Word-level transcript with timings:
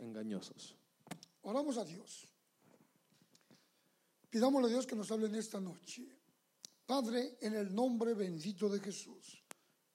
engañosos. 0.00 0.76
Oramos 1.42 1.76
a 1.76 1.84
Dios. 1.84 2.28
Pidámosle 4.28 4.68
a 4.68 4.70
Dios 4.70 4.86
que 4.86 4.96
nos 4.96 5.10
hable 5.10 5.26
en 5.26 5.34
esta 5.34 5.60
noche. 5.60 6.06
Padre, 6.86 7.38
en 7.40 7.54
el 7.54 7.74
nombre 7.74 8.14
bendito 8.14 8.68
de 8.68 8.80
Jesús, 8.80 9.44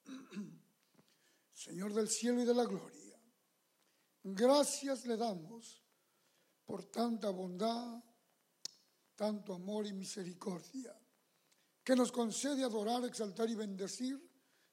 Señor 1.53 1.93
del 1.93 2.07
cielo 2.07 2.41
y 2.41 2.45
de 2.45 2.53
la 2.53 2.65
gloria, 2.65 3.19
gracias 4.23 5.05
le 5.05 5.17
damos 5.17 5.83
por 6.65 6.85
tanta 6.85 7.29
bondad, 7.29 8.03
tanto 9.15 9.53
amor 9.53 9.85
y 9.85 9.93
misericordia, 9.93 10.95
que 11.83 11.95
nos 11.95 12.11
concede 12.11 12.63
adorar, 12.63 13.05
exaltar 13.05 13.49
y 13.49 13.55
bendecir 13.55 14.19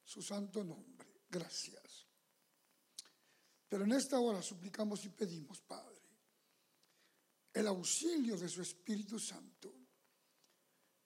su 0.03 0.21
santo 0.23 0.65
nombre. 0.65 1.07
Gracias. 1.29 1.84
Pero 3.75 3.87
en 3.87 3.93
esta 3.93 4.21
hora 4.21 4.41
suplicamos 4.41 5.05
y 5.05 5.09
pedimos, 5.09 5.61
Padre, 5.63 5.99
el 7.53 7.67
auxilio 7.67 8.39
de 8.39 8.49
su 8.49 8.63
Espíritu 8.63 9.19
Santo, 9.19 9.75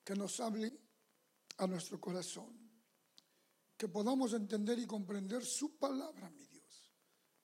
que 0.05 0.15
nos 0.15 0.39
hable 0.41 0.79
a 1.57 1.67
nuestro 1.67 1.99
corazón, 1.99 2.55
que 3.75 3.89
podamos 3.89 4.35
entender 4.35 4.79
y 4.79 4.87
comprender 4.87 5.47
su 5.47 5.79
palabra, 5.79 6.29
mi 6.29 6.45
Dios. 6.45 6.93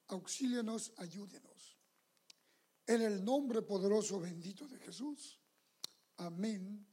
Auxílienos, 0.08 0.92
ayúdenos. 0.98 1.78
En 2.86 3.00
el 3.00 3.24
nombre 3.24 3.62
poderoso 3.62 4.20
bendito 4.20 4.68
de 4.68 4.78
Jesús. 4.78 5.40
Amén 6.18 6.86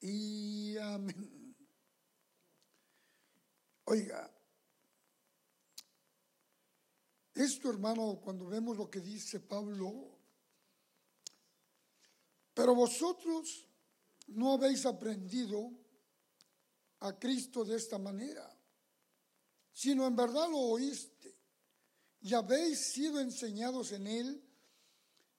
y 0.00 0.76
amén. 0.78 1.56
Oiga, 3.84 4.37
esto 7.38 7.70
hermano, 7.70 8.20
cuando 8.22 8.46
vemos 8.46 8.76
lo 8.76 8.90
que 8.90 9.00
dice 9.00 9.40
Pablo, 9.40 10.18
pero 12.54 12.74
vosotros 12.74 13.66
no 14.28 14.52
habéis 14.52 14.84
aprendido 14.84 15.70
a 17.00 17.18
Cristo 17.18 17.64
de 17.64 17.76
esta 17.76 17.98
manera, 17.98 18.56
sino 19.72 20.06
en 20.06 20.16
verdad 20.16 20.48
lo 20.50 20.58
oíste 20.58 21.36
y 22.20 22.34
habéis 22.34 22.92
sido 22.92 23.20
enseñados 23.20 23.92
en 23.92 24.06
Él 24.06 24.44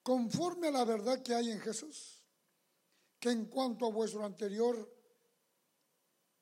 conforme 0.01 0.69
a 0.69 0.71
la 0.71 0.85
verdad 0.85 1.21
que 1.21 1.35
hay 1.35 1.51
en 1.51 1.59
Jesús, 1.59 2.23
que 3.19 3.29
en 3.29 3.45
cuanto 3.45 3.85
a 3.85 3.91
vuestro 3.91 4.23
anterior 4.23 4.89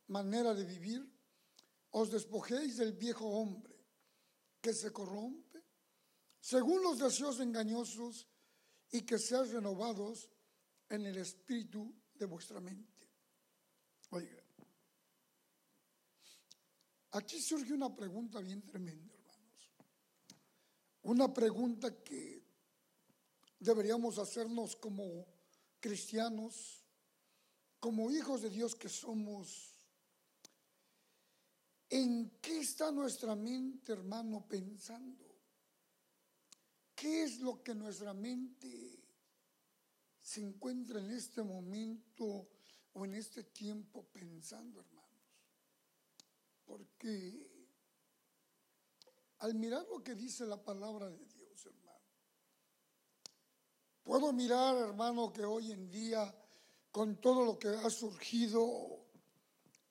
manera 0.07 0.53
de 0.53 0.63
vivir, 0.63 1.11
os 1.91 2.11
despojéis 2.11 2.77
del 2.77 2.93
viejo 2.93 3.25
hombre 3.25 3.75
que 4.61 4.73
se 4.73 4.91
corrompe 4.91 5.46
según 6.47 6.81
los 6.81 6.97
deseos 6.97 7.41
engañosos 7.41 8.25
y 8.89 9.01
que 9.01 9.19
seas 9.19 9.49
renovados 9.49 10.29
en 10.87 11.05
el 11.05 11.17
espíritu 11.17 11.93
de 12.13 12.25
vuestra 12.25 12.61
mente. 12.61 13.05
Oiga, 14.11 14.41
aquí 17.11 17.41
surge 17.41 17.73
una 17.73 17.93
pregunta 17.93 18.39
bien 18.39 18.61
tremenda, 18.61 19.13
hermanos. 19.13 19.73
Una 21.01 21.33
pregunta 21.33 22.01
que 22.01 22.41
deberíamos 23.59 24.17
hacernos 24.17 24.77
como 24.77 25.25
cristianos, 25.81 26.81
como 27.77 28.09
hijos 28.09 28.43
de 28.43 28.51
Dios 28.51 28.73
que 28.73 28.87
somos. 28.87 29.73
¿En 31.89 32.39
qué 32.39 32.61
está 32.61 32.89
nuestra 32.89 33.35
mente, 33.35 33.91
hermano, 33.91 34.47
pensando? 34.47 35.26
¿Qué 36.97 37.25
es 37.25 37.41
lo 37.41 37.61
que 37.61 37.75
nuestra 37.75 38.11
mente 38.11 38.99
se 40.19 40.41
encuentra 40.41 40.99
en 40.99 41.11
este 41.11 41.43
momento 41.43 42.49
o 42.93 43.05
en 43.05 43.13
este 43.13 43.43
tiempo 43.43 44.03
pensando, 44.11 44.79
hermanos? 44.79 45.05
Porque 46.65 47.51
al 49.37 49.53
mirar 49.53 49.85
lo 49.91 50.03
que 50.03 50.15
dice 50.15 50.43
la 50.47 50.57
palabra 50.57 51.07
de 51.11 51.23
Dios, 51.23 51.67
hermano, 51.67 52.01
puedo 54.01 54.33
mirar, 54.33 54.75
hermano, 54.77 55.31
que 55.31 55.45
hoy 55.45 55.71
en 55.71 55.91
día, 55.91 56.33
con 56.89 57.21
todo 57.21 57.45
lo 57.45 57.59
que 57.59 57.67
ha 57.67 57.91
surgido, 57.91 59.05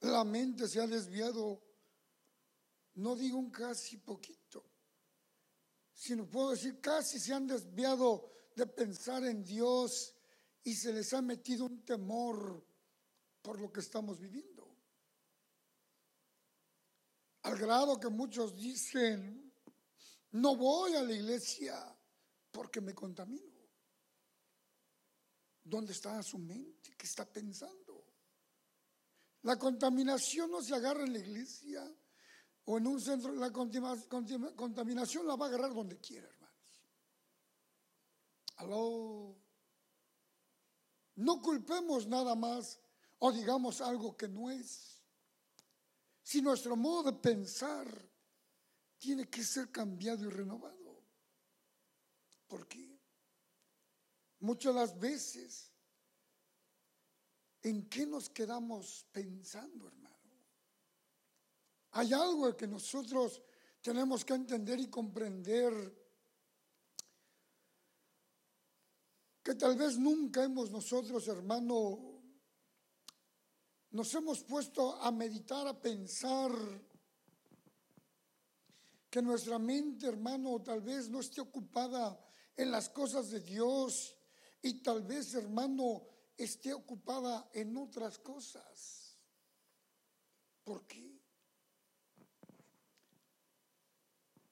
la 0.00 0.24
mente 0.24 0.66
se 0.66 0.80
ha 0.80 0.88
desviado, 0.88 1.62
no 2.96 3.14
digo 3.14 3.38
un 3.38 3.52
casi 3.52 3.96
poquito, 3.98 4.64
sino 5.96 6.28
puedo 6.28 6.50
decir 6.50 6.78
casi 6.78 7.18
se 7.18 7.32
han 7.32 7.46
desviado 7.46 8.30
de 8.54 8.66
pensar 8.66 9.24
en 9.24 9.42
Dios 9.42 10.14
y 10.62 10.74
se 10.74 10.92
les 10.92 11.12
ha 11.14 11.22
metido 11.22 11.64
un 11.64 11.82
temor 11.84 12.64
por 13.40 13.58
lo 13.58 13.72
que 13.72 13.80
estamos 13.80 14.20
viviendo. 14.20 14.76
Al 17.42 17.56
grado 17.56 17.98
que 17.98 18.10
muchos 18.10 18.54
dicen, 18.54 19.50
no 20.32 20.54
voy 20.56 20.94
a 20.96 21.02
la 21.02 21.12
iglesia 21.12 21.96
porque 22.50 22.82
me 22.82 22.94
contamino. 22.94 23.56
¿Dónde 25.64 25.92
está 25.92 26.22
su 26.22 26.38
mente? 26.38 26.94
¿Qué 26.96 27.06
está 27.06 27.24
pensando? 27.24 28.04
La 29.42 29.56
contaminación 29.58 30.50
no 30.50 30.60
se 30.60 30.74
agarra 30.74 31.04
en 31.04 31.14
la 31.14 31.20
iglesia 31.20 31.90
o 32.66 32.78
en 32.78 32.86
un 32.86 33.00
centro. 33.00 33.32
La 33.32 33.50
contaminación 33.52 35.26
la 35.26 35.36
va 35.36 35.46
a 35.46 35.48
agarrar 35.48 35.74
donde 35.74 35.98
quiera, 35.98 36.28
hermanos. 36.28 36.82
Aló. 38.56 39.36
No 41.16 41.40
culpemos 41.40 42.06
nada 42.06 42.34
más 42.34 42.78
o 43.18 43.32
digamos 43.32 43.80
algo 43.80 44.16
que 44.16 44.28
no 44.28 44.50
es. 44.50 45.02
Si 46.22 46.42
nuestro 46.42 46.76
modo 46.76 47.10
de 47.10 47.18
pensar 47.18 47.86
tiene 48.98 49.28
que 49.28 49.42
ser 49.42 49.70
cambiado 49.70 50.24
y 50.24 50.28
renovado. 50.28 50.76
Porque 52.48 53.00
muchas 54.40 54.74
las 54.74 54.98
veces, 54.98 55.72
¿en 57.62 57.88
qué 57.88 58.06
nos 58.06 58.28
quedamos 58.28 59.06
pensando, 59.12 59.86
hermano? 59.88 60.15
Hay 61.98 62.12
algo 62.12 62.54
que 62.54 62.66
nosotros 62.66 63.40
tenemos 63.80 64.22
que 64.22 64.34
entender 64.34 64.78
y 64.78 64.90
comprender 64.90 65.72
que 69.42 69.54
tal 69.54 69.76
vez 69.76 69.96
nunca 69.96 70.44
hemos 70.44 70.70
nosotros, 70.70 71.26
hermano, 71.26 72.20
nos 73.92 74.12
hemos 74.12 74.42
puesto 74.42 75.00
a 75.00 75.10
meditar, 75.10 75.66
a 75.66 75.80
pensar 75.80 76.52
que 79.08 79.22
nuestra 79.22 79.58
mente, 79.58 80.06
hermano, 80.06 80.60
tal 80.62 80.82
vez 80.82 81.08
no 81.08 81.20
esté 81.20 81.40
ocupada 81.40 82.22
en 82.54 82.70
las 82.72 82.90
cosas 82.90 83.30
de 83.30 83.40
Dios 83.40 84.14
y 84.60 84.82
tal 84.82 85.00
vez, 85.00 85.32
hermano, 85.32 86.06
esté 86.36 86.74
ocupada 86.74 87.48
en 87.54 87.74
otras 87.78 88.18
cosas. 88.18 89.16
¿Por 90.62 90.86
qué? 90.86 91.15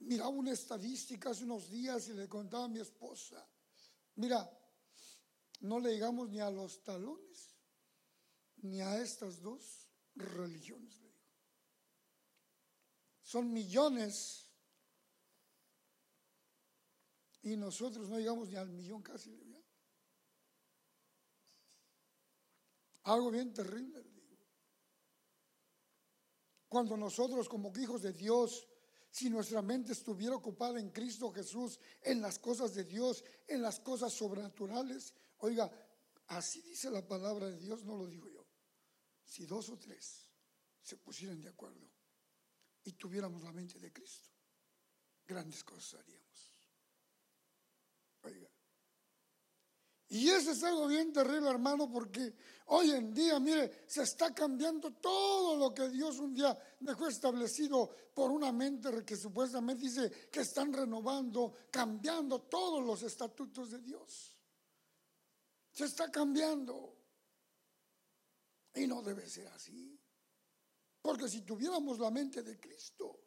Miraba 0.04 0.28
una 0.28 0.52
estadística 0.52 1.30
hace 1.30 1.44
unos 1.44 1.70
días 1.70 2.08
y 2.08 2.12
le 2.12 2.28
contaba 2.28 2.64
a 2.64 2.68
mi 2.68 2.78
esposa, 2.78 3.46
mira, 4.16 4.50
no 5.60 5.80
le 5.80 5.92
llegamos 5.92 6.28
ni 6.28 6.40
a 6.40 6.50
los 6.50 6.82
talones, 6.84 7.56
ni 8.58 8.82
a 8.82 9.00
estas 9.00 9.40
dos 9.40 9.88
religiones. 10.14 11.00
Son 13.22 13.50
millones 13.50 14.50
y 17.42 17.56
nosotros 17.56 18.08
no 18.08 18.18
llegamos 18.18 18.48
ni 18.48 18.56
al 18.56 18.68
millón 18.68 19.02
casi, 19.02 19.30
le. 19.30 19.64
Algo 23.04 23.30
bien 23.30 23.54
terrible. 23.54 24.04
Cuando 26.68 26.96
nosotros 26.96 27.48
como 27.48 27.72
hijos 27.78 28.02
de 28.02 28.12
Dios 28.12 28.66
si 29.14 29.30
nuestra 29.30 29.62
mente 29.62 29.92
estuviera 29.92 30.34
ocupada 30.34 30.80
en 30.80 30.90
Cristo 30.90 31.30
Jesús, 31.30 31.78
en 32.02 32.20
las 32.20 32.36
cosas 32.40 32.74
de 32.74 32.82
Dios, 32.82 33.22
en 33.46 33.62
las 33.62 33.78
cosas 33.78 34.12
sobrenaturales, 34.12 35.14
Oiga, 35.38 35.70
así 36.28 36.62
dice 36.62 36.90
la 36.90 37.06
palabra 37.06 37.48
de 37.48 37.58
Dios, 37.58 37.84
no 37.84 37.96
lo 37.96 38.08
digo 38.08 38.28
yo. 38.28 38.44
Si 39.24 39.46
dos 39.46 39.68
o 39.68 39.78
tres 39.78 40.32
se 40.82 40.96
pusieran 40.96 41.40
de 41.40 41.50
acuerdo 41.50 41.88
y 42.82 42.94
tuviéramos 42.94 43.44
la 43.44 43.52
mente 43.52 43.78
de 43.78 43.92
Cristo, 43.92 44.30
grandes 45.24 45.62
cosas 45.62 46.00
haríamos. 46.00 46.54
Oiga. 48.22 48.50
Y 50.08 50.28
eso 50.28 50.50
es 50.50 50.62
algo 50.62 50.86
bien 50.86 51.12
terrible, 51.12 51.48
hermano, 51.48 51.90
porque 51.90 52.34
hoy 52.66 52.90
en 52.90 53.12
día, 53.12 53.40
mire, 53.40 53.84
se 53.86 54.02
está 54.02 54.34
cambiando 54.34 54.92
todo 54.94 55.56
lo 55.56 55.74
que 55.74 55.88
Dios 55.88 56.18
un 56.18 56.34
día 56.34 56.56
dejó 56.80 57.08
establecido 57.08 57.90
por 58.12 58.30
una 58.30 58.52
mente 58.52 59.04
que 59.04 59.16
supuestamente 59.16 59.84
dice 59.84 60.10
que 60.30 60.40
están 60.40 60.72
renovando, 60.72 61.54
cambiando 61.70 62.42
todos 62.42 62.84
los 62.84 63.02
estatutos 63.02 63.70
de 63.70 63.78
Dios. 63.78 64.36
Se 65.72 65.86
está 65.86 66.10
cambiando. 66.10 66.96
Y 68.74 68.86
no 68.86 69.02
debe 69.02 69.28
ser 69.28 69.48
así. 69.48 69.98
Porque 71.00 71.28
si 71.28 71.42
tuviéramos 71.42 71.98
la 71.98 72.10
mente 72.10 72.42
de 72.42 72.58
Cristo, 72.58 73.23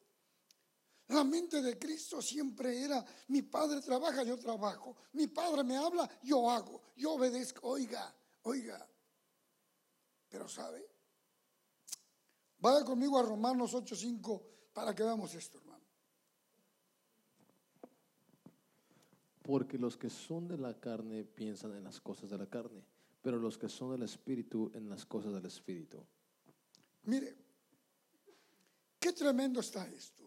la 1.10 1.24
mente 1.24 1.62
de 1.62 1.80
Cristo 1.80 2.22
siempre 2.22 2.82
era, 2.82 3.04
mi 3.30 3.42
padre 3.42 3.82
trabaja, 3.82 4.24
yo 4.24 4.38
trabajo, 4.38 4.96
mi 5.14 5.28
padre 5.28 5.64
me 5.64 5.78
habla, 5.78 6.10
yo 6.24 6.50
hago, 6.50 6.82
yo 6.98 7.14
obedezco, 7.14 7.66
oiga, 7.68 8.14
oiga. 8.44 8.86
Pero 10.30 10.50
sabe, 10.50 10.86
vaya 12.60 12.84
conmigo 12.84 13.18
a 13.18 13.24
Romanos 13.24 13.74
8:5 13.74 14.42
para 14.74 14.94
que 14.94 15.04
veamos 15.04 15.34
esto, 15.34 15.58
hermano. 15.60 15.86
Porque 19.44 19.78
los 19.78 19.96
que 19.96 20.10
son 20.10 20.50
de 20.50 20.58
la 20.58 20.78
carne 20.78 21.24
piensan 21.24 21.74
en 21.74 21.86
las 21.86 22.02
cosas 22.02 22.30
de 22.30 22.38
la 22.38 22.48
carne, 22.48 22.84
pero 23.22 23.38
los 23.38 23.58
que 23.58 23.70
son 23.70 23.92
del 23.92 24.04
espíritu 24.04 24.70
en 24.74 24.90
las 24.90 25.06
cosas 25.06 25.34
del 25.34 25.46
espíritu. 25.46 26.06
Mire, 27.04 27.34
qué 29.00 29.14
tremendo 29.14 29.62
está 29.62 29.88
esto. 29.88 30.27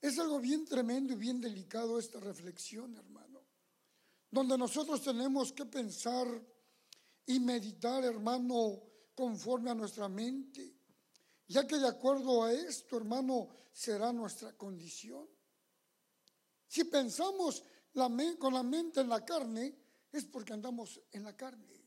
Es 0.00 0.18
algo 0.18 0.40
bien 0.40 0.64
tremendo 0.64 1.12
y 1.12 1.16
bien 1.16 1.40
delicado 1.40 1.98
esta 1.98 2.20
reflexión, 2.20 2.96
hermano, 2.96 3.42
donde 4.30 4.56
nosotros 4.56 5.02
tenemos 5.02 5.52
que 5.52 5.66
pensar 5.66 6.26
y 7.26 7.38
meditar, 7.38 8.02
hermano, 8.04 8.82
conforme 9.14 9.70
a 9.70 9.74
nuestra 9.74 10.08
mente, 10.08 10.74
ya 11.48 11.66
que 11.66 11.76
de 11.76 11.88
acuerdo 11.88 12.44
a 12.44 12.52
esto, 12.52 12.96
hermano, 12.96 13.48
será 13.72 14.12
nuestra 14.12 14.56
condición. 14.56 15.28
Si 16.66 16.84
pensamos 16.84 17.62
con 18.38 18.54
la 18.54 18.62
mente 18.62 19.00
en 19.00 19.08
la 19.08 19.24
carne, 19.24 19.76
es 20.10 20.24
porque 20.24 20.54
andamos 20.54 21.00
en 21.12 21.24
la 21.24 21.36
carne. 21.36 21.80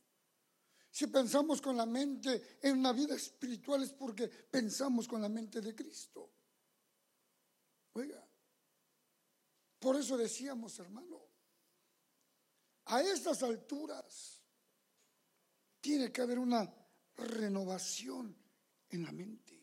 Si 0.92 1.08
pensamos 1.08 1.60
con 1.60 1.76
la 1.76 1.88
mente 1.88 2.60
en 2.62 2.78
una 2.78 2.94
vida 2.94 3.16
espiritual, 3.16 3.82
es 3.82 3.94
porque 3.94 4.28
pensamos 4.28 5.08
con 5.08 5.22
la 5.22 5.30
mente 5.30 5.60
de 5.60 5.74
Cristo. 5.74 6.33
Oiga, 7.94 8.28
por 9.80 9.96
eso 9.96 10.18
decíamos, 10.18 10.80
hermano, 10.80 11.22
a 12.86 13.02
estas 13.02 13.44
alturas 13.44 14.42
tiene 15.80 16.12
que 16.12 16.22
haber 16.22 16.40
una 16.40 16.74
renovación 17.16 18.36
en 18.90 19.04
la 19.04 19.12
mente. 19.12 19.62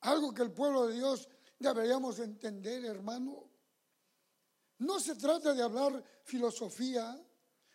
Algo 0.00 0.32
que 0.32 0.42
el 0.42 0.52
pueblo 0.52 0.86
de 0.86 0.94
Dios 0.94 1.28
deberíamos 1.58 2.18
entender, 2.18 2.84
hermano. 2.84 3.50
No 4.78 5.00
se 5.00 5.14
trata 5.14 5.54
de 5.54 5.62
hablar 5.62 6.04
filosofía, 6.24 7.20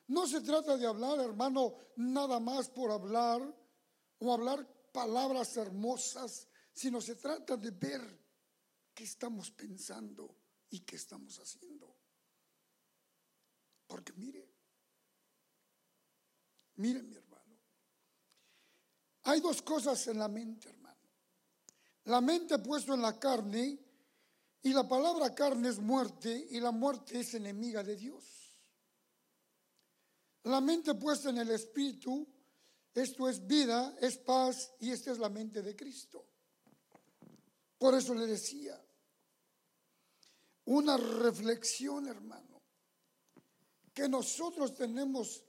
no 0.08 0.28
se 0.28 0.42
trata 0.42 0.78
de 0.78 0.88
hablar, 0.88 1.20
hermano, 1.20 1.76
nada 1.98 2.40
más 2.40 2.70
por 2.70 2.92
hablar 2.92 3.42
o 4.20 4.34
hablar 4.34 4.68
palabras 4.92 5.56
hermosas, 5.58 6.48
sino 6.74 7.02
se 7.02 7.16
trata 7.16 7.58
de 7.58 7.72
ver 7.72 8.29
qué 9.00 9.06
estamos 9.06 9.50
pensando 9.52 10.36
y 10.72 10.82
qué 10.82 10.98
estamos 10.98 11.40
haciendo. 11.40 11.96
Porque 13.88 14.12
mire, 14.12 14.46
mire 16.76 17.02
mi 17.02 17.16
hermano, 17.16 17.58
hay 19.24 19.40
dos 19.40 19.62
cosas 19.62 20.06
en 20.08 20.20
la 20.20 20.28
mente, 20.28 20.68
hermano. 20.68 21.00
La 22.04 22.20
mente 22.20 22.60
puesto 22.60 22.94
en 22.94 23.02
la 23.02 23.18
carne 23.18 23.80
y 24.64 24.74
la 24.74 24.86
palabra 24.86 25.34
carne 25.34 25.70
es 25.70 25.80
muerte 25.80 26.48
y 26.52 26.60
la 26.60 26.72
muerte 26.72 27.22
es 27.22 27.34
enemiga 27.36 27.82
de 27.82 27.96
Dios. 27.96 28.26
La 30.44 30.60
mente 30.60 30.94
puesta 30.96 31.30
en 31.30 31.38
el 31.38 31.52
espíritu, 31.52 32.28
esto 32.94 33.30
es 33.30 33.48
vida, 33.48 33.96
es 34.02 34.18
paz 34.18 34.74
y 34.82 34.92
esta 34.92 35.14
es 35.14 35.20
la 35.20 35.30
mente 35.30 35.62
de 35.62 35.74
Cristo. 35.74 36.26
Por 37.78 37.96
eso 37.96 38.14
le 38.14 38.28
decía, 38.28 38.78
una 40.70 40.98
reflexión, 40.98 42.08
hermano, 42.08 42.62
que 43.92 44.08
nosotros 44.08 44.76
tenemos 44.76 45.44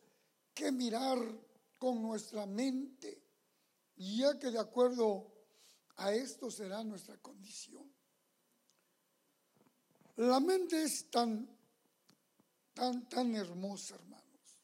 que 0.54 0.72
mirar 0.72 1.18
con 1.76 2.00
nuestra 2.00 2.46
mente, 2.46 3.22
ya 3.96 4.38
que 4.38 4.50
de 4.50 4.58
acuerdo 4.58 5.30
a 5.96 6.14
esto 6.14 6.50
será 6.50 6.82
nuestra 6.84 7.18
condición. 7.18 7.92
La 10.16 10.40
mente 10.40 10.84
es 10.84 11.10
tan, 11.10 11.46
tan, 12.72 13.06
tan 13.06 13.34
hermosa, 13.34 13.96
hermanos, 13.96 14.58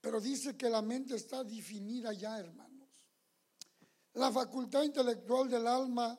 pero 0.00 0.20
dice 0.20 0.56
que 0.56 0.70
la 0.70 0.80
mente 0.80 1.16
está 1.16 1.42
definida 1.42 2.12
ya, 2.12 2.38
hermanos. 2.38 2.88
La 4.14 4.30
facultad 4.30 4.84
intelectual 4.84 5.50
del 5.50 5.66
alma 5.66 6.16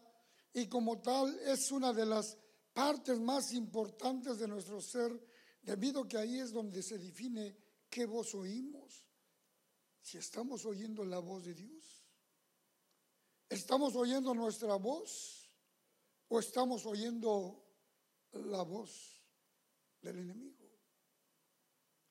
y 0.51 0.67
como 0.67 0.99
tal 0.99 1.33
es 1.39 1.71
una 1.71 1.93
de 1.93 2.05
las 2.05 2.37
partes 2.77 3.19
más 3.19 3.53
importantes 3.53 4.37
de 4.37 4.47
nuestro 4.47 4.79
ser, 4.79 5.11
debido 5.63 6.07
que 6.07 6.15
ahí 6.15 6.39
es 6.39 6.51
donde 6.51 6.83
se 6.83 6.99
define 6.99 7.57
qué 7.89 8.05
voz 8.05 8.35
oímos. 8.35 9.03
Si 9.99 10.19
estamos 10.19 10.63
oyendo 10.63 11.03
la 11.03 11.17
voz 11.17 11.45
de 11.45 11.55
Dios, 11.55 12.05
¿estamos 13.49 13.95
oyendo 13.95 14.31
nuestra 14.35 14.75
voz 14.75 15.49
o 16.27 16.39
estamos 16.39 16.85
oyendo 16.85 17.65
la 18.33 18.61
voz 18.61 19.23
del 19.99 20.19
enemigo? 20.19 20.69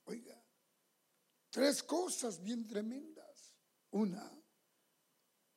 Oiga, 0.06 0.44
tres 1.48 1.80
cosas 1.84 2.42
bien 2.42 2.66
tremendas. 2.66 3.54
Una, 3.92 4.36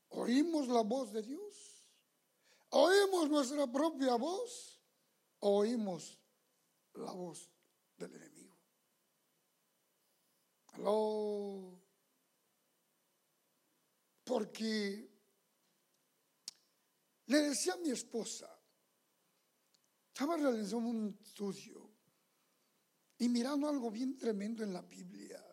oímos 0.10 0.68
la 0.68 0.84
voz 0.84 1.12
de 1.12 1.24
Dios, 1.24 1.84
oímos 2.70 3.28
nuestra 3.28 3.66
propia 3.66 4.14
voz 4.14 4.79
oímos 5.40 6.18
la 6.94 7.12
voz 7.12 7.50
del 7.98 8.16
enemigo. 8.16 8.58
Aló. 10.74 11.82
Porque 14.24 15.10
le 17.26 17.38
decía 17.42 17.74
a 17.74 17.78
mi 17.78 17.90
esposa, 17.90 18.60
estaba 20.08 20.38
realizando 20.38 20.90
un 20.90 21.18
estudio 21.22 21.90
y 23.18 23.30
mirando 23.30 23.68
algo 23.68 23.90
bien 23.92 24.18
tremendo 24.18 24.64
en 24.64 24.74
la 24.74 24.82
Biblia. 24.82 25.44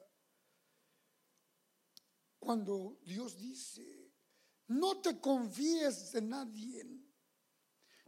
Cuando 2.38 2.98
Dios 3.02 3.36
dice, 3.38 4.12
no 4.68 5.00
te 5.00 5.20
confíes 5.20 6.12
de 6.12 6.22
nadie, 6.22 6.84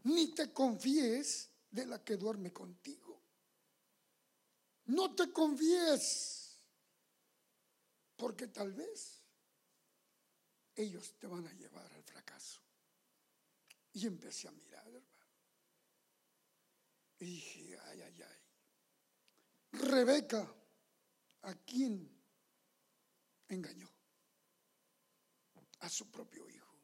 ni 0.04 0.34
te 0.34 0.52
confíes 0.52 1.47
de 1.70 1.86
la 1.86 2.02
que 2.02 2.16
duerme 2.16 2.52
contigo. 2.52 3.22
No 4.86 5.14
te 5.14 5.30
confíes, 5.32 6.58
porque 8.16 8.48
tal 8.48 8.72
vez 8.72 9.22
ellos 10.74 11.14
te 11.18 11.26
van 11.26 11.46
a 11.46 11.52
llevar 11.52 11.92
al 11.92 12.02
fracaso. 12.02 12.60
Y 13.92 14.06
empecé 14.06 14.48
a 14.48 14.52
mirar, 14.52 14.86
hermano. 14.86 15.26
Y 17.18 17.24
dije, 17.24 17.78
ay, 17.84 18.00
ay, 18.00 18.22
ay. 18.22 19.80
Rebeca, 19.80 20.54
¿a 21.42 21.54
quién 21.54 22.08
engañó? 23.48 23.90
A 25.80 25.88
su 25.88 26.10
propio 26.10 26.48
hijo. 26.48 26.76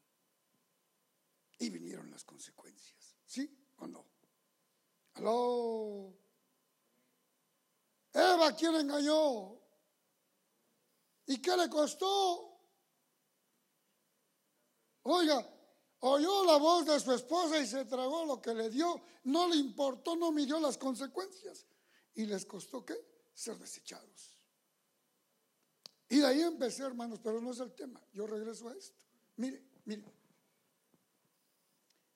Y 1.59 1.69
vinieron 1.69 2.11
las 2.11 2.23
consecuencias. 2.23 3.15
¿Sí 3.25 3.49
o 3.77 3.87
no? 3.87 4.14
Aló. 5.15 6.13
Eva, 8.13 8.55
¿quién 8.55 8.75
engañó? 8.75 9.59
¿Y 11.27 11.41
qué 11.41 11.57
le 11.57 11.69
costó? 11.69 12.59
Oiga, 15.03 15.47
oyó 15.99 16.45
la 16.45 16.57
voz 16.57 16.85
de 16.85 16.99
su 16.99 17.11
esposa 17.13 17.59
y 17.59 17.67
se 17.67 17.85
tragó 17.85 18.25
lo 18.25 18.41
que 18.41 18.53
le 18.53 18.69
dio. 18.69 19.01
No 19.25 19.47
le 19.47 19.55
importó, 19.57 20.15
no 20.15 20.31
midió 20.31 20.59
las 20.59 20.77
consecuencias. 20.77 21.65
¿Y 22.13 22.25
les 22.25 22.45
costó 22.45 22.85
qué? 22.85 22.95
Ser 23.33 23.57
desechados. 23.57 24.35
Y 26.09 26.19
de 26.19 26.27
ahí 26.27 26.41
empecé, 26.41 26.83
hermanos, 26.83 27.19
pero 27.23 27.41
no 27.41 27.51
es 27.51 27.59
el 27.59 27.73
tema. 27.73 28.01
Yo 28.13 28.27
regreso 28.27 28.69
a 28.69 28.73
esto. 28.73 28.97
Mire, 29.37 29.61
mire. 29.85 30.03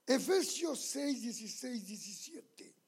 Efesios 0.05 0.79
6, 0.79 1.21
16, 1.21 1.85
17. 1.85 2.78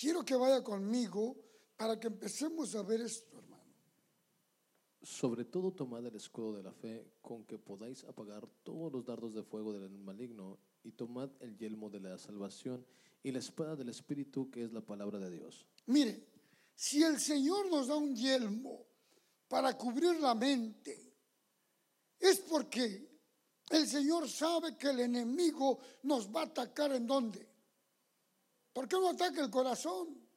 Quiero 0.00 0.24
que 0.24 0.34
vaya 0.34 0.64
conmigo 0.64 1.36
para 1.76 2.00
que 2.00 2.06
empecemos 2.06 2.74
a 2.74 2.82
ver 2.82 3.02
esto, 3.02 3.36
hermano. 3.36 3.74
Sobre 5.02 5.44
todo 5.44 5.72
tomad 5.72 6.06
el 6.06 6.16
escudo 6.16 6.56
de 6.56 6.62
la 6.62 6.72
fe 6.72 7.18
con 7.20 7.44
que 7.44 7.58
podáis 7.58 8.04
apagar 8.04 8.48
todos 8.62 8.90
los 8.90 9.04
dardos 9.04 9.34
de 9.34 9.42
fuego 9.42 9.74
del 9.74 9.98
maligno 9.98 10.58
y 10.84 10.92
tomad 10.92 11.28
el 11.40 11.54
yelmo 11.58 11.90
de 11.90 12.00
la 12.00 12.16
salvación 12.16 12.86
y 13.22 13.30
la 13.30 13.40
espada 13.40 13.76
del 13.76 13.90
Espíritu 13.90 14.50
que 14.50 14.64
es 14.64 14.72
la 14.72 14.80
palabra 14.80 15.18
de 15.18 15.30
Dios. 15.30 15.66
Mire, 15.84 16.28
si 16.74 17.02
el 17.02 17.20
Señor 17.20 17.68
nos 17.68 17.88
da 17.88 17.96
un 17.96 18.16
yelmo 18.16 18.86
para 19.48 19.76
cubrir 19.76 20.18
la 20.18 20.34
mente, 20.34 21.12
es 22.18 22.40
porque 22.40 23.06
el 23.68 23.86
Señor 23.86 24.30
sabe 24.30 24.78
que 24.78 24.88
el 24.88 25.00
enemigo 25.00 25.78
nos 26.04 26.34
va 26.34 26.40
a 26.40 26.44
atacar 26.44 26.90
en 26.94 27.06
dónde. 27.06 27.49
¿Por 28.72 28.88
qué 28.88 28.96
no 28.96 29.10
ataca 29.10 29.40
el 29.40 29.50
corazón? 29.50 30.28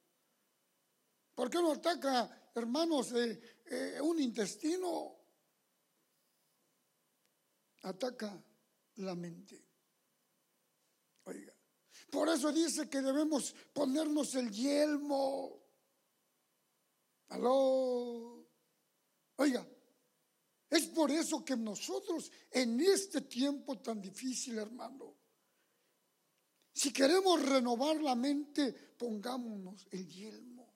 ¿Por 1.34 1.50
qué 1.50 1.58
no 1.58 1.72
ataca, 1.72 2.50
hermanos, 2.54 3.12
eh, 3.12 4.00
un 4.00 4.20
intestino? 4.20 5.16
Ataca 7.82 8.42
la 8.96 9.14
mente. 9.14 9.62
Oiga, 11.24 11.52
por 12.10 12.28
eso 12.28 12.52
dice 12.52 12.88
que 12.88 13.02
debemos 13.02 13.54
ponernos 13.72 14.34
el 14.34 14.50
yelmo. 14.50 15.60
Aló. 17.28 18.46
Oiga, 19.36 19.66
es 20.70 20.86
por 20.88 21.10
eso 21.10 21.44
que 21.44 21.56
nosotros 21.56 22.30
en 22.50 22.80
este 22.80 23.22
tiempo 23.22 23.80
tan 23.80 24.00
difícil, 24.00 24.58
hermano, 24.58 25.16
si 26.74 26.92
queremos 26.92 27.40
renovar 27.40 28.00
la 28.02 28.16
mente, 28.16 28.72
pongámonos 28.98 29.86
el 29.92 30.08
yelmo. 30.08 30.74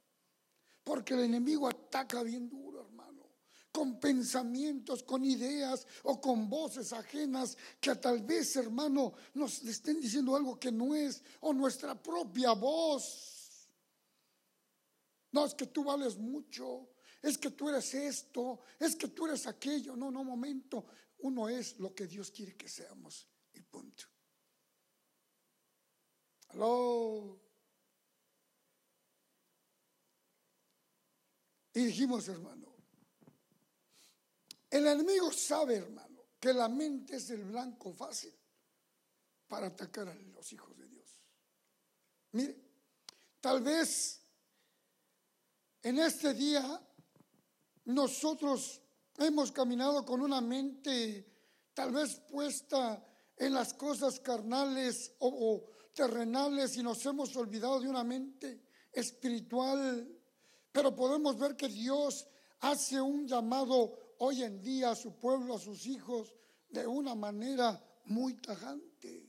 Porque 0.84 1.14
el 1.14 1.20
enemigo 1.20 1.68
ataca 1.68 2.22
bien 2.22 2.48
duro, 2.48 2.82
hermano. 2.82 3.28
Con 3.72 3.98
pensamientos, 3.98 5.02
con 5.02 5.24
ideas 5.24 5.86
o 6.04 6.20
con 6.20 6.48
voces 6.48 6.92
ajenas 6.92 7.58
que 7.80 7.96
tal 7.96 8.22
vez, 8.22 8.54
hermano, 8.56 9.12
nos 9.34 9.62
estén 9.64 10.00
diciendo 10.00 10.36
algo 10.36 10.58
que 10.58 10.70
no 10.70 10.94
es, 10.94 11.22
o 11.40 11.52
nuestra 11.52 12.00
propia 12.00 12.52
voz. 12.52 13.68
No 15.32 15.44
es 15.44 15.54
que 15.54 15.66
tú 15.66 15.82
vales 15.82 16.16
mucho, 16.16 16.90
es 17.20 17.36
que 17.36 17.50
tú 17.50 17.68
eres 17.68 17.92
esto, 17.92 18.60
es 18.78 18.94
que 18.94 19.08
tú 19.08 19.26
eres 19.26 19.48
aquello. 19.48 19.96
No, 19.96 20.12
no, 20.12 20.22
momento. 20.22 20.86
Uno 21.18 21.48
es 21.48 21.78
lo 21.80 21.92
que 21.92 22.06
Dios 22.06 22.30
quiere 22.30 22.56
que 22.56 22.68
seamos 22.68 23.26
y 23.52 23.60
punto. 23.62 24.04
Aló. 26.58 27.38
Y 31.72 31.84
dijimos, 31.84 32.26
hermano, 32.26 32.74
el 34.68 34.86
enemigo 34.88 35.30
sabe, 35.30 35.76
hermano, 35.76 36.24
que 36.40 36.52
la 36.52 36.68
mente 36.68 37.16
es 37.16 37.30
el 37.30 37.44
blanco 37.44 37.92
fácil 37.92 38.34
para 39.46 39.68
atacar 39.68 40.08
a 40.08 40.14
los 40.14 40.52
hijos 40.52 40.76
de 40.76 40.88
Dios. 40.88 41.22
Mire, 42.32 42.56
tal 43.40 43.62
vez 43.62 44.20
en 45.82 46.00
este 46.00 46.34
día 46.34 46.84
nosotros 47.84 48.82
hemos 49.16 49.52
caminado 49.52 50.04
con 50.04 50.22
una 50.22 50.40
mente 50.40 51.24
tal 51.72 51.92
vez 51.92 52.16
puesta 52.28 53.06
en 53.36 53.54
las 53.54 53.72
cosas 53.74 54.18
carnales 54.18 55.14
o, 55.20 55.77
terrenales 55.98 56.76
y 56.76 56.82
nos 56.84 57.04
hemos 57.06 57.34
olvidado 57.34 57.80
de 57.80 57.88
una 57.88 58.04
mente 58.04 58.62
espiritual, 58.92 60.08
pero 60.70 60.94
podemos 60.94 61.36
ver 61.36 61.56
que 61.56 61.66
Dios 61.66 62.28
hace 62.60 63.00
un 63.00 63.26
llamado 63.26 64.14
hoy 64.18 64.44
en 64.44 64.62
día 64.62 64.92
a 64.92 64.94
su 64.94 65.18
pueblo, 65.18 65.56
a 65.56 65.58
sus 65.58 65.86
hijos, 65.86 66.32
de 66.68 66.86
una 66.86 67.16
manera 67.16 67.84
muy 68.04 68.34
tajante, 68.34 69.28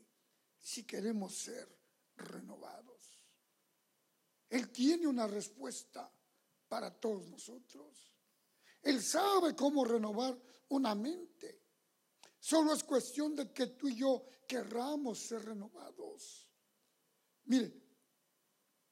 si 0.59 0.85
queremos 0.85 1.35
ser 1.39 1.75
renovados. 2.17 3.25
Él 4.47 4.69
tiene 4.69 5.07
una 5.07 5.25
respuesta 5.25 6.13
para 6.67 6.93
todos 6.99 7.27
nosotros. 7.31 8.13
Él 8.83 9.01
sabe 9.01 9.55
cómo 9.55 9.85
renovar 9.85 10.39
una 10.67 10.93
mente. 10.93 11.63
Solo 12.38 12.73
es 12.73 12.83
cuestión 12.83 13.35
de 13.35 13.51
que 13.51 13.67
tú 13.67 13.88
y 13.88 13.95
yo 13.95 14.23
querramos 14.47 15.17
ser 15.17 15.45
renovados. 15.45 16.48
Mire, 17.49 17.73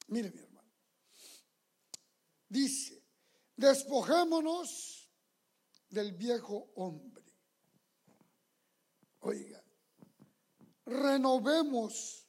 mire 0.07 0.31
mi 0.31 0.39
hermano. 0.39 0.73
Dice, 2.49 3.03
despojémonos 3.55 5.11
del 5.89 6.13
viejo 6.13 6.71
hombre. 6.75 7.23
Oiga, 9.19 9.63
renovemos 10.85 12.27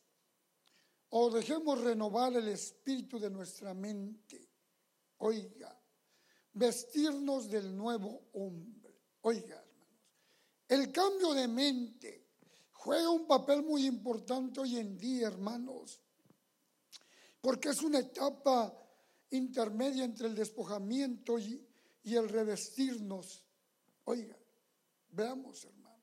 o 1.11 1.31
dejemos 1.31 1.81
renovar 1.81 2.35
el 2.35 2.49
espíritu 2.49 3.19
de 3.19 3.31
nuestra 3.31 3.73
mente. 3.73 4.51
Oiga, 5.19 5.81
vestirnos 6.53 7.49
del 7.49 7.75
nuevo 7.75 8.29
hombre. 8.35 9.01
Oiga, 9.23 9.57
hermanos, 9.63 10.05
el 10.69 10.93
cambio 10.93 11.33
de 11.33 11.49
mente 11.49 12.29
juega 12.73 13.09
un 13.09 13.27
papel 13.27 13.63
muy 13.63 13.87
importante 13.87 14.61
hoy 14.61 14.77
en 14.77 14.99
día, 14.99 15.29
hermanos, 15.29 16.03
porque 17.41 17.71
es 17.71 17.83
una 17.83 18.01
etapa 18.01 18.75
intermedia 19.31 20.05
entre 20.05 20.29
el 20.29 20.35
despojamiento 20.35 21.39
y, 21.39 21.65
el 22.05 22.29
revestirnos. 22.29 23.45
Oiga, 24.05 24.37
veamos, 25.11 25.63
hermano, 25.65 26.03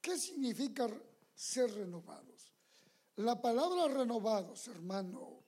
¿qué 0.00 0.18
significa 0.18 0.88
ser 1.32 1.72
renovados? 1.72 2.52
La 3.16 3.40
palabra 3.40 3.86
renovados, 3.86 4.66
hermano, 4.66 5.44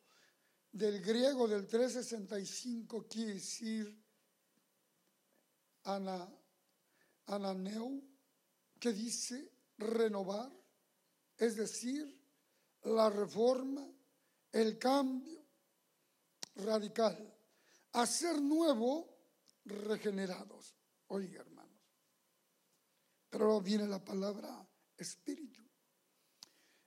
del 0.71 1.01
griego 1.01 1.49
del 1.49 1.67
365 1.67 3.09
quiere 3.09 3.35
decir 3.35 4.01
ana, 5.85 6.29
ananeu, 7.27 8.01
que 8.79 8.93
dice 8.93 9.53
renovar, 9.79 10.53
es 11.37 11.57
decir, 11.57 12.21
la 12.85 13.11
reforma, 13.11 13.87
el 14.53 14.79
cambio 14.79 15.45
radical, 16.57 17.35
hacer 17.93 18.41
nuevo, 18.41 19.09
regenerados. 19.65 20.77
Oiga, 21.09 21.41
hermanos. 21.41 21.83
Pero 23.29 23.61
viene 23.61 23.87
la 23.87 24.05
palabra 24.05 24.69
espíritu. 24.97 25.61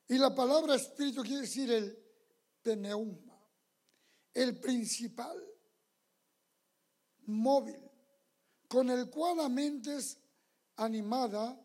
Y 0.07 0.17
la 0.17 0.33
palabra 0.33 0.75
espíritu 0.75 1.23
quiere 1.23 1.41
decir 1.41 1.71
el 1.71 1.97
pneuma 2.61 3.35
el 4.35 4.59
principal 4.59 5.41
móvil 7.27 7.81
con 8.67 8.89
el 8.89 9.09
cual 9.09 9.37
la 9.37 9.49
mente 9.49 9.95
es 9.95 10.19
animada, 10.75 11.57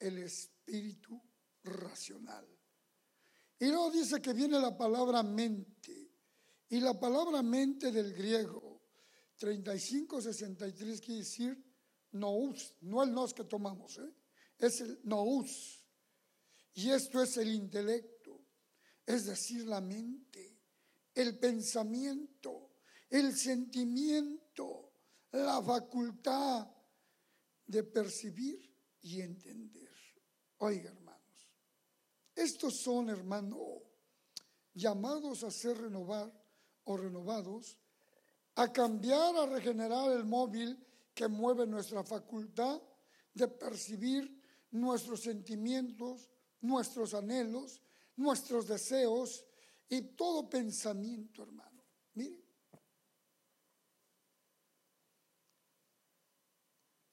el 0.00 0.18
espíritu 0.18 1.22
racional. 1.62 2.46
Y 3.62 3.68
luego 3.68 3.90
dice 3.90 4.20
que 4.20 4.32
viene 4.32 4.58
la 4.58 4.76
palabra 4.76 5.22
mente. 5.22 6.10
Y 6.68 6.80
la 6.80 6.98
palabra 6.98 7.42
mente 7.42 7.92
del 7.92 8.12
griego 8.12 8.82
3563 9.36 11.00
quiere 11.00 11.20
decir 11.20 11.64
nous, 12.12 12.74
no 12.80 13.02
el 13.02 13.12
nos 13.12 13.32
que 13.32 13.44
tomamos, 13.44 13.98
¿eh? 13.98 14.12
es 14.58 14.80
el 14.80 15.00
nous. 15.04 15.86
Y 16.74 16.90
esto 16.90 17.22
es 17.22 17.36
el 17.36 17.52
intelecto, 17.52 18.44
es 19.06 19.26
decir, 19.26 19.66
la 19.66 19.80
mente 19.80 20.62
el 21.14 21.38
pensamiento, 21.38 22.76
el 23.10 23.36
sentimiento, 23.36 24.94
la 25.32 25.62
facultad 25.62 26.68
de 27.66 27.84
percibir 27.84 28.74
y 29.02 29.20
entender. 29.20 29.90
Oiga, 30.58 30.90
hermanos, 30.90 31.01
estos 32.34 32.80
son, 32.80 33.08
hermano, 33.10 33.82
llamados 34.74 35.44
a 35.44 35.50
ser 35.50 35.78
renovar 35.78 36.32
o 36.84 36.96
renovados, 36.96 37.78
a 38.54 38.72
cambiar, 38.72 39.36
a 39.36 39.46
regenerar 39.46 40.12
el 40.12 40.24
móvil 40.24 40.78
que 41.14 41.28
mueve 41.28 41.66
nuestra 41.66 42.02
facultad 42.04 42.80
de 43.34 43.48
percibir 43.48 44.42
nuestros 44.70 45.22
sentimientos, 45.22 46.30
nuestros 46.60 47.14
anhelos, 47.14 47.82
nuestros 48.16 48.66
deseos 48.66 49.44
y 49.88 50.02
todo 50.14 50.48
pensamiento, 50.48 51.42
hermano. 51.42 51.84
Mire. 52.14 52.42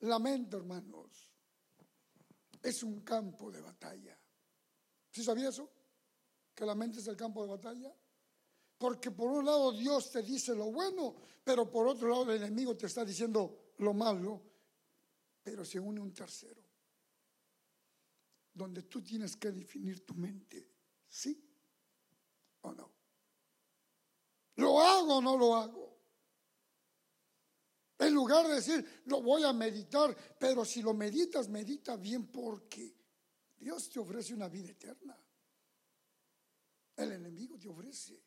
La 0.01 0.17
mente, 0.19 0.55
hermanos, 0.55 1.29
es 2.63 2.83
un 2.83 3.01
campo 3.01 3.51
de 3.51 3.61
batalla. 3.61 4.18
¿Sí 5.11 5.23
sabía 5.23 5.49
eso? 5.49 5.69
Que 6.53 6.65
la 6.65 6.75
mente 6.75 6.99
es 6.99 7.07
el 7.07 7.15
campo 7.15 7.43
de 7.43 7.49
batalla. 7.49 7.93
Porque 8.77 9.11
por 9.11 9.29
un 9.29 9.45
lado 9.45 9.73
Dios 9.73 10.09
te 10.09 10.23
dice 10.23 10.55
lo 10.55 10.71
bueno, 10.71 11.15
pero 11.43 11.69
por 11.69 11.87
otro 11.87 12.07
lado 12.07 12.31
el 12.31 12.41
enemigo 12.41 12.77
te 12.77 12.85
está 12.85 13.03
diciendo 13.03 13.73
lo 13.79 13.93
malo, 13.93 14.41
pero 15.43 15.65
se 15.65 15.79
une 15.79 15.99
un 15.99 16.13
tercero, 16.13 16.63
donde 18.53 18.83
tú 18.83 19.01
tienes 19.01 19.35
que 19.35 19.51
definir 19.51 20.05
tu 20.05 20.13
mente, 20.13 20.65
¿sí 21.09 21.43
o 22.61 22.71
no? 22.71 22.89
¿Lo 24.55 24.79
hago 24.79 25.17
o 25.17 25.21
no 25.21 25.37
lo 25.37 25.55
hago? 25.55 25.97
En 27.99 28.13
lugar 28.13 28.47
de 28.47 28.55
decir, 28.55 29.03
lo 29.05 29.21
voy 29.21 29.43
a 29.43 29.51
meditar, 29.51 30.15
pero 30.39 30.63
si 30.63 30.81
lo 30.81 30.93
meditas, 30.93 31.49
medita 31.49 31.97
bien 31.97 32.27
porque 32.27 32.98
Dios 33.59 33.89
te 33.89 33.99
ofrece 33.99 34.33
una 34.33 34.47
vida 34.47 34.69
eterna. 34.69 35.17
El 36.95 37.11
enemigo 37.11 37.57
te 37.57 37.67
ofrece, 37.67 38.21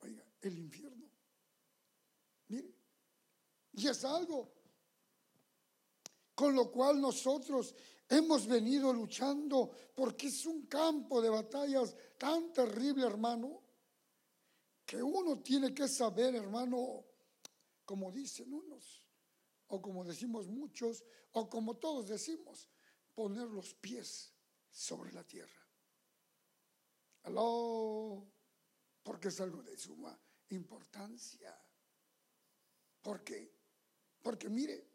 oiga, 0.00 0.24
el 0.40 0.58
infierno. 0.58 1.08
Mire, 2.48 2.74
y 3.72 3.88
es 3.88 4.04
algo 4.04 4.52
con 6.34 6.54
lo 6.54 6.70
cual 6.70 7.00
nosotros 7.00 7.74
hemos 8.08 8.46
venido 8.46 8.92
luchando 8.92 9.70
porque 9.94 10.28
es 10.28 10.46
un 10.46 10.66
campo 10.66 11.20
de 11.20 11.30
batallas 11.30 11.96
tan 12.18 12.52
terrible, 12.52 13.06
hermano, 13.06 13.62
que 14.84 15.02
uno 15.02 15.40
tiene 15.40 15.72
que 15.72 15.88
saber, 15.88 16.34
hermano, 16.34 17.04
como 17.84 18.10
dicen 18.12 18.52
unos, 18.52 19.04
o 19.68 19.80
como 19.80 20.04
decimos 20.04 20.48
muchos, 20.48 21.04
o 21.32 21.48
como 21.48 21.76
todos 21.76 22.08
decimos, 22.08 22.68
poner 23.14 23.48
los 23.48 23.74
pies 23.74 24.32
sobre 24.70 25.12
la 25.12 25.24
tierra. 25.24 25.62
Aló, 27.22 28.26
porque 29.02 29.28
es 29.28 29.40
algo 29.40 29.62
de 29.62 29.76
suma 29.76 30.18
importancia. 30.50 31.56
¿Por 33.00 33.22
qué? 33.22 33.52
Porque 34.22 34.48
mire, 34.48 34.86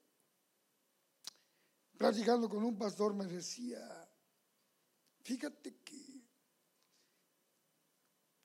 platicando 1.97 2.49
con 2.49 2.63
un 2.63 2.77
pastor 2.77 3.13
me 3.13 3.25
decía, 3.25 4.09
fíjate 5.21 5.77
que 5.83 6.29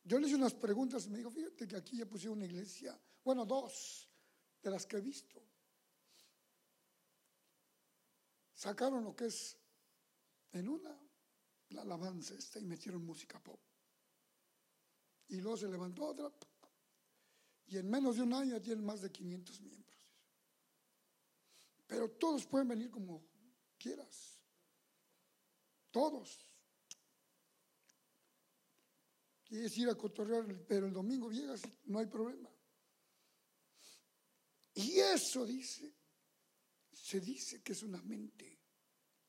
yo 0.05 0.19
le 0.19 0.27
hice 0.27 0.37
unas 0.37 0.55
preguntas 0.55 1.07
y 1.07 1.11
me 1.11 1.19
dijo, 1.19 1.31
fíjate 1.31 1.67
que 1.67 1.77
aquí 1.77 1.97
ya 1.97 2.07
puse 2.07 2.29
una 2.29 2.45
iglesia, 2.45 2.99
bueno, 3.25 3.47
dos 3.47 4.11
de 4.63 4.71
las 4.71 4.87
que 4.87 4.99
he 4.99 5.01
visto. 5.01 5.43
Sacaron 8.53 9.03
lo 9.03 9.17
que 9.17 9.27
es 9.27 9.57
en 10.59 10.69
una 10.69 10.99
la 11.71 11.83
alabanza 11.83 12.35
esta 12.35 12.59
y 12.59 12.65
metieron 12.65 13.05
música 13.05 13.43
pop. 13.43 13.61
Y 15.29 15.41
luego 15.41 15.57
se 15.57 15.69
levantó 15.69 16.07
otra 16.07 16.31
y 17.67 17.79
en 17.79 17.89
menos 17.89 18.17
de 18.17 18.23
un 18.23 18.33
año 18.33 18.61
tienen 18.61 18.85
más 18.85 19.01
de 19.01 19.11
500 19.11 19.61
miembros. 19.63 19.97
Pero 21.87 22.11
todos 22.11 22.47
pueden 22.47 22.69
venir 22.69 22.91
como 22.91 23.27
quieras. 23.79 24.41
Todos. 25.91 26.47
Quieres 29.45 29.77
ir 29.79 29.89
a 29.89 29.95
cotorrear, 29.95 30.67
pero 30.67 30.87
el 30.87 30.93
domingo 30.93 31.31
llegas 31.31 31.63
y 31.65 31.91
no 31.91 31.99
hay 31.99 32.07
problema. 32.07 32.51
Y 34.75 34.99
eso 34.99 35.47
dice, 35.47 35.95
se 36.91 37.21
dice 37.21 37.63
que 37.63 37.73
es 37.73 37.83
una 37.83 38.03
mente 38.03 38.59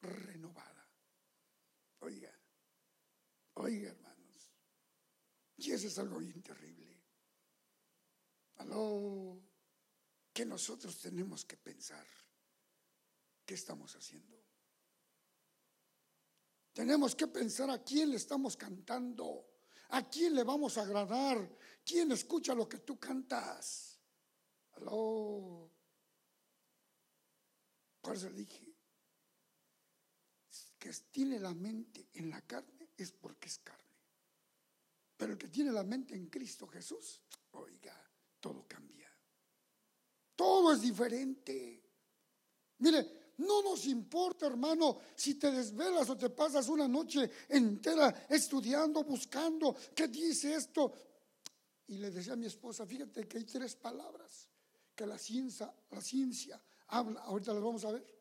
renovada. 0.01 0.74
Oiga, 1.99 2.31
oiga 3.55 3.89
hermanos, 3.89 4.51
y 5.57 5.71
eso 5.71 5.87
es 5.87 5.97
algo 5.97 6.19
bien 6.19 6.41
terrible. 6.41 7.01
Aló, 8.57 9.41
que 10.31 10.45
nosotros 10.45 10.99
tenemos 10.99 11.45
que 11.45 11.57
pensar 11.57 12.05
qué 13.45 13.53
estamos 13.53 13.95
haciendo. 13.95 14.35
Tenemos 16.73 17.15
que 17.15 17.27
pensar 17.27 17.69
a 17.69 17.81
quién 17.81 18.11
le 18.11 18.17
estamos 18.17 18.57
cantando, 18.57 19.47
a 19.89 20.09
quién 20.09 20.35
le 20.35 20.43
vamos 20.43 20.77
a 20.77 20.81
agradar, 20.81 21.57
quién 21.85 22.11
escucha 22.11 22.53
lo 22.53 22.67
que 22.67 22.79
tú 22.79 22.99
cantas. 22.99 23.97
Aló. 24.73 25.71
Por 28.01 28.15
eso 28.15 28.29
dije 28.29 28.64
que 30.85 30.93
tiene 31.09 31.39
la 31.39 31.55
mente 31.55 32.09
en 32.13 32.29
la 32.29 32.39
carne 32.41 32.89
es 32.95 33.11
porque 33.11 33.47
es 33.47 33.57
carne. 33.57 33.81
Pero 35.17 35.31
el 35.31 35.37
que 35.39 35.47
tiene 35.47 35.71
la 35.71 35.83
mente 35.83 36.13
en 36.13 36.27
Cristo 36.27 36.67
Jesús, 36.67 37.23
oiga, 37.53 37.99
todo 38.39 38.67
cambia. 38.67 39.11
Todo 40.35 40.73
es 40.73 40.81
diferente. 40.81 41.81
Mire, 42.77 43.31
no 43.37 43.63
nos 43.63 43.87
importa, 43.87 44.45
hermano, 44.45 44.99
si 45.15 45.33
te 45.33 45.49
desvelas 45.49 46.07
o 46.11 46.15
te 46.15 46.29
pasas 46.29 46.69
una 46.69 46.87
noche 46.87 47.31
entera 47.49 48.27
estudiando, 48.29 49.03
buscando, 49.03 49.75
¿qué 49.95 50.07
dice 50.07 50.53
esto? 50.53 50.93
Y 51.87 51.97
le 51.97 52.11
decía 52.11 52.33
a 52.33 52.35
mi 52.35 52.45
esposa, 52.45 52.85
fíjate 52.85 53.27
que 53.27 53.39
hay 53.39 53.45
tres 53.45 53.75
palabras 53.75 54.47
que 54.93 55.07
la 55.07 55.17
ciencia, 55.17 55.73
la 55.89 56.01
ciencia 56.01 56.61
habla. 56.89 57.21
Ahorita 57.21 57.55
las 57.55 57.63
vamos 57.63 57.83
a 57.85 57.91
ver. 57.91 58.14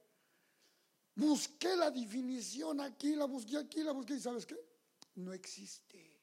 Busqué 1.16 1.76
la 1.76 1.90
definición 1.90 2.80
aquí, 2.80 3.14
la 3.14 3.26
busqué 3.26 3.56
aquí, 3.58 3.82
la 3.82 3.92
busqué 3.92 4.14
y 4.14 4.20
¿sabes 4.20 4.46
qué? 4.46 4.56
No 5.16 5.32
existe. 5.32 6.14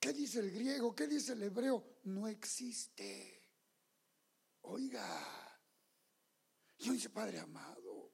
¿Qué 0.00 0.12
dice 0.12 0.40
el 0.40 0.50
griego? 0.50 0.94
¿Qué 0.94 1.06
dice 1.06 1.32
el 1.32 1.42
hebreo? 1.42 1.98
No 2.04 2.28
existe. 2.28 3.42
Oiga, 4.62 5.60
yo 6.78 6.92
dice 6.92 7.10
Padre 7.10 7.40
amado. 7.40 8.12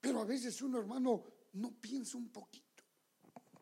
Pero 0.00 0.20
a 0.20 0.24
veces 0.24 0.62
uno, 0.62 0.78
hermano, 0.78 1.24
no 1.54 1.72
piensa 1.72 2.16
un 2.16 2.30
poquito. 2.30 2.84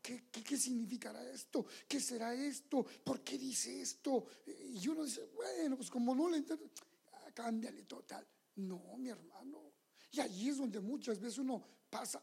¿Qué, 0.02 0.56
significará 0.56 1.22
esto? 1.30 1.66
¿Qué 1.86 2.00
será 2.00 2.32
esto? 2.32 2.86
¿Por 3.04 3.22
qué 3.22 3.36
dice 3.36 3.82
esto? 3.82 4.26
Y 4.46 4.88
uno 4.88 5.04
dice, 5.04 5.28
bueno, 5.34 5.76
pues 5.76 5.90
como 5.90 6.14
no 6.14 6.30
le 6.30 6.38
entiendo, 6.38 6.70
ah, 7.12 7.30
cámbiale 7.34 7.82
total. 7.82 8.26
No, 8.58 8.96
mi 8.98 9.08
hermano. 9.08 9.72
Y 10.10 10.20
allí 10.20 10.48
es 10.48 10.58
donde 10.58 10.80
muchas 10.80 11.18
veces 11.20 11.38
uno 11.38 11.62
pasa 11.90 12.22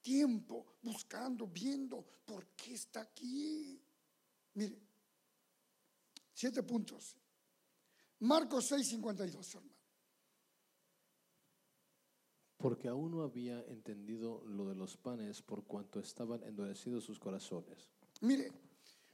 tiempo 0.00 0.76
buscando, 0.82 1.46
viendo 1.46 2.02
por 2.24 2.46
qué 2.56 2.74
está 2.74 3.02
aquí. 3.02 3.80
Mire, 4.54 4.78
siete 6.32 6.62
puntos. 6.62 7.16
Marcos 8.20 8.66
6, 8.66 8.88
52, 8.88 9.54
hermano 9.54 9.80
porque 12.60 12.88
aún 12.88 13.10
no 13.10 13.22
había 13.22 13.64
entendido 13.68 14.42
lo 14.44 14.68
de 14.68 14.74
los 14.74 14.96
panes 14.96 15.40
por 15.40 15.64
cuanto 15.64 15.98
estaban 15.98 16.42
endurecidos 16.44 17.04
sus 17.04 17.18
corazones. 17.18 17.88
Mire, 18.20 18.52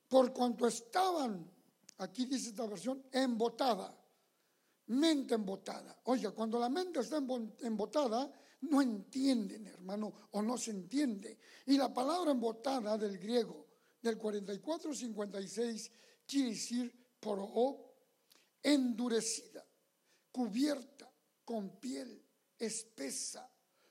por 0.09 0.33
cuanto 0.33 0.67
estaban, 0.67 1.49
aquí 1.99 2.27
dice 2.27 2.51
esta 2.51 2.67
versión, 2.67 3.05
embotada, 3.13 3.97
mente 4.89 5.35
embotada. 5.35 6.01
Oiga, 6.05 6.31
cuando 6.31 6.59
la 6.59 6.69
mente 6.69 7.01
está 7.01 7.17
embotada, 7.17 8.31
no 8.63 8.81
entienden, 8.83 9.67
hermano, 9.67 10.13
o 10.33 10.43
no 10.43 10.57
se 10.57 10.71
entiende. 10.71 11.39
Y 11.67 11.77
la 11.77 11.93
palabra 11.93 12.31
embotada 12.31 12.97
del 12.97 13.19
griego, 13.19 13.67
del 14.01 14.19
44-56, 14.19 15.91
quiere 16.27 16.51
decir 16.51 17.07
o 17.29 17.93
endurecida, 18.63 19.67
cubierta 20.31 21.13
con 21.45 21.81
piel 21.81 22.23
espesa 22.59 23.51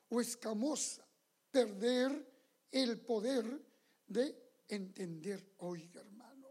o 0.10 0.22
escamosa, 0.22 1.06
perder 1.52 2.34
el 2.72 3.02
poder 3.02 3.62
de 4.08 4.64
entender. 4.68 5.54
Oiga, 5.58 6.02
hermano, 6.02 6.48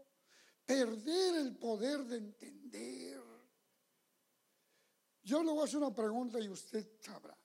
perder 0.65 1.35
el 1.35 1.55
poder 1.57 2.05
de 2.05 2.17
entender. 2.17 3.24
Yo 5.25 5.43
le 5.43 5.51
voy 5.51 5.59
a 5.61 5.63
hacer 5.65 5.79
una 5.79 5.93
pregunta 5.93 6.39
y 6.39 6.47
usted 6.47 6.97
sabrá. 7.01 7.37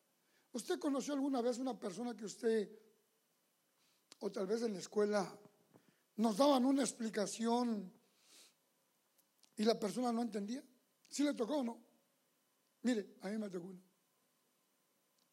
¿Usted 0.53 0.79
conoció 0.79 1.15
alguna 1.15 1.41
vez 1.41 1.59
una 1.59 1.77
persona 1.77 2.15
que 2.15 2.27
usted, 2.27 2.71
o 4.21 4.31
tal 4.31 4.47
vez 4.47 4.63
en 4.63 4.75
la 4.75 4.79
escuela, 4.79 5.37
nos 6.17 6.37
daban 6.37 6.65
una 6.65 6.83
explicación 6.83 7.93
y 9.57 9.65
la 9.65 9.77
persona 9.77 10.13
no 10.13 10.23
entendía? 10.23 10.63
¿Sí 11.09 11.25
le 11.25 11.35
tocó 11.35 11.57
o 11.57 11.65
no? 11.65 11.83
Mire, 12.83 13.17
a 13.23 13.29
mí 13.29 13.37
me 13.37 13.51
tocó 13.51 13.67
uno 13.67 13.91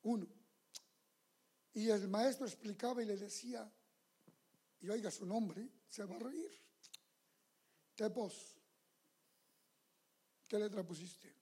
uno. 0.08 0.28
Y 1.74 1.90
el 1.90 2.08
maestro 2.08 2.48
explicaba 2.48 3.04
y 3.04 3.06
le 3.06 3.18
decía, 3.18 3.72
y 4.80 4.90
oiga 4.90 5.12
su 5.12 5.26
nombre, 5.26 5.70
se 5.88 6.04
va 6.04 6.16
a 6.16 6.20
reír. 6.20 6.60
Tepos, 7.96 8.58
¿qué 10.48 10.58
letra 10.58 10.84
pusiste? 10.84 11.36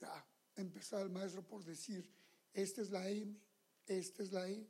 Ya, 0.00 0.26
empezaba 0.56 1.02
el 1.02 1.10
maestro 1.10 1.46
por 1.46 1.64
decir, 1.64 2.10
esta 2.52 2.82
es 2.82 2.90
la 2.90 3.08
M, 3.08 3.36
esta 3.86 4.22
es 4.22 4.32
la 4.32 4.48
E, 4.48 4.66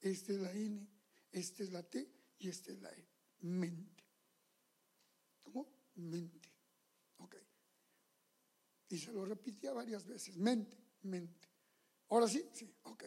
esta 0.00 0.32
es 0.32 0.38
la 0.38 0.52
N, 0.52 0.86
esta 1.30 1.62
es 1.62 1.72
la 1.72 1.82
T 1.82 2.10
y 2.38 2.48
esta 2.48 2.72
es 2.72 2.80
la 2.80 2.90
E. 2.90 3.08
Mente. 3.40 4.04
¿Cómo? 5.42 5.68
Mente. 5.94 6.48
Ok. 7.18 7.36
Y 8.90 8.98
se 8.98 9.12
lo 9.12 9.24
repetía 9.24 9.72
varias 9.72 10.06
veces. 10.06 10.36
Mente, 10.36 10.76
mente. 11.02 11.48
Ahora 12.08 12.28
sí, 12.28 12.48
sí, 12.52 12.74
ok. 12.82 13.04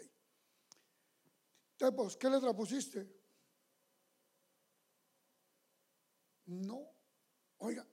Tepos, 1.77 2.17
¿qué 2.17 2.29
letra 2.29 2.55
pusiste? 2.55 3.07
No. 6.45 6.89
Oiga, 7.57 7.85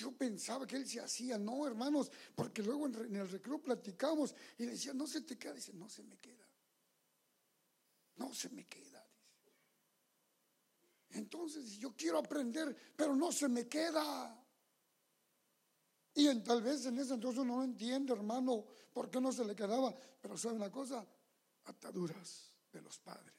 yo 0.00 0.12
pensaba 0.12 0.66
que 0.66 0.76
él 0.76 0.88
se 0.88 1.00
hacía, 1.00 1.38
no, 1.38 1.66
hermanos, 1.66 2.10
porque 2.34 2.62
luego 2.62 2.86
en 2.86 3.16
el 3.16 3.28
recreo 3.28 3.60
platicamos 3.60 4.34
y 4.56 4.64
le 4.64 4.72
decía, 4.72 4.94
no 4.94 5.06
se 5.06 5.20
te 5.20 5.38
queda, 5.38 5.52
dice, 5.52 5.74
no 5.74 5.88
se 5.88 6.02
me 6.02 6.16
queda. 6.16 6.46
No 8.16 8.32
se 8.32 8.48
me 8.48 8.66
queda, 8.66 9.06
dice. 9.14 9.52
Entonces, 11.10 11.72
yo 11.78 11.94
quiero 11.94 12.18
aprender, 12.18 12.74
pero 12.96 13.14
no 13.14 13.30
se 13.30 13.48
me 13.48 13.68
queda. 13.68 14.42
Y 16.14 16.34
tal 16.40 16.62
vez 16.62 16.86
en 16.86 16.98
ese 16.98 17.14
entonces 17.14 17.44
no 17.44 17.62
entiende, 17.62 18.14
hermano, 18.14 18.64
por 18.92 19.10
qué 19.10 19.20
no 19.20 19.32
se 19.32 19.44
le 19.44 19.54
quedaba. 19.54 19.94
Pero 20.20 20.36
sabe 20.38 20.54
una 20.54 20.70
cosa, 20.70 21.06
ataduras 21.64 22.54
de 22.72 22.80
los 22.80 22.98
padres. 22.98 23.34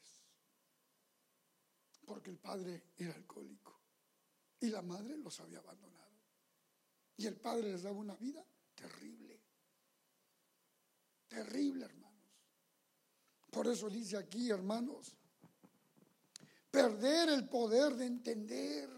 Porque 2.06 2.30
el 2.30 2.38
padre 2.38 2.90
era 2.96 3.14
alcohólico 3.14 3.80
y 4.60 4.68
la 4.68 4.82
madre 4.82 5.16
los 5.16 5.38
había 5.40 5.58
abandonado. 5.58 6.11
Y 7.22 7.26
el 7.28 7.36
padre 7.36 7.70
les 7.70 7.82
daba 7.82 7.96
una 7.96 8.16
vida 8.16 8.44
terrible. 8.74 9.40
Terrible, 11.28 11.84
hermanos. 11.84 12.10
Por 13.48 13.68
eso 13.68 13.88
dice 13.88 14.16
aquí, 14.16 14.50
hermanos, 14.50 15.14
perder 16.68 17.28
el 17.28 17.48
poder 17.48 17.94
de 17.94 18.06
entender. 18.06 18.90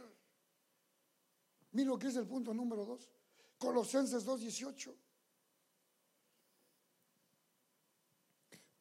Mira 1.72 1.90
lo 1.90 1.98
que 1.98 2.06
es 2.06 2.16
el 2.16 2.26
punto 2.26 2.54
número 2.54 2.86
dos. 2.86 3.10
Colosenses 3.58 4.24
2.18. 4.24 4.96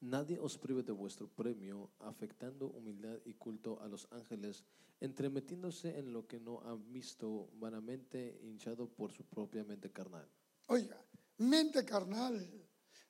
Nadie 0.03 0.35
os 0.35 0.57
prive 0.59 0.83
de 0.83 0.91
vuestro 0.91 1.31
premio, 1.31 1.89
afectando 1.99 2.67
humildad 2.67 3.19
y 3.23 3.35
culto 3.35 3.79
a 3.79 3.87
los 3.87 4.05
ángeles, 4.11 4.65
entremetiéndose 4.99 5.97
en 5.97 6.11
lo 6.11 6.27
que 6.27 6.41
no 6.41 6.59
han 6.59 6.91
visto, 6.91 7.49
vanamente 7.53 8.37
hinchado 8.43 8.89
por 8.89 9.13
su 9.13 9.23
propia 9.23 9.63
mente 9.63 9.93
carnal. 9.93 10.27
Oiga, 10.67 11.01
mente 11.37 11.85
carnal. 11.85 12.35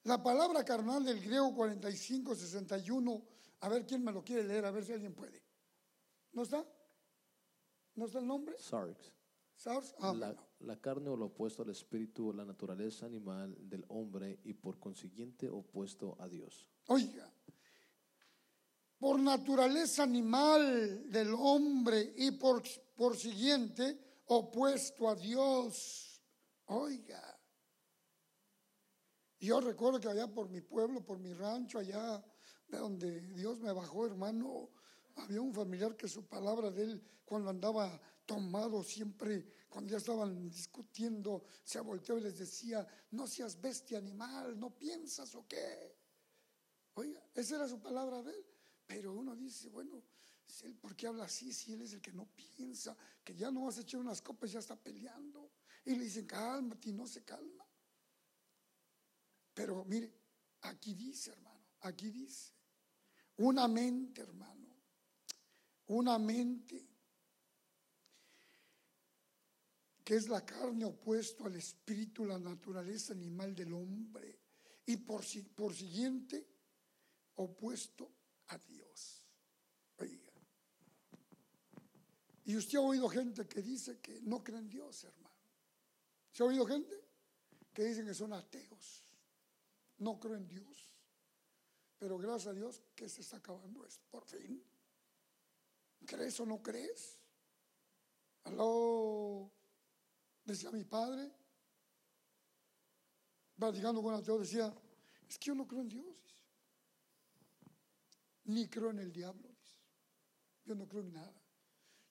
La 0.03 0.21
palabra 0.21 0.63
carnal 0.63 1.03
del 1.03 1.19
griego 1.19 1.49
45-61, 1.55 3.23
a 3.61 3.69
ver 3.69 3.87
quién 3.87 4.03
me 4.03 4.11
lo 4.11 4.23
quiere 4.23 4.43
leer, 4.43 4.63
a 4.65 4.71
ver 4.71 4.85
si 4.85 4.93
alguien 4.93 5.15
puede. 5.15 5.41
¿No 6.33 6.43
está? 6.43 6.63
¿No 7.95 8.05
está 8.05 8.19
el 8.19 8.27
nombre? 8.27 8.55
Sarx. 8.59 9.11
Sarx. 9.55 9.95
Ah, 9.97 10.13
la, 10.13 10.27
bueno. 10.27 10.47
la 10.59 10.79
carne 10.79 11.09
o 11.09 11.17
lo 11.17 11.25
opuesto 11.25 11.63
al 11.63 11.71
espíritu, 11.71 12.31
la 12.33 12.45
naturaleza 12.45 13.07
animal 13.07 13.57
del 13.67 13.83
hombre 13.87 14.39
y 14.43 14.53
por 14.53 14.77
consiguiente 14.79 15.49
opuesto 15.49 16.15
a 16.19 16.27
Dios. 16.27 16.67
Oiga, 16.87 17.31
por 18.97 19.19
naturaleza 19.19 20.03
animal 20.03 21.09
del 21.09 21.33
hombre 21.33 22.13
y 22.17 22.31
por, 22.31 22.63
por 22.95 23.17
siguiente 23.17 24.21
opuesto 24.27 25.09
a 25.09 25.15
Dios. 25.15 26.21
Oiga. 26.65 27.39
Yo 29.39 29.59
recuerdo 29.59 29.99
que 29.99 30.07
allá 30.07 30.27
por 30.27 30.49
mi 30.49 30.61
pueblo, 30.61 31.03
por 31.03 31.19
mi 31.19 31.33
rancho, 31.33 31.79
allá 31.79 32.23
de 32.67 32.77
donde 32.77 33.19
Dios 33.33 33.59
me 33.59 33.73
bajó, 33.73 34.05
hermano, 34.05 34.69
había 35.15 35.41
un 35.41 35.53
familiar 35.53 35.97
que 35.97 36.07
su 36.07 36.25
palabra 36.25 36.71
de 36.71 36.83
él, 36.83 37.03
cuando 37.25 37.49
andaba 37.49 37.99
tomado, 38.25 38.83
siempre, 38.83 39.65
cuando 39.67 39.91
ya 39.91 39.97
estaban 39.97 40.49
discutiendo, 40.49 41.43
se 41.63 41.81
volteó 41.81 42.17
y 42.17 42.21
les 42.21 42.37
decía, 42.37 42.87
no 43.11 43.27
seas 43.27 43.59
bestia 43.59 43.97
animal, 43.97 44.57
no 44.57 44.69
piensas 44.77 45.35
o 45.35 45.45
qué. 45.45 45.92
Oiga, 46.95 47.21
esa 47.33 47.55
era 47.55 47.67
su 47.67 47.79
palabra 47.79 48.21
de 48.21 48.31
él. 48.31 48.45
Pero 48.85 49.13
uno 49.13 49.35
dice, 49.35 49.69
bueno, 49.69 50.03
¿por 50.81 50.95
qué 50.95 51.07
habla 51.07 51.25
así 51.25 51.53
si 51.53 51.73
él 51.73 51.81
es 51.81 51.93
el 51.93 52.01
que 52.01 52.13
no 52.13 52.25
piensa? 52.25 52.95
Que 53.23 53.35
ya 53.35 53.49
no 53.51 53.65
vas 53.65 53.77
a 53.77 53.81
echar 53.81 54.01
unas 54.01 54.21
copas, 54.21 54.51
ya 54.51 54.59
está 54.59 54.75
peleando. 54.75 55.51
Y 55.85 55.95
le 55.95 56.03
dicen, 56.03 56.25
cálmate 56.25 56.89
y 56.89 56.93
no 56.93 57.07
se 57.07 57.23
calma. 57.23 57.65
Pero 59.53 59.83
mire, 59.85 60.11
aquí 60.61 60.93
dice, 60.93 61.31
hermano, 61.31 61.65
aquí 61.81 62.09
dice, 62.09 62.53
una 63.37 63.67
mente, 63.67 64.21
hermano, 64.21 64.75
una 65.87 66.17
mente 66.17 66.87
que 70.03 70.15
es 70.15 70.27
la 70.27 70.45
carne 70.45 70.85
opuesto 70.85 71.45
al 71.45 71.55
espíritu, 71.55 72.25
la 72.25 72.37
naturaleza 72.37 73.13
animal 73.13 73.55
del 73.55 73.73
hombre, 73.73 74.39
y 74.85 74.97
por, 74.97 75.23
por 75.55 75.73
siguiente 75.73 76.52
opuesto 77.35 78.11
a 78.47 78.57
Dios. 78.57 79.23
Oiga. 79.97 80.31
Y 82.45 82.55
usted 82.55 82.77
ha 82.77 82.81
oído 82.81 83.07
gente 83.09 83.47
que 83.47 83.61
dice 83.61 83.99
que 83.99 84.21
no 84.21 84.43
cree 84.43 84.59
en 84.59 84.69
Dios, 84.69 85.03
hermano. 85.03 85.33
¿Se 86.31 86.43
ha 86.43 86.45
oído 86.45 86.65
gente 86.65 86.99
que 87.73 87.83
dicen 87.83 88.05
que 88.05 88.13
son 88.13 88.33
ateos? 88.33 89.05
No 89.99 90.19
creo 90.19 90.35
en 90.35 90.47
Dios. 90.47 90.91
Pero 91.97 92.17
gracias 92.17 92.47
a 92.47 92.53
Dios 92.53 92.81
que 92.95 93.07
se 93.07 93.21
está 93.21 93.37
acabando 93.37 93.85
esto, 93.85 94.05
por 94.09 94.25
fin. 94.25 94.61
¿Crees 96.05 96.39
o 96.41 96.45
no 96.45 96.61
crees? 96.61 97.17
Aló, 98.43 99.49
decía 100.43 100.69
mi 100.71 100.83
padre, 100.83 101.31
platicando 103.55 104.01
con 104.01 104.13
ateo, 104.13 104.39
decía, 104.39 104.73
es 105.29 105.37
que 105.37 105.45
yo 105.45 105.55
no 105.55 105.65
creo 105.65 105.81
en 105.81 105.89
Dios. 105.89 106.22
Ni 108.45 108.67
creo 108.67 108.91
en 108.91 108.99
el 108.99 109.11
diablo, 109.11 109.47
dice. 109.49 109.77
yo 110.65 110.75
no 110.75 110.87
creo 110.87 111.01
en 111.01 111.13
nada. 111.13 111.41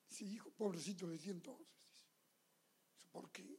Dice, 0.08 0.24
hijo, 0.24 0.50
pobrecito, 0.50 1.06
decía 1.06 1.32
entonces, 1.32 1.66
dice, 1.74 2.04
¿por 3.10 3.30
qué? 3.30 3.58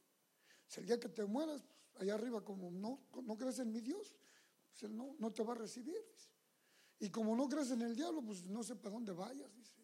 Si 0.68 0.80
el 0.80 0.86
día 0.86 1.00
que 1.00 1.10
te 1.10 1.26
mueras, 1.26 1.64
pues, 1.64 2.04
allá 2.04 2.16
arriba, 2.16 2.44
como 2.44 2.72
no, 2.72 3.08
no 3.24 3.38
crees 3.38 3.60
en 3.60 3.72
mi 3.72 3.82
Dios, 3.82 4.16
pues 4.70 4.84
él 4.84 4.96
no, 4.96 5.16
no 5.20 5.32
te 5.32 5.44
va 5.44 5.54
a 5.54 5.58
recibir. 5.58 5.98
Y 7.00 7.10
como 7.10 7.36
no 7.36 7.48
crees 7.48 7.72
en 7.72 7.82
el 7.82 7.96
diablo, 7.96 8.24
pues 8.24 8.46
no 8.46 8.64
sé 8.64 8.76
para 8.76 8.92
dónde 8.92 9.12
vayas, 9.12 9.54
dice. 9.54 9.84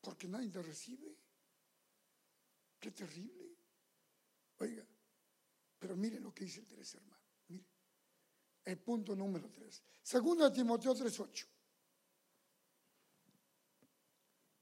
Porque 0.00 0.28
nadie 0.28 0.48
te 0.48 0.62
recibe. 0.62 1.16
Qué 2.78 2.90
terrible. 2.90 3.56
Oiga, 4.58 4.86
pero 5.78 5.96
mire 5.96 6.20
lo 6.20 6.32
que 6.32 6.44
dice 6.44 6.60
el 6.60 6.66
tres 6.66 6.94
hermano. 6.94 7.21
El 8.64 8.78
punto 8.78 9.16
número 9.16 9.50
tres. 9.50 9.82
Segunda 10.02 10.48
de 10.48 10.56
Timoteo 10.56 10.94
3.8. 10.94 11.46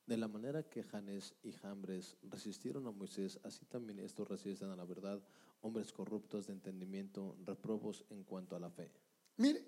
De 0.06 0.16
la 0.16 0.26
manera 0.26 0.68
que 0.68 0.82
Janes 0.82 1.34
y 1.42 1.52
Jambres 1.52 2.16
resistieron 2.22 2.86
a 2.86 2.90
Moisés, 2.90 3.38
así 3.44 3.64
también 3.66 4.00
estos 4.00 4.26
resisten 4.26 4.70
a 4.70 4.74
la 4.74 4.84
verdad, 4.84 5.22
hombres 5.60 5.92
corruptos 5.92 6.46
de 6.46 6.54
entendimiento, 6.54 7.36
reprobos 7.44 8.04
en 8.10 8.24
cuanto 8.24 8.56
a 8.56 8.58
la 8.58 8.70
fe. 8.70 8.90
Mire, 9.36 9.64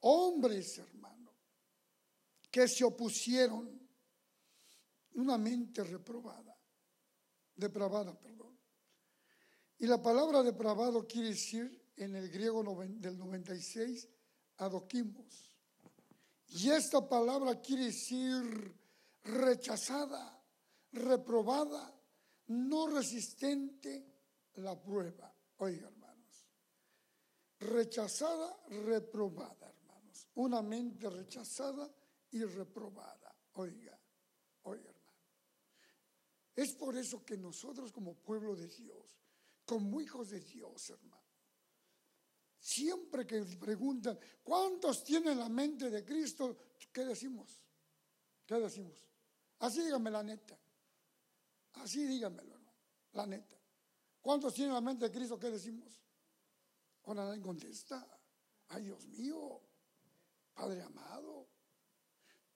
hombres, 0.00 0.78
hermano, 0.78 1.30
que 2.50 2.66
se 2.66 2.84
opusieron, 2.84 3.78
una 5.12 5.36
mente 5.36 5.84
reprobada, 5.84 6.56
depravada, 7.54 8.18
perdón. 8.18 8.58
Y 9.78 9.86
la 9.86 10.00
palabra 10.00 10.42
depravado 10.42 11.06
quiere 11.06 11.28
decir 11.28 11.79
en 11.96 12.16
el 12.16 12.30
griego 12.30 12.62
del 12.88 13.18
96, 13.18 14.08
adoquimos. 14.58 15.50
Y 16.48 16.70
esta 16.70 17.08
palabra 17.08 17.60
quiere 17.60 17.86
decir 17.86 18.74
rechazada, 19.22 20.42
reprobada, 20.92 21.94
no 22.48 22.88
resistente 22.88 24.04
la 24.54 24.80
prueba. 24.80 25.32
Oiga, 25.58 25.88
hermanos. 25.88 26.46
Rechazada, 27.60 28.58
reprobada, 28.68 29.68
hermanos. 29.68 30.28
Una 30.34 30.62
mente 30.62 31.08
rechazada 31.08 31.88
y 32.30 32.42
reprobada. 32.44 33.36
Oiga, 33.52 33.98
oiga, 34.62 34.88
hermano. 34.90 35.18
Es 36.56 36.74
por 36.74 36.96
eso 36.96 37.24
que 37.24 37.36
nosotros 37.36 37.92
como 37.92 38.14
pueblo 38.14 38.56
de 38.56 38.68
Dios, 38.68 39.20
como 39.64 40.00
hijos 40.00 40.30
de 40.30 40.40
Dios, 40.40 40.90
hermano, 40.90 41.19
siempre 42.60 43.26
que 43.26 43.42
preguntan, 43.58 44.18
¿cuántos 44.42 45.02
tienen 45.02 45.38
la 45.38 45.48
mente 45.48 45.90
de 45.90 46.04
Cristo? 46.04 46.56
¿Qué 46.92 47.04
decimos? 47.04 47.60
¿Qué 48.46 48.56
decimos? 48.56 49.08
Así 49.58 49.82
dígame 49.82 50.10
la 50.10 50.22
neta. 50.22 50.58
Así 51.74 52.04
dígamelo, 52.04 52.54
hermano. 52.54 52.78
La 53.12 53.26
neta. 53.26 53.56
¿Cuántos 54.20 54.54
tienen 54.54 54.74
la 54.74 54.80
mente 54.80 55.06
de 55.06 55.10
Cristo? 55.10 55.38
¿Qué 55.38 55.50
decimos? 55.50 56.00
Ahora 57.04 57.26
nadie 57.26 57.40
contesta. 57.40 58.06
Ay, 58.68 58.84
Dios 58.84 59.06
mío. 59.06 59.60
Padre 60.54 60.82
amado. 60.82 61.48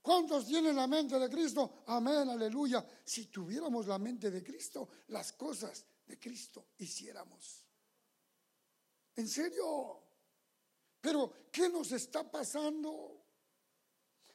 ¿Cuántos 0.03 0.47
tienen 0.47 0.77
la 0.77 0.87
mente 0.87 1.19
de 1.19 1.31
Cristo? 1.31 1.83
Amén, 1.87 2.29
aleluya. 2.29 2.87
Si 3.05 3.27
tuviéramos 3.27 3.87
la 3.87 3.99
mente 3.99 4.31
de 4.31 4.43
Cristo, 4.45 4.89
las 5.09 5.33
cosas 5.33 5.87
de 6.05 6.19
Cristo 6.19 6.67
hiciéramos. 6.77 7.64
¿En 9.17 9.29
serio? 9.29 10.03
Pero, 11.01 11.33
¿qué 11.53 11.69
nos 11.69 11.93
está 11.93 12.29
pasando? 12.31 13.25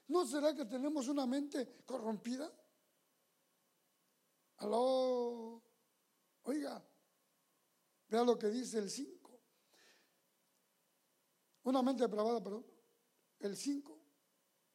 ¿No 0.07 0.25
será 0.25 0.55
que 0.55 0.65
tenemos 0.65 1.07
una 1.07 1.25
mente 1.25 1.83
corrompida? 1.85 2.51
Aló, 4.57 5.63
oiga, 6.43 6.83
vea 8.07 8.23
lo 8.23 8.37
que 8.37 8.47
dice 8.47 8.79
el 8.79 8.89
5. 8.89 9.39
Una 11.63 11.81
mente 11.81 12.03
depravada, 12.03 12.41
perdón. 12.41 12.65
El 13.39 13.55
5. 13.55 13.99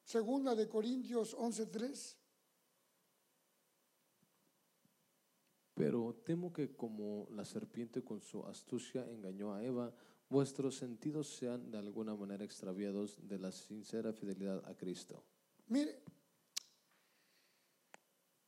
Segunda 0.05 0.55
de 0.55 0.69
Corintios 0.69 1.35
11:3. 1.35 2.17
Pero 5.75 6.23
temo 6.25 6.53
que 6.53 6.75
como 6.77 7.29
la 7.31 7.45
serpiente 7.45 8.03
con 8.03 8.21
su 8.21 8.47
astucia 8.47 9.05
engañó 9.11 9.53
a 9.53 9.63
Eva, 9.63 9.93
vuestros 10.29 10.77
sentidos 10.77 11.37
sean 11.37 11.71
de 11.71 11.79
alguna 11.79 12.15
manera 12.15 12.45
extraviados 12.45 13.27
de 13.27 13.39
la 13.39 13.51
sincera 13.51 14.13
fidelidad 14.13 14.63
a 14.69 14.77
Cristo. 14.77 15.25
Mire, 15.67 16.03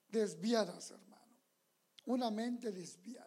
desviadas, 0.08 0.90
hermano. 0.92 1.36
Una 2.06 2.30
mente 2.30 2.70
desviada. 2.70 3.26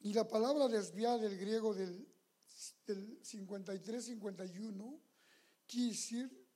Y 0.00 0.12
la 0.12 0.26
palabra 0.26 0.68
desviada 0.68 1.18
del 1.18 1.38
griego 1.38 1.74
del, 1.74 2.08
del 2.86 3.20
53-51 3.22 5.00
quiere 5.66 5.88
decir 5.88 6.48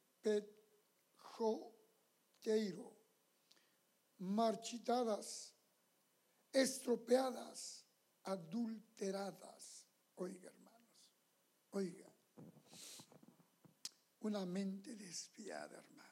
petjoteiro, 1.61 2.97
marchitadas, 4.19 5.55
estropeadas, 6.53 7.87
adulteradas. 8.25 9.87
Oiga, 10.17 10.51
hermanos, 10.51 11.17
oiga, 11.71 12.13
una 14.21 14.47
mente 14.47 14.95
desviada, 14.95 15.79
hermano. 15.79 16.03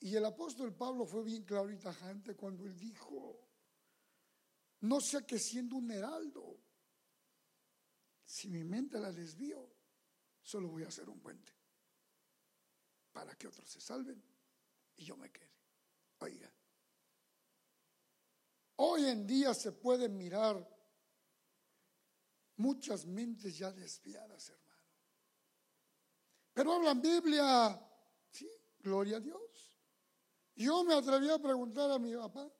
Y 0.00 0.16
el 0.16 0.24
apóstol 0.24 0.74
Pablo 0.74 1.04
fue 1.04 1.22
bien 1.22 1.44
claro 1.44 1.70
y 1.70 1.76
tajante 1.76 2.34
cuando 2.34 2.64
él 2.64 2.78
dijo, 2.78 3.48
no 4.80 5.00
sea 5.00 5.26
que 5.26 5.38
siendo 5.38 5.76
un 5.76 5.90
heraldo, 5.90 6.58
si 8.24 8.48
mi 8.48 8.64
mente 8.64 8.98
la 8.98 9.12
desvío, 9.12 9.70
solo 10.42 10.68
voy 10.68 10.84
a 10.84 10.88
hacer 10.88 11.08
un 11.08 11.20
puente 11.20 11.52
para 13.12 13.36
que 13.36 13.46
otros 13.46 13.68
se 13.68 13.80
salven 13.80 14.22
y 14.96 15.04
yo 15.04 15.16
me 15.16 15.30
quede. 15.30 15.50
Oiga, 16.20 16.50
hoy 18.82 19.06
en 19.06 19.26
día 19.26 19.52
se 19.52 19.72
pueden 19.72 20.16
mirar 20.16 20.66
muchas 22.56 23.06
mentes 23.06 23.56
ya 23.56 23.70
desviadas, 23.72 24.48
hermano. 24.48 24.84
Pero 26.52 26.72
hablan 26.72 27.00
Biblia, 27.00 27.78
sí, 28.30 28.50
gloria 28.78 29.18
a 29.18 29.20
Dios. 29.20 29.76
Yo 30.54 30.82
me 30.84 30.94
atreví 30.94 31.28
a 31.28 31.38
preguntar 31.38 31.90
a 31.90 31.98
mi 31.98 32.14
papá 32.14 32.50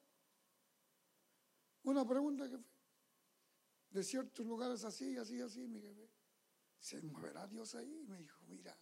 una 1.85 2.06
pregunta 2.06 2.48
que 2.48 2.59
fue 2.59 2.70
de 3.90 4.04
ciertos 4.04 4.46
lugares 4.46 4.85
así, 4.85 5.16
así, 5.16 5.40
así, 5.40 5.66
mi 5.66 5.80
jefe. 5.80 6.11
¿Se 6.78 7.02
moverá 7.02 7.46
Dios 7.46 7.74
ahí? 7.74 8.04
Me 8.06 8.18
dijo, 8.18 8.38
mira, 8.46 8.78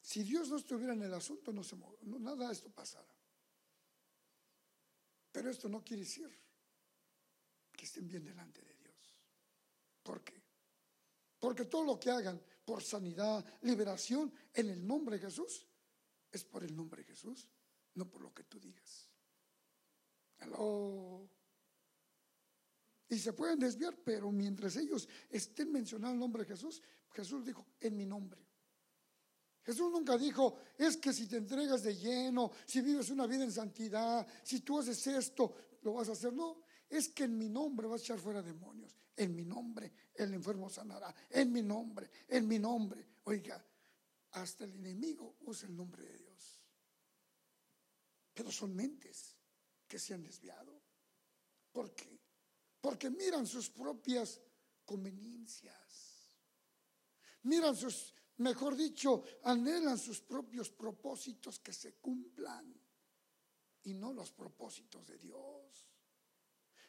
si 0.00 0.22
Dios 0.22 0.48
no 0.48 0.56
estuviera 0.56 0.94
en 0.94 1.02
el 1.02 1.14
asunto, 1.14 1.52
no 1.52 1.62
se 1.62 1.76
nada 2.02 2.46
de 2.46 2.52
esto 2.52 2.70
pasara. 2.70 3.17
Pero 5.38 5.50
esto 5.50 5.68
no 5.68 5.84
quiere 5.84 6.02
decir 6.02 6.28
que 7.70 7.84
estén 7.84 8.08
bien 8.08 8.24
delante 8.24 8.60
de 8.60 8.74
Dios. 8.74 9.22
¿Por 10.02 10.24
qué? 10.24 10.42
Porque 11.38 11.66
todo 11.66 11.84
lo 11.84 12.00
que 12.00 12.10
hagan 12.10 12.42
por 12.64 12.82
sanidad, 12.82 13.46
liberación, 13.60 14.32
en 14.52 14.70
el 14.70 14.84
nombre 14.84 15.14
de 15.16 15.26
Jesús, 15.26 15.64
es 16.32 16.42
por 16.42 16.64
el 16.64 16.74
nombre 16.74 17.02
de 17.02 17.10
Jesús, 17.10 17.48
no 17.94 18.10
por 18.10 18.20
lo 18.20 18.34
que 18.34 18.42
tú 18.42 18.58
digas. 18.58 19.08
Aló. 20.38 21.30
Y 23.08 23.16
se 23.16 23.32
pueden 23.32 23.60
desviar, 23.60 23.96
pero 24.04 24.32
mientras 24.32 24.74
ellos 24.74 25.08
estén 25.30 25.70
mencionando 25.70 26.14
el 26.14 26.18
nombre 26.18 26.42
de 26.42 26.48
Jesús, 26.48 26.82
Jesús 27.12 27.46
dijo, 27.46 27.64
en 27.78 27.96
mi 27.96 28.06
nombre. 28.06 28.44
Jesús 29.68 29.92
nunca 29.92 30.16
dijo, 30.16 30.56
es 30.78 30.96
que 30.96 31.12
si 31.12 31.26
te 31.26 31.36
entregas 31.36 31.82
de 31.82 31.94
lleno, 31.94 32.50
si 32.64 32.80
vives 32.80 33.10
una 33.10 33.26
vida 33.26 33.44
en 33.44 33.52
santidad, 33.52 34.26
si 34.42 34.60
tú 34.60 34.78
haces 34.78 35.06
esto, 35.06 35.54
lo 35.82 35.92
vas 35.92 36.08
a 36.08 36.12
hacer. 36.12 36.32
No, 36.32 36.62
es 36.88 37.10
que 37.10 37.24
en 37.24 37.36
mi 37.36 37.50
nombre 37.50 37.86
vas 37.86 38.00
a 38.00 38.04
echar 38.04 38.18
fuera 38.18 38.40
demonios. 38.40 38.96
En 39.14 39.34
mi 39.34 39.44
nombre 39.44 39.92
el 40.14 40.32
enfermo 40.32 40.70
sanará. 40.70 41.14
En 41.28 41.52
mi 41.52 41.60
nombre, 41.60 42.08
en 42.28 42.48
mi 42.48 42.58
nombre. 42.58 43.06
Oiga, 43.24 43.62
hasta 44.30 44.64
el 44.64 44.74
enemigo 44.74 45.36
usa 45.40 45.68
el 45.68 45.76
nombre 45.76 46.02
de 46.02 46.16
Dios. 46.16 46.62
Pero 48.32 48.50
son 48.50 48.74
mentes 48.74 49.36
que 49.86 49.98
se 49.98 50.14
han 50.14 50.22
desviado. 50.22 50.80
¿Por 51.72 51.94
qué? 51.94 52.18
porque 52.80 53.10
miran 53.10 53.46
sus 53.46 53.70
propias 53.70 54.40
conveniencias, 54.84 56.38
miran 57.42 57.76
sus, 57.76 58.14
mejor 58.38 58.76
dicho, 58.76 59.22
anhelan 59.44 59.98
sus 59.98 60.20
propios 60.20 60.70
propósitos 60.70 61.60
que 61.60 61.72
se 61.72 61.94
cumplan 61.94 62.74
y 63.84 63.94
no 63.94 64.12
los 64.12 64.32
propósitos 64.32 65.06
de 65.06 65.18
Dios. 65.18 65.86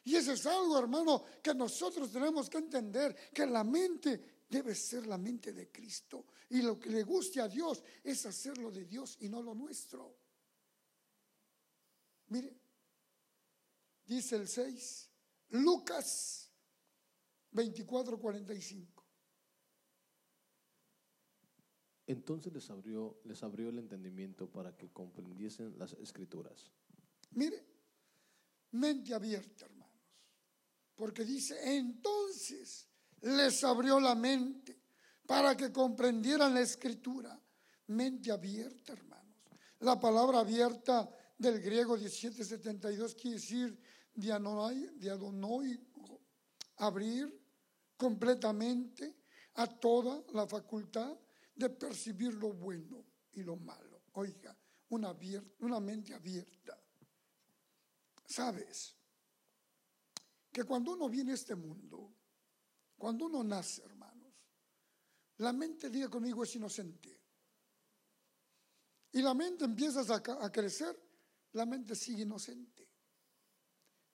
Y 0.04 0.16
eso 0.16 0.32
es 0.32 0.46
algo, 0.46 0.78
hermano, 0.78 1.24
que 1.42 1.54
nosotros 1.54 2.10
tenemos 2.10 2.48
que 2.48 2.58
entender, 2.58 3.14
que 3.32 3.46
la 3.46 3.64
mente 3.64 4.44
debe 4.48 4.74
ser 4.74 5.06
la 5.06 5.18
mente 5.18 5.52
de 5.52 5.70
Cristo. 5.70 6.26
Y 6.48 6.62
lo 6.62 6.78
que 6.78 6.90
le 6.90 7.02
guste 7.02 7.40
a 7.40 7.48
Dios 7.48 7.82
es 8.02 8.24
hacerlo 8.26 8.70
de 8.70 8.86
Dios 8.86 9.18
y 9.20 9.28
no 9.28 9.42
lo 9.42 9.54
nuestro. 9.54 10.16
Mire, 12.28 12.56
dice 14.06 14.36
el 14.36 14.48
6, 14.48 15.10
Lucas 15.50 16.50
24, 17.52 18.18
45. 18.18 18.99
Entonces 22.10 22.52
les 22.52 22.68
abrió, 22.70 23.20
les 23.22 23.40
abrió 23.44 23.68
el 23.68 23.78
entendimiento 23.78 24.50
para 24.50 24.76
que 24.76 24.88
comprendiesen 24.88 25.78
las 25.78 25.92
escrituras. 25.92 26.68
Mire, 27.30 27.64
mente 28.72 29.14
abierta, 29.14 29.66
hermanos. 29.66 29.94
Porque 30.96 31.24
dice, 31.24 31.76
entonces 31.76 32.88
les 33.20 33.62
abrió 33.62 34.00
la 34.00 34.16
mente 34.16 34.76
para 35.24 35.56
que 35.56 35.70
comprendieran 35.70 36.52
la 36.52 36.62
escritura. 36.62 37.40
Mente 37.86 38.32
abierta, 38.32 38.92
hermanos. 38.92 39.36
La 39.78 40.00
palabra 40.00 40.40
abierta 40.40 41.08
del 41.38 41.60
griego 41.60 41.96
1772 41.96 43.14
quiere 43.14 43.36
decir 43.36 43.80
de 44.14 44.32
Adonai, 44.32 45.80
abrir 46.78 47.40
completamente 47.96 49.16
a 49.54 49.68
toda 49.68 50.24
la 50.32 50.48
facultad 50.48 51.16
de 51.60 51.68
percibir 51.68 52.32
lo 52.34 52.54
bueno 52.54 53.04
y 53.32 53.42
lo 53.42 53.54
malo. 53.56 54.02
Oiga, 54.14 54.56
una, 54.88 55.78
mente 55.78 56.14
abierta. 56.14 56.82
Sabes 58.24 58.96
que 60.50 60.64
cuando 60.64 60.92
uno 60.92 61.08
viene 61.08 61.32
a 61.32 61.34
este 61.34 61.54
mundo, 61.54 62.14
cuando 62.96 63.26
uno 63.26 63.44
nace, 63.44 63.82
hermanos, 63.82 64.32
la 65.36 65.52
mente, 65.52 65.90
diga 65.90 66.08
conmigo, 66.08 66.42
es 66.44 66.56
inocente. 66.56 67.20
Y 69.12 69.20
la 69.20 69.34
mente 69.34 69.64
empieza 69.66 70.00
a, 70.00 70.44
a 70.46 70.50
crecer, 70.50 70.98
la 71.52 71.66
mente 71.66 71.94
sigue 71.94 72.22
inocente. 72.22 72.88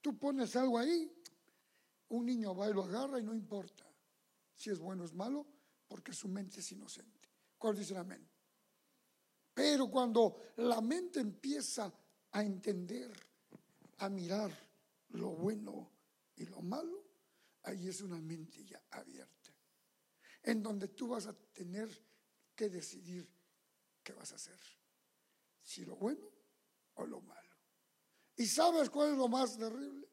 Tú 0.01 0.19
pones 0.19 0.57
algo 0.57 0.79
ahí, 0.79 1.13
un 2.09 2.27
niño 2.27 2.57
va 2.57 2.69
y 2.69 2.73
lo 2.73 2.83
agarra 2.83 3.21
y 3.21 3.23
no 3.23 3.35
importa 3.35 3.87
si 4.55 4.71
es 4.71 4.81
bueno 4.81 5.03
o 5.05 5.07
es 5.07 5.15
malo, 5.15 5.47
porque 5.87 6.13
su 6.13 6.29
mente 6.29 6.61
es 6.61 6.73
inocente. 6.73 7.16
¿Cuál 7.59 7.77
dice 7.77 7.97
amén? 7.97 8.29
Pero 9.55 9.91
cuando 9.91 10.53
la 10.57 10.81
mente 10.81 11.21
empieza 11.21 11.93
a 12.33 12.43
entender, 12.43 13.11
a 13.99 14.09
mirar 14.09 14.53
lo 15.11 15.31
bueno 15.31 15.91
y 16.37 16.45
lo 16.47 16.61
malo, 16.61 17.03
ahí 17.63 17.89
es 17.89 18.03
una 18.03 18.21
mente 18.21 18.65
ya 18.65 18.83
abierta, 18.91 19.51
en 20.43 20.63
donde 20.63 20.89
tú 20.89 21.09
vas 21.09 21.27
a 21.27 21.33
tener 21.33 21.89
que 22.55 22.69
decidir 22.69 23.27
qué 24.03 24.13
vas 24.13 24.33
a 24.33 24.37
hacer, 24.37 24.61
si 25.63 25.85
lo 25.85 25.97
bueno 25.97 26.31
o 26.95 27.07
lo 27.07 27.21
malo. 27.23 27.57
¿Y 28.37 28.47
sabes 28.47 28.91
cuál 28.91 29.13
es 29.13 29.17
lo 29.17 29.29
más 29.29 29.57
terrible? 29.57 30.07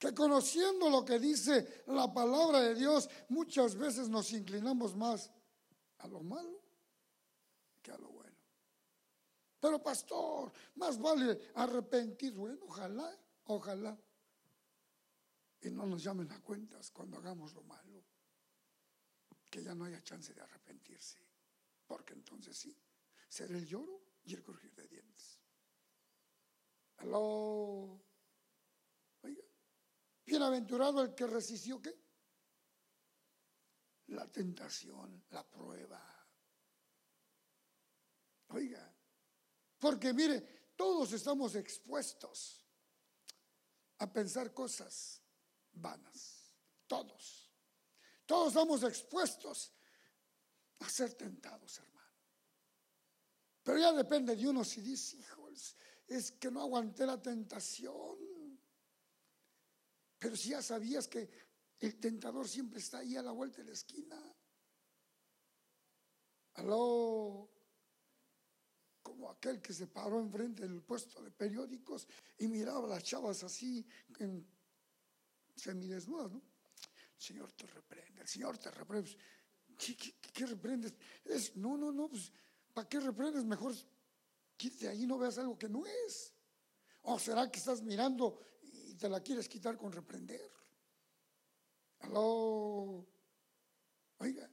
Que 0.00 0.14
conociendo 0.14 0.88
lo 0.88 1.04
que 1.04 1.18
dice 1.18 1.84
la 1.88 2.10
palabra 2.10 2.60
de 2.60 2.74
Dios, 2.74 3.06
muchas 3.28 3.74
veces 3.76 4.08
nos 4.08 4.32
inclinamos 4.32 4.96
más 4.96 5.30
a 5.98 6.08
lo 6.08 6.22
malo 6.22 6.58
que 7.82 7.92
a 7.92 7.98
lo 7.98 8.08
bueno. 8.08 8.38
Pero 9.60 9.82
pastor, 9.82 10.50
más 10.76 10.98
vale 10.98 11.52
arrepentir. 11.54 12.32
Bueno, 12.32 12.60
ojalá, 12.66 13.14
ojalá. 13.44 13.94
Y 15.60 15.68
no 15.68 15.84
nos 15.84 16.02
llamen 16.02 16.32
a 16.32 16.40
cuentas 16.40 16.90
cuando 16.90 17.18
hagamos 17.18 17.52
lo 17.52 17.62
malo. 17.64 18.02
Que 19.50 19.62
ya 19.62 19.74
no 19.74 19.84
haya 19.84 20.02
chance 20.02 20.32
de 20.32 20.40
arrepentirse. 20.40 21.18
Porque 21.86 22.14
entonces 22.14 22.56
sí, 22.56 22.74
será 23.28 23.54
el 23.54 23.66
lloro 23.66 24.00
y 24.24 24.32
el 24.32 24.42
crujir 24.42 24.74
de 24.74 24.88
dientes. 24.88 25.38
Aló. 26.96 28.09
Bienaventurado 30.30 31.02
el 31.02 31.12
que 31.12 31.26
resistió 31.26 31.82
qué? 31.82 31.92
La 34.06 34.28
tentación, 34.28 35.24
la 35.30 35.42
prueba. 35.42 36.00
Oiga, 38.50 38.94
porque 39.80 40.12
mire, 40.12 40.70
todos 40.76 41.12
estamos 41.14 41.56
expuestos 41.56 42.64
a 43.98 44.12
pensar 44.12 44.54
cosas 44.54 45.20
vanas. 45.72 46.54
Todos. 46.86 47.50
Todos 48.24 48.48
estamos 48.48 48.84
expuestos 48.84 49.72
a 50.78 50.88
ser 50.88 51.14
tentados, 51.14 51.76
hermano. 51.80 52.14
Pero 53.64 53.78
ya 53.78 53.92
depende 53.92 54.36
de 54.36 54.48
uno 54.48 54.62
si 54.62 54.80
dice, 54.80 55.16
hijos, 55.16 55.76
es 56.06 56.30
que 56.30 56.52
no 56.52 56.60
aguanté 56.60 57.04
la 57.04 57.20
tentación. 57.20 58.29
Pero 60.20 60.36
si 60.36 60.50
ya 60.50 60.62
sabías 60.62 61.08
que 61.08 61.28
el 61.80 61.98
tentador 61.98 62.46
siempre 62.46 62.78
está 62.78 62.98
ahí 62.98 63.16
a 63.16 63.22
la 63.22 63.32
vuelta 63.32 63.62
de 63.62 63.64
la 63.64 63.72
esquina. 63.72 64.16
Aló, 66.54 67.50
como 69.02 69.30
aquel 69.30 69.62
que 69.62 69.72
se 69.72 69.86
paró 69.86 70.20
enfrente 70.20 70.68
del 70.68 70.82
puesto 70.82 71.22
de 71.22 71.30
periódicos 71.30 72.06
y 72.38 72.48
miraba 72.48 72.84
a 72.84 72.90
las 72.90 73.02
chavas 73.02 73.42
así, 73.42 73.86
en 74.18 74.46
semidesnudas, 75.56 76.30
¿no? 76.30 76.42
El 77.16 77.22
Señor 77.22 77.52
te 77.52 77.66
reprende, 77.66 78.20
el 78.20 78.28
Señor 78.28 78.58
te 78.58 78.70
reprende. 78.70 79.16
¿Qué, 79.78 79.96
qué 79.96 80.46
reprendes? 80.46 80.92
Es, 81.24 81.56
no, 81.56 81.78
no, 81.78 81.90
no, 81.90 82.10
pues, 82.10 82.30
¿para 82.74 82.86
qué 82.86 83.00
reprendes? 83.00 83.44
Mejor 83.44 83.74
quítate 84.58 84.88
ahí, 84.88 85.06
no 85.06 85.16
veas 85.16 85.38
algo 85.38 85.58
que 85.58 85.68
no 85.68 85.86
es. 85.86 86.34
¿O 87.02 87.18
será 87.18 87.50
que 87.50 87.58
estás 87.58 87.80
mirando 87.80 88.38
te 89.00 89.08
la 89.08 89.20
quieres 89.20 89.48
quitar 89.48 89.76
con 89.78 89.90
reprender? 89.90 90.52
Aló. 92.00 93.06
Oiga. 94.18 94.48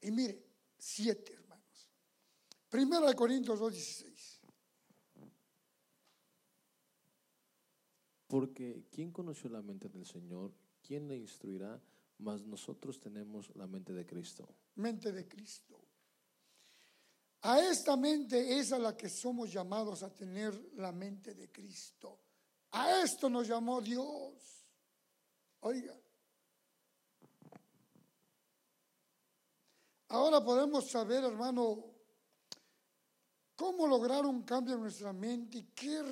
Y 0.00 0.10
mire, 0.10 0.44
siete 0.76 1.32
hermanos. 1.32 1.88
Primera 2.68 3.06
de 3.06 3.14
Corintios 3.14 3.60
2.16. 3.60 4.40
Porque 8.26 8.86
¿quién 8.90 9.12
conoció 9.12 9.48
la 9.50 9.62
mente 9.62 9.88
del 9.88 10.04
Señor? 10.04 10.52
¿Quién 10.82 11.06
le 11.06 11.16
instruirá? 11.16 11.80
Mas 12.18 12.42
nosotros 12.42 12.98
tenemos 12.98 13.54
la 13.54 13.66
mente 13.68 13.92
de 13.92 14.04
Cristo. 14.04 14.48
Mente 14.76 15.12
de 15.12 15.28
Cristo. 15.28 15.78
A 17.42 17.60
esta 17.60 17.96
mente 17.96 18.58
es 18.58 18.72
a 18.72 18.78
la 18.78 18.96
que 18.96 19.08
somos 19.08 19.52
llamados 19.52 20.02
a 20.02 20.12
tener 20.12 20.54
la 20.74 20.92
mente 20.92 21.34
de 21.34 21.50
Cristo. 21.50 22.18
A 22.72 23.02
esto 23.02 23.28
nos 23.28 23.46
llamó 23.46 23.80
Dios. 23.80 24.34
Oiga. 25.60 25.98
Ahora 30.08 30.44
podemos 30.44 30.90
saber, 30.90 31.24
hermano, 31.24 31.84
cómo 33.56 33.86
lograr 33.86 34.26
un 34.26 34.42
cambio 34.42 34.74
en 34.74 34.82
nuestra 34.82 35.12
mente 35.12 35.58
y 35.58 35.64
qué 35.72 36.02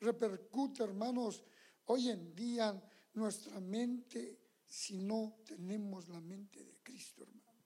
repercute, 0.00 0.82
hermanos, 0.82 1.44
hoy 1.86 2.08
en 2.08 2.34
día 2.34 2.80
nuestra 3.14 3.60
mente 3.60 4.38
si 4.64 4.98
no 4.98 5.40
tenemos 5.44 6.08
la 6.08 6.20
mente 6.20 6.62
de 6.62 6.78
Cristo, 6.82 7.22
hermano. 7.22 7.64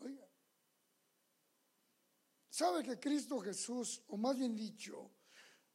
Oiga. 0.00 0.28
¿Sabe 2.50 2.82
que 2.82 3.00
Cristo 3.00 3.40
Jesús, 3.40 4.02
o 4.08 4.16
más 4.16 4.36
bien 4.36 4.54
dicho, 4.54 5.10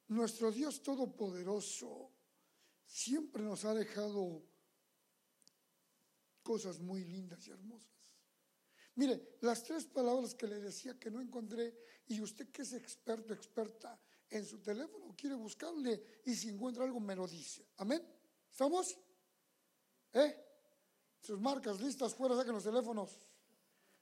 nuestro 0.08 0.52
Dios 0.52 0.82
Todopoderoso, 0.82 2.12
siempre 2.86 3.44
nos 3.44 3.66
ha 3.66 3.74
dejado 3.74 4.44
cosas 6.44 6.80
muy 6.80 7.04
lindas 7.04 7.46
y 7.48 7.52
hermosas? 7.52 7.88
Mire, 8.96 9.38
las 9.42 9.64
tres 9.64 9.86
palabras 9.86 10.34
que 10.34 10.48
le 10.48 10.60
decía 10.60 10.98
que 10.98 11.12
no 11.12 11.22
encontré, 11.22 11.78
y 12.08 12.20
usted 12.22 12.50
que 12.50 12.64
es 12.64 12.74
experto, 12.74 13.34
experta 13.34 14.00
en 14.30 14.46
su 14.46 14.60
teléfono, 14.60 15.16
quiere 15.16 15.36
buscarle 15.36 16.22
y 16.26 16.34
si 16.34 16.50
encuentra 16.50 16.84
algo 16.84 17.00
me 17.00 17.16
lo 17.16 17.28
dice. 17.28 17.68
Amén. 17.78 18.02
¿Estamos? 18.50 18.98
¿Eh? 20.14 20.44
Sus 21.22 21.40
marcas 21.40 21.80
listas 21.80 22.16
fuera, 22.16 22.36
saquen 22.36 22.54
los 22.54 22.64
teléfonos. 22.64 23.20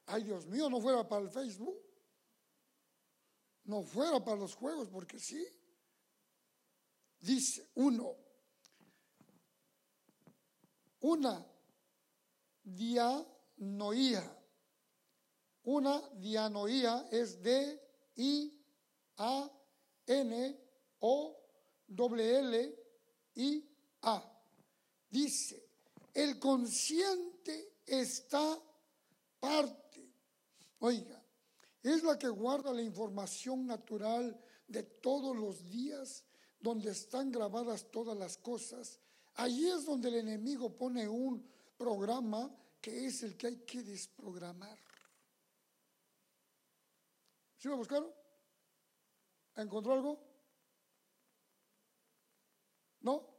Ay, 0.06 0.24
Dios 0.24 0.46
mío, 0.46 0.70
no 0.70 0.80
fuera 0.80 1.08
para 1.08 1.24
el 1.24 1.30
Facebook. 1.30 1.82
No 3.65 3.82
fuera 3.84 4.24
para 4.24 4.38
los 4.38 4.54
juegos, 4.54 4.89
porque 4.89 5.20
sí. 5.20 5.46
Dice 7.25 7.67
uno, 7.75 8.15
una 10.99 11.45
dianoía 12.63 14.35
una 15.65 15.99
dianoía 16.13 17.07
es 17.11 17.41
D 17.41 17.81
I 18.17 18.51
A 19.17 19.51
N 20.05 20.59
O 20.99 21.35
W 21.88 22.39
L 22.39 22.75
I 23.35 23.69
A. 24.03 24.41
Dice, 25.09 25.67
el 26.13 26.38
consciente 26.38 27.77
está 27.85 28.59
parte. 29.39 30.13
Oiga, 30.79 31.23
es 31.81 32.03
la 32.03 32.19
que 32.19 32.29
guarda 32.29 32.71
la 32.71 32.83
información 32.83 33.65
natural 33.65 34.39
de 34.67 34.83
todos 34.83 35.35
los 35.35 35.67
días 35.67 36.23
donde 36.60 36.91
están 36.91 37.32
grabadas 37.32 37.89
todas 37.91 38.18
las 38.18 38.38
cosas. 38.38 39.00
Allí 39.36 39.70
es 39.70 39.86
donde 39.86 40.10
el 40.10 40.15
enemigo 40.15 40.76
pone 40.76 41.08
un 41.08 41.48
programa 41.78 42.50
que 42.82 43.06
es 43.06 43.24
el 43.24 43.36
que 43.36 43.48
hay 43.48 43.58
que 43.65 43.84
desprogramar. 43.84 44.80
¿Sí 47.58 47.68
lo 47.68 47.78
buscaron? 47.78 48.12
¿Encontró 49.56 49.94
algo? 49.94 50.20
¿No? 53.02 53.36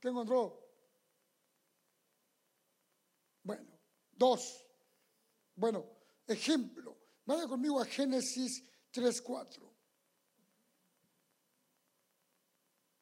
¿Qué 0.00 0.08
encontró? 0.08 0.64
Bueno, 3.42 3.64
dos. 4.12 4.66
Bueno, 5.54 5.84
ejemplo. 6.26 6.98
Vaya 7.24 7.46
conmigo 7.46 7.80
a 7.80 7.84
Génesis 7.86 8.64
3.4. 8.92 9.63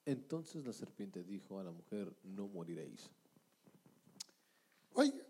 Entonces 0.04 0.64
la 0.64 0.72
serpiente 0.72 1.22
dijo 1.22 1.58
a 1.58 1.64
la 1.64 1.70
mujer, 1.70 2.12
no 2.24 2.48
moriréis. 2.48 3.08
Oiga, 4.94 5.24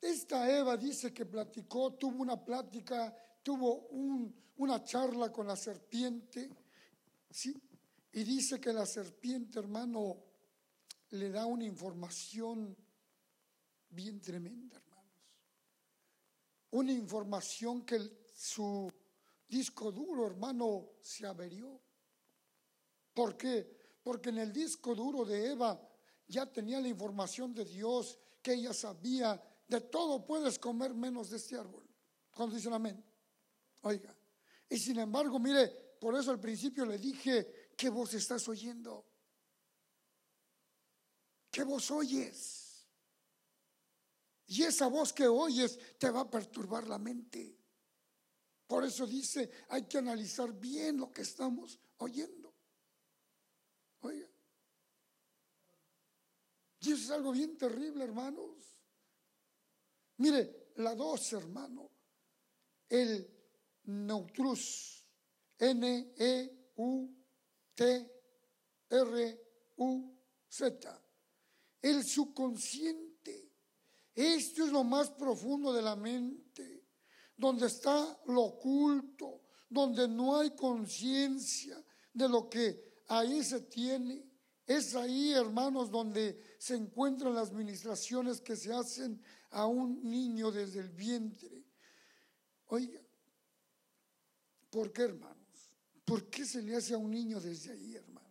esta 0.00 0.56
Eva 0.56 0.76
dice 0.76 1.12
que 1.12 1.26
platicó, 1.26 1.94
tuvo 1.94 2.22
una 2.22 2.42
plática, 2.44 3.14
tuvo 3.42 3.88
una 4.56 4.84
charla 4.84 5.32
con 5.32 5.46
la 5.46 5.56
serpiente, 5.56 6.50
¿sí? 7.30 7.60
Y 8.12 8.24
dice 8.24 8.60
que 8.60 8.72
la 8.72 8.86
serpiente, 8.86 9.58
hermano, 9.58 10.16
le 11.10 11.30
da 11.30 11.46
una 11.46 11.64
información 11.64 12.76
bien 13.90 14.20
tremenda, 14.20 14.76
hermanos. 14.76 15.12
Una 16.70 16.92
información 16.92 17.84
que 17.84 17.98
su 18.34 18.92
disco 19.48 19.90
duro, 19.90 20.26
hermano, 20.26 20.90
se 21.00 21.26
averió. 21.26 21.80
¿Por 23.14 23.36
qué? 23.36 23.77
Porque 24.02 24.30
en 24.30 24.38
el 24.38 24.52
disco 24.52 24.94
duro 24.94 25.24
de 25.24 25.52
Eva 25.52 25.80
ya 26.26 26.46
tenía 26.46 26.80
la 26.80 26.88
información 26.88 27.54
de 27.54 27.64
Dios, 27.64 28.18
que 28.42 28.54
ella 28.54 28.72
sabía 28.72 29.42
de 29.66 29.80
todo 29.82 30.24
puedes 30.24 30.58
comer 30.58 30.94
menos 30.94 31.30
de 31.30 31.36
este 31.36 31.56
árbol. 31.56 31.86
Cuando 32.34 32.56
dicen 32.56 32.72
amén. 32.72 33.04
Oiga. 33.82 34.16
Y 34.68 34.78
sin 34.78 34.98
embargo, 34.98 35.38
mire, 35.38 35.68
por 36.00 36.14
eso 36.16 36.30
al 36.30 36.40
principio 36.40 36.86
le 36.86 36.98
dije, 36.98 37.70
¿qué 37.76 37.88
voz 37.90 38.14
estás 38.14 38.48
oyendo? 38.48 39.06
¿Qué 41.50 41.64
voz 41.64 41.90
oyes? 41.90 42.86
Y 44.46 44.62
esa 44.62 44.86
voz 44.86 45.12
que 45.12 45.26
oyes 45.26 45.78
te 45.98 46.10
va 46.10 46.20
a 46.20 46.30
perturbar 46.30 46.86
la 46.86 46.98
mente. 46.98 47.58
Por 48.66 48.84
eso 48.84 49.06
dice, 49.06 49.50
hay 49.68 49.84
que 49.84 49.98
analizar 49.98 50.52
bien 50.52 50.98
lo 50.98 51.10
que 51.10 51.22
estamos 51.22 51.78
oyendo. 51.98 52.37
Y 56.80 56.92
eso 56.92 57.02
es 57.02 57.10
algo 57.10 57.32
bien 57.32 57.56
terrible, 57.56 58.04
hermanos. 58.04 58.56
Mire, 60.18 60.72
la 60.76 60.94
dos, 60.94 61.32
hermano, 61.32 61.90
el 62.88 63.28
neutrus, 63.84 65.04
N-E-U-T-R-U-Z, 65.58 66.54
el 71.82 72.04
subconsciente. 72.04 73.52
Esto 74.14 74.64
es 74.64 74.72
lo 74.72 74.84
más 74.84 75.10
profundo 75.10 75.72
de 75.72 75.82
la 75.82 75.96
mente, 75.96 76.88
donde 77.36 77.66
está 77.66 78.20
lo 78.26 78.42
oculto, 78.42 79.42
donde 79.68 80.08
no 80.08 80.38
hay 80.38 80.54
conciencia 80.56 81.84
de 82.12 82.28
lo 82.28 82.48
que 82.48 83.02
ahí 83.08 83.44
se 83.44 83.62
tiene. 83.62 84.27
Es 84.68 84.94
ahí, 84.94 85.32
hermanos, 85.32 85.90
donde 85.90 86.38
se 86.58 86.76
encuentran 86.76 87.34
las 87.34 87.50
ministraciones 87.50 88.42
que 88.42 88.54
se 88.54 88.70
hacen 88.70 89.18
a 89.48 89.64
un 89.64 90.02
niño 90.10 90.52
desde 90.52 90.80
el 90.80 90.90
vientre. 90.90 91.64
Oiga, 92.66 93.00
¿por 94.68 94.92
qué, 94.92 95.04
hermanos? 95.04 95.38
¿Por 96.04 96.28
qué 96.28 96.44
se 96.44 96.60
le 96.60 96.76
hace 96.76 96.92
a 96.92 96.98
un 96.98 97.10
niño 97.10 97.40
desde 97.40 97.72
ahí, 97.72 97.96
hermanos? 97.96 98.28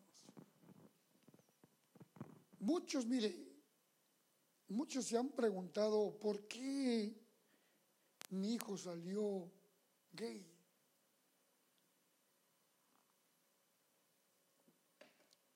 Muchos, 2.59 3.07
mire, 3.07 3.35
muchos 4.67 5.05
se 5.05 5.17
han 5.17 5.29
preguntado 5.29 6.19
por 6.19 6.47
qué 6.47 7.19
mi 8.29 8.53
hijo 8.53 8.77
salió 8.77 9.51
gay. 10.11 10.56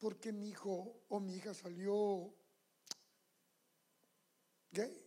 ¿Por 0.01 0.19
qué 0.19 0.31
mi 0.31 0.49
hijo 0.49 1.03
o 1.09 1.19
mi 1.19 1.35
hija 1.35 1.53
salió 1.53 2.33
gay? 4.71 4.99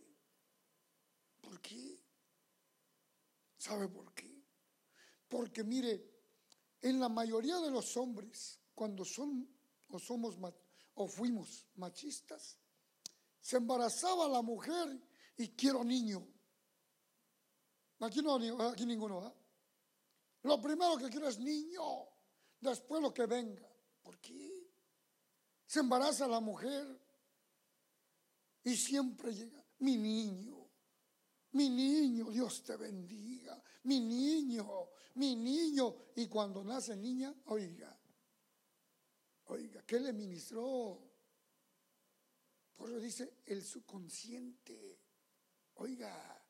¿Por 1.41 1.59
qué? 1.59 2.01
¿Sabe 3.57 3.89
por 3.89 4.13
qué? 4.13 4.41
Porque 5.27 5.65
mire, 5.65 6.01
en 6.81 7.01
la 7.01 7.09
mayoría 7.09 7.57
de 7.57 7.71
los 7.71 7.97
hombres, 7.97 8.61
cuando 8.73 9.03
son 9.03 9.45
o 9.89 9.99
somos 9.99 10.37
o 10.93 11.07
fuimos 11.09 11.67
machistas, 11.75 12.57
se 13.41 13.57
embarazaba 13.57 14.29
la 14.29 14.41
mujer 14.41 14.97
y 15.35 15.49
quiero 15.49 15.83
niño. 15.83 16.25
Aquí 17.99 18.21
no, 18.21 18.35
aquí 18.69 18.85
ninguno. 18.85 19.35
Lo 20.43 20.61
primero 20.61 20.95
que 20.95 21.09
quiero 21.09 21.27
es 21.27 21.37
niño, 21.37 21.83
después 22.61 23.01
lo 23.01 23.13
que 23.13 23.25
venga. 23.25 23.69
¿Por 24.01 24.21
qué? 24.21 24.54
Se 25.75 25.81
embaraza 25.81 26.25
la 26.25 26.39
mujer 26.39 26.87
y 28.63 28.77
siempre 28.77 29.35
llega 29.35 29.61
mi 29.79 29.97
niño, 29.97 30.69
mi 31.51 31.69
niño, 31.69 32.31
Dios 32.31 32.63
te 32.63 32.77
bendiga, 32.77 33.61
mi 33.83 33.99
niño, 33.99 34.91
mi 35.15 35.35
niño. 35.35 35.93
Y 36.15 36.27
cuando 36.27 36.63
nace 36.63 36.95
niña, 36.95 37.35
oiga, 37.47 37.93
oiga, 39.47 39.83
¿qué 39.85 39.99
le 39.99 40.13
ministró? 40.13 40.97
Por 42.77 42.91
eso 42.91 42.99
dice 43.01 43.41
el 43.45 43.61
subconsciente, 43.61 45.01
oiga, 45.73 46.41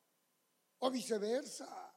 o 0.78 0.88
viceversa. 0.88 1.92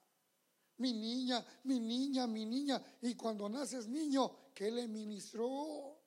Mi 0.78 0.94
niña, 0.94 1.46
mi 1.66 1.80
niña, 1.80 2.26
mi 2.26 2.48
niña. 2.48 2.84
Y 3.04 3.14
cuando 3.14 3.48
naces 3.48 3.88
niño, 3.88 4.52
¿qué 4.52 4.72
le 4.72 4.88
ministró? 4.88 5.99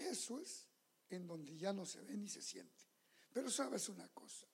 Eso 0.00 0.40
es 0.40 0.66
en 1.10 1.26
donde 1.26 1.56
ya 1.56 1.72
no 1.72 1.84
se 1.84 2.00
ve 2.00 2.16
ni 2.16 2.28
se 2.28 2.40
siente. 2.40 2.84
Pero 3.32 3.50
sabes 3.50 3.88
una 3.88 4.08
cosa, 4.08 4.46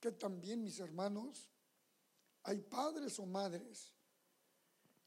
que 0.00 0.12
también 0.12 0.62
mis 0.62 0.78
hermanos, 0.80 1.50
hay 2.44 2.60
padres 2.60 3.18
o 3.18 3.26
madres 3.26 3.92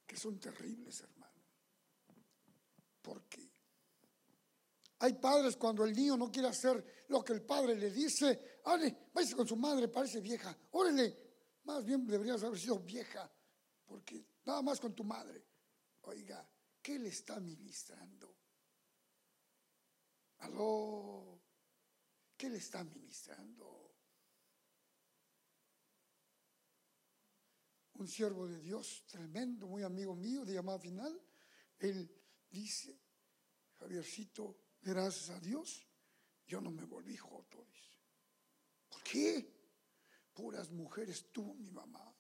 que 0.06 0.16
son 0.16 0.40
terribles, 0.40 1.02
hermano. 1.02 1.42
¿Por 3.02 3.24
qué? 3.24 3.50
Hay 5.00 5.14
padres 5.14 5.56
cuando 5.58 5.84
el 5.86 5.94
niño 5.94 6.18
no 6.18 6.32
quiere 6.32 6.48
hacer 6.48 7.06
lo 7.10 7.24
que 7.24 7.34
el 7.34 7.42
padre 7.42 7.76
le 7.76 7.92
dice, 7.92 8.60
órale, 8.64 9.10
váyase 9.14 9.36
con 9.36 9.48
su 9.48 9.56
madre, 9.56 9.88
parece 9.88 10.22
vieja, 10.22 10.58
órale, 10.72 11.18
más 11.64 11.84
bien 11.84 12.06
deberías 12.06 12.44
haber 12.44 12.60
sido 12.60 12.80
vieja, 12.80 13.30
porque 13.86 14.26
nada 14.46 14.62
más 14.62 14.80
con 14.80 14.94
tu 14.96 15.04
madre. 15.04 15.46
Oiga, 16.02 16.48
¿qué 16.82 16.98
le 16.98 17.10
está 17.10 17.40
ministrando? 17.40 18.37
Aló, 20.40 21.42
¿qué 22.36 22.50
le 22.50 22.58
está 22.58 22.84
ministrando? 22.84 23.96
Un 27.94 28.08
siervo 28.08 28.48
de 28.48 28.60
Dios 28.60 29.06
tremendo, 29.08 29.68
muy 29.68 29.84
amigo 29.84 30.16
mío, 30.16 30.46
de 30.46 30.54
llamada 30.54 30.80
final, 30.80 31.20
él 31.80 32.10
dice, 32.50 33.00
Javiercito, 33.80 34.58
gracias 34.82 35.30
a 35.32 35.40
Dios, 35.40 35.88
yo 36.46 36.62
no 36.62 36.72
me 36.72 36.86
volví 36.86 37.18
joto. 37.18 37.68
¿Por 38.88 39.04
qué? 39.04 39.54
Puras 40.34 40.72
mujeres 40.72 41.32
tuvo 41.32 41.54
mi 41.56 41.72
mamá. 41.72 42.17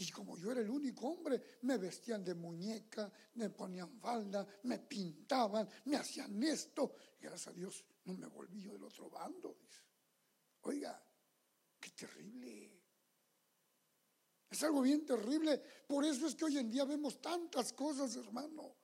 Y 0.00 0.12
como 0.12 0.38
yo 0.38 0.52
era 0.52 0.60
el 0.60 0.70
único 0.70 1.08
hombre, 1.08 1.58
me 1.62 1.76
vestían 1.76 2.22
de 2.22 2.32
muñeca, 2.32 3.10
me 3.34 3.50
ponían 3.50 3.98
falda, 3.98 4.46
me 4.62 4.78
pintaban, 4.78 5.68
me 5.86 5.96
hacían 5.96 6.40
esto. 6.44 6.94
Y 7.18 7.24
gracias 7.24 7.48
a 7.48 7.52
Dios 7.52 7.84
no 8.04 8.14
me 8.14 8.28
volví 8.28 8.62
yo 8.62 8.74
del 8.74 8.84
otro 8.84 9.10
bando. 9.10 9.58
Oiga, 10.62 11.04
qué 11.80 11.90
terrible. 11.90 12.80
Es 14.48 14.62
algo 14.62 14.82
bien 14.82 15.04
terrible. 15.04 15.60
Por 15.88 16.04
eso 16.04 16.28
es 16.28 16.36
que 16.36 16.44
hoy 16.44 16.58
en 16.58 16.70
día 16.70 16.84
vemos 16.84 17.20
tantas 17.20 17.72
cosas, 17.72 18.14
hermano. 18.14 18.76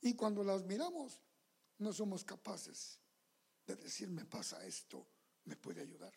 Y 0.00 0.14
cuando 0.14 0.42
las 0.42 0.64
miramos, 0.64 1.20
no 1.78 1.92
somos 1.92 2.24
capaces 2.24 2.98
de 3.64 3.76
decir, 3.76 4.10
me 4.10 4.24
pasa 4.24 4.66
esto, 4.66 5.06
me 5.44 5.56
puede 5.56 5.82
ayudar. 5.82 6.12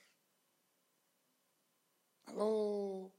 Aló. 2.25 3.16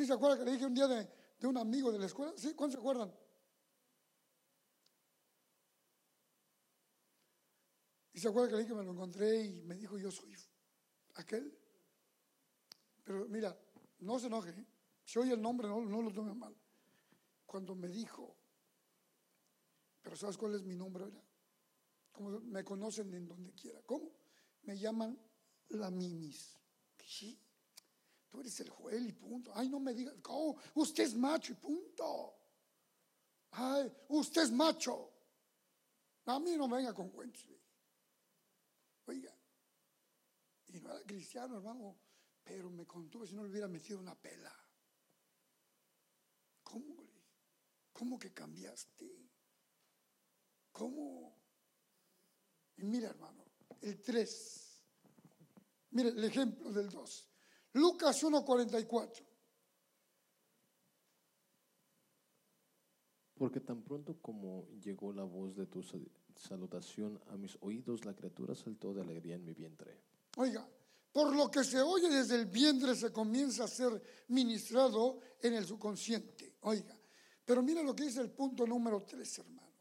¿Sí 0.00 0.06
se 0.06 0.14
acuerdan 0.14 0.38
que 0.38 0.44
le 0.46 0.52
dije 0.52 0.64
un 0.64 0.72
día 0.72 0.88
de, 0.88 1.46
un 1.46 1.58
amigo 1.58 1.92
de 1.92 1.98
la 1.98 2.06
escuela? 2.06 2.32
¿Sí? 2.34 2.54
¿Cuántos 2.54 2.76
se 2.76 2.80
acuerdan? 2.80 3.14
¿Y 8.14 8.18
se 8.18 8.28
acuerdan 8.28 8.48
que 8.48 8.56
le 8.56 8.62
dije 8.62 8.72
que 8.72 8.78
me 8.78 8.84
lo 8.84 8.92
encontré 8.92 9.44
y 9.44 9.62
me 9.62 9.74
dijo 9.74 9.98
yo 9.98 10.10
soy 10.10 10.34
aquel? 11.16 11.54
Pero 13.04 13.28
mira, 13.28 13.54
no 13.98 14.18
se 14.18 14.28
enoje, 14.28 14.50
¿eh? 14.50 14.66
si 15.04 15.18
oye 15.18 15.34
el 15.34 15.42
nombre 15.42 15.68
no, 15.68 15.82
no 15.82 16.00
lo 16.00 16.10
tome 16.10 16.32
mal. 16.32 16.56
Cuando 17.44 17.74
me 17.74 17.88
dijo, 17.88 18.34
pero 20.00 20.16
¿sabes 20.16 20.38
cuál 20.38 20.54
es 20.54 20.62
mi 20.62 20.76
nombre 20.76 21.04
ahora? 21.04 21.22
Como 22.10 22.40
me 22.40 22.64
conocen 22.64 23.12
en 23.12 23.28
donde 23.28 23.52
quiera. 23.52 23.82
¿Cómo? 23.82 24.12
Me 24.62 24.78
llaman 24.78 25.18
la 25.68 25.90
Mimis. 25.90 26.56
¿Sí? 27.04 27.38
Tú 28.30 28.40
eres 28.40 28.60
el 28.60 28.70
Joel 28.70 29.08
y 29.08 29.12
punto. 29.12 29.50
Ay, 29.54 29.68
no 29.68 29.80
me 29.80 29.92
digas, 29.92 30.14
oh, 30.28 30.56
usted 30.74 31.04
es 31.04 31.14
macho 31.14 31.52
y 31.52 31.56
punto. 31.56 32.36
Ay, 33.50 33.92
usted 34.08 34.42
es 34.42 34.52
macho. 34.52 35.12
A 36.26 36.38
mí 36.38 36.56
no 36.56 36.68
venga 36.68 36.94
con 36.94 37.10
cuentos. 37.10 37.44
Oiga, 39.06 39.36
y 40.68 40.80
no 40.80 40.92
era 40.92 41.04
cristiano, 41.04 41.56
hermano, 41.56 41.98
pero 42.44 42.70
me 42.70 42.86
contuve 42.86 43.26
si 43.26 43.34
no 43.34 43.42
le 43.42 43.50
hubiera 43.50 43.66
metido 43.66 43.98
una 43.98 44.14
pela. 44.14 44.54
¿Cómo? 46.62 46.96
¿Cómo 47.92 48.16
que 48.16 48.32
cambiaste? 48.32 49.28
¿Cómo? 50.70 51.36
Y 52.76 52.84
mira, 52.84 53.08
hermano, 53.08 53.44
el 53.80 54.00
3. 54.00 54.82
Mire 55.90 56.10
el 56.10 56.24
ejemplo 56.24 56.72
del 56.72 56.88
2. 56.88 57.29
Lucas 57.74 58.22
1:44. 58.22 59.26
Porque 63.34 63.60
tan 63.60 63.82
pronto 63.82 64.20
como 64.20 64.68
llegó 64.80 65.12
la 65.12 65.24
voz 65.24 65.56
de 65.56 65.66
tu 65.66 65.82
salutación 66.36 67.20
a 67.28 67.36
mis 67.36 67.56
oídos, 67.60 68.04
la 68.04 68.14
criatura 68.14 68.54
saltó 68.54 68.92
de 68.92 69.00
alegría 69.00 69.36
en 69.36 69.44
mi 69.44 69.54
vientre. 69.54 69.98
Oiga, 70.36 70.68
por 71.10 71.34
lo 71.34 71.50
que 71.50 71.64
se 71.64 71.80
oye 71.80 72.08
desde 72.10 72.36
el 72.36 72.46
vientre 72.46 72.94
se 72.94 73.10
comienza 73.10 73.64
a 73.64 73.68
ser 73.68 74.02
ministrado 74.28 75.20
en 75.40 75.54
el 75.54 75.64
subconsciente. 75.64 76.56
Oiga, 76.60 76.94
pero 77.44 77.62
mira 77.62 77.82
lo 77.82 77.96
que 77.96 78.04
dice 78.04 78.20
el 78.20 78.30
punto 78.30 78.66
número 78.66 79.02
3, 79.04 79.38
hermano. 79.38 79.72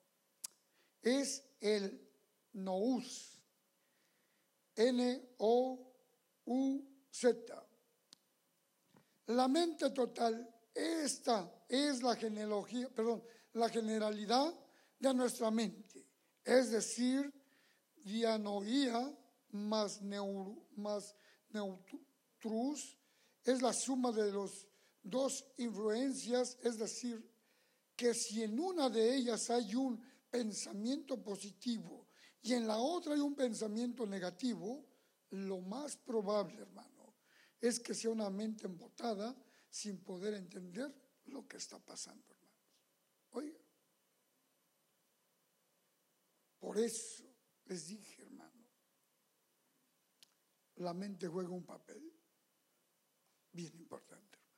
Es 1.02 1.44
el 1.60 2.08
nous. 2.54 3.36
N-O-U-Z. 4.76 5.90
La 9.30 9.48
mente 9.48 9.92
total, 9.92 10.50
esta 10.74 11.64
es 11.68 12.02
la 12.02 12.16
genealogía, 12.16 12.90
perdón, 12.90 13.24
la 13.54 13.70
generalidad 13.70 14.52
de 14.98 15.14
nuestra 15.14 15.52
mente. 15.52 16.04
es 16.44 16.72
decir, 16.72 17.32
dianoía 18.04 19.16
más, 19.52 20.02
más 20.02 21.16
neutrus, 21.50 22.98
es 23.44 23.62
la 23.62 23.72
suma 23.72 24.12
de 24.12 24.32
las 24.32 24.68
dos 25.04 25.46
influencias, 25.58 26.58
es 26.64 26.80
decir, 26.80 27.24
que 27.96 28.16
si 28.16 28.42
en 28.42 28.60
una 28.60 28.90
de 28.90 29.16
ellas 29.16 29.52
hay 29.52 29.76
un 29.76 30.04
pensamiento 30.32 31.22
positivo 31.22 32.08
y 32.42 32.54
en 32.54 32.66
la 32.66 32.78
otra 32.78 33.14
hay 33.14 33.20
un 33.20 33.36
pensamiento 33.36 34.08
negativo, 34.08 34.84
lo 35.30 35.62
más 35.62 35.98
probable, 35.98 36.62
hermano, 36.62 36.99
es 37.62 37.80
que 37.80 37.94
sea 37.94 38.12
una 38.12 38.30
mente 38.30 38.66
embotada 38.66 39.36
sin 39.70 40.04
poder 40.04 40.34
entender 40.34 40.94
lo 41.26 41.48
que 41.48 41.58
está 41.58 41.80
pasando, 41.80 42.26
hermanos. 42.34 42.50
Oiga, 43.32 43.60
por 46.60 46.78
eso 46.78 47.24
les 47.66 47.88
dije, 47.88 48.22
hermano, 48.24 48.68
la 50.76 50.94
mente 50.94 51.28
juega 51.28 51.50
un 51.50 51.66
papel 51.66 52.12
bien 53.52 53.76
importante, 53.76 54.38
hermanos. 54.38 54.50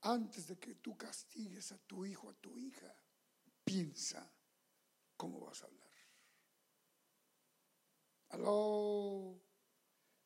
Antes 0.00 0.46
de 0.46 0.58
que 0.58 0.76
tú 0.76 0.96
castigues 0.96 1.72
a 1.72 1.78
tu 1.78 2.06
hijo, 2.06 2.30
a 2.30 2.34
tu 2.34 2.56
hija, 2.56 2.94
piensa 3.64 4.32
cómo 5.16 5.40
vas 5.40 5.62
a 5.62 5.66
hablar. 5.66 5.87
Aló, 8.30 9.40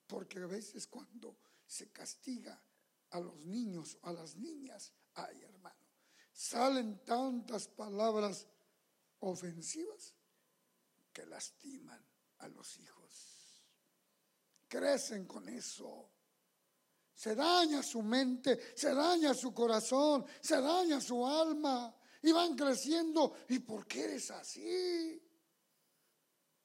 porque 0.06 0.38
a 0.40 0.46
veces 0.46 0.86
cuando 0.86 1.38
se 1.66 1.90
castiga 1.90 2.60
a 3.10 3.20
los 3.20 3.44
niños 3.44 3.98
o 4.02 4.08
a 4.08 4.12
las 4.12 4.36
niñas, 4.36 4.92
ay 5.14 5.42
hermano, 5.42 5.86
salen 6.32 7.04
tantas 7.04 7.68
palabras 7.68 8.46
ofensivas 9.20 10.14
que 11.12 11.26
lastiman 11.26 12.04
a 12.38 12.48
los 12.48 12.78
hijos. 12.78 13.62
Crecen 14.68 15.26
con 15.26 15.48
eso. 15.48 16.10
Se 17.14 17.34
daña 17.34 17.82
su 17.82 18.02
mente, 18.02 18.74
se 18.74 18.94
daña 18.94 19.34
su 19.34 19.54
corazón, 19.54 20.24
se 20.40 20.60
daña 20.60 21.00
su 21.00 21.26
alma. 21.26 21.94
Y 22.22 22.32
van 22.32 22.56
creciendo. 22.56 23.36
¿Y 23.48 23.58
por 23.60 23.86
qué 23.86 24.04
eres 24.04 24.30
así? 24.30 25.20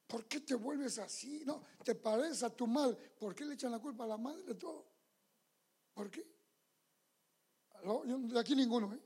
¿Por 0.07 0.25
qué 0.25 0.39
te 0.39 0.55
vuelves 0.55 0.97
así? 0.99 1.43
No, 1.45 1.63
te 1.83 1.93
parece 1.93 2.45
a 2.45 2.49
tu 2.49 2.65
mal. 2.65 2.97
¿Por 3.19 3.35
qué 3.35 3.45
le 3.45 3.55
echan 3.55 3.71
la 3.71 3.79
culpa 3.79 4.05
a 4.05 4.07
la 4.07 4.17
madre 4.17 4.41
de 4.43 4.55
todo? 4.55 4.85
¿Por 5.93 6.09
qué? 6.09 6.25
de 7.83 8.39
aquí 8.39 8.55
ninguno, 8.55 8.93
¿eh? 8.93 8.99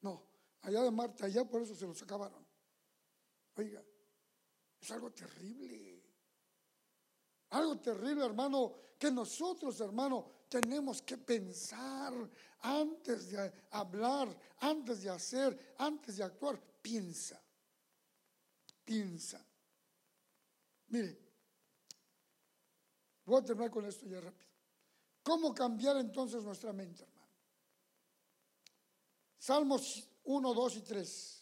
No, 0.00 0.24
allá 0.62 0.82
de 0.82 0.90
Marta, 0.90 1.26
allá 1.26 1.44
por 1.44 1.62
eso 1.62 1.74
se 1.74 1.86
los 1.86 2.02
acabaron. 2.02 2.44
Oiga, 3.56 3.82
es 4.80 4.90
algo 4.90 5.10
terrible. 5.12 6.02
Algo 7.50 7.78
terrible, 7.78 8.24
hermano, 8.24 8.74
que 8.98 9.10
nosotros, 9.10 9.80
hermano, 9.80 10.30
tenemos 10.48 11.02
que 11.02 11.16
pensar 11.18 12.12
antes 12.60 13.30
de 13.30 13.52
hablar, 13.70 14.36
antes 14.58 15.02
de 15.02 15.10
hacer, 15.10 15.74
antes 15.78 16.16
de 16.16 16.24
actuar. 16.24 16.60
Piensa, 16.82 17.40
piensa. 18.84 19.44
Mire, 20.88 21.18
voy 23.24 23.40
a 23.40 23.44
terminar 23.44 23.70
con 23.70 23.84
esto 23.86 24.06
ya 24.06 24.20
rápido. 24.20 24.50
¿Cómo 25.22 25.54
cambiar 25.54 25.96
entonces 25.98 26.42
nuestra 26.42 26.72
mente, 26.72 27.02
hermano? 27.02 27.28
Salmos 29.38 30.08
1, 30.24 30.54
2 30.54 30.76
y 30.76 30.80
3 30.82 31.38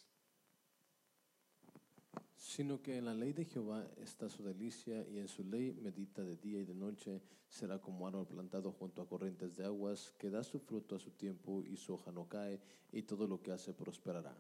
sino 2.57 2.81
que 2.81 2.97
en 2.97 3.05
la 3.05 3.13
ley 3.13 3.35
de 3.35 3.45
Jehová 3.45 3.87
está 3.99 4.31
su 4.31 4.43
delicia 4.43 5.07
y 5.11 5.19
en 5.19 5.29
su 5.29 5.45
ley 5.45 5.73
medita 5.73 6.23
de 6.23 6.37
día 6.37 6.61
y 6.61 6.65
de 6.65 6.75
noche, 6.75 7.21
será 7.51 7.79
como 7.81 8.07
árbol 8.07 8.27
plantado 8.27 8.73
junto 8.73 9.03
a 9.03 9.07
corrientes 9.07 9.57
de 9.57 9.67
aguas, 9.67 10.15
que 10.17 10.31
da 10.31 10.43
su 10.43 10.61
fruto 10.61 10.97
a 10.97 10.99
su 10.99 11.11
tiempo 11.11 11.63
y 11.65 11.77
su 11.77 11.93
hoja 11.93 12.13
no 12.13 12.27
cae 12.27 12.59
y 12.93 13.03
todo 13.03 13.27
lo 13.27 13.43
que 13.43 13.53
hace 13.53 13.75
prosperará. 13.75 14.35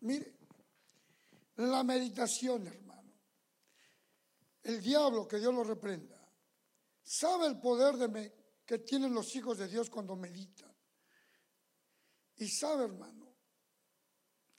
Mire, 0.00 0.32
la 1.56 1.84
meditación, 1.84 2.66
hermano. 2.68 3.05
El 4.66 4.82
diablo, 4.82 5.28
que 5.28 5.38
Dios 5.38 5.54
lo 5.54 5.62
reprenda, 5.62 6.20
sabe 7.00 7.46
el 7.46 7.60
poder 7.60 7.94
de 7.96 8.32
que 8.66 8.80
tienen 8.80 9.14
los 9.14 9.36
hijos 9.36 9.58
de 9.58 9.68
Dios 9.68 9.88
cuando 9.88 10.16
meditan. 10.16 10.74
Y 12.38 12.48
sabe, 12.48 12.86
hermano, 12.86 13.32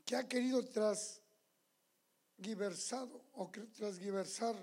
que 0.06 0.16
ha 0.16 0.26
querido 0.26 0.64
tras 0.64 1.22
o 3.34 3.52
transgiversar 3.74 4.56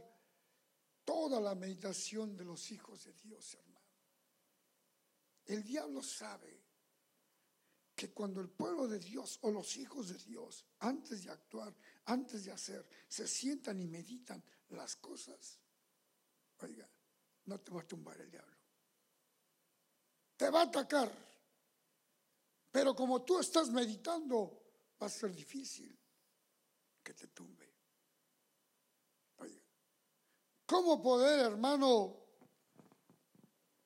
toda 1.04 1.38
la 1.42 1.54
meditación 1.54 2.34
de 2.38 2.46
los 2.46 2.70
hijos 2.70 3.04
de 3.04 3.12
Dios, 3.12 3.52
hermano. 3.52 3.86
El 5.44 5.62
diablo 5.62 6.02
sabe 6.02 6.64
que 7.94 8.14
cuando 8.14 8.40
el 8.40 8.48
pueblo 8.48 8.88
de 8.88 8.98
Dios 8.98 9.38
o 9.42 9.50
los 9.50 9.76
hijos 9.76 10.08
de 10.08 10.16
Dios, 10.24 10.64
antes 10.78 11.24
de 11.24 11.30
actuar, 11.30 11.76
antes 12.06 12.46
de 12.46 12.52
hacer, 12.52 12.88
se 13.08 13.28
sientan 13.28 13.78
y 13.78 13.86
meditan 13.86 14.42
las 14.70 14.96
cosas, 14.96 15.60
oiga, 16.58 16.88
no 17.46 17.60
te 17.60 17.70
va 17.70 17.80
a 17.80 17.86
tumbar 17.86 18.20
el 18.20 18.30
diablo. 18.30 18.56
Te 20.36 20.50
va 20.50 20.60
a 20.60 20.64
atacar. 20.64 21.10
Pero 22.70 22.94
como 22.94 23.22
tú 23.22 23.38
estás 23.38 23.70
meditando, 23.70 24.62
va 25.00 25.06
a 25.06 25.10
ser 25.10 25.32
difícil 25.32 25.96
que 27.02 27.14
te 27.14 27.28
tumbe. 27.28 27.74
¿Cómo 30.66 31.00
poder, 31.02 31.40
hermano, 31.40 32.16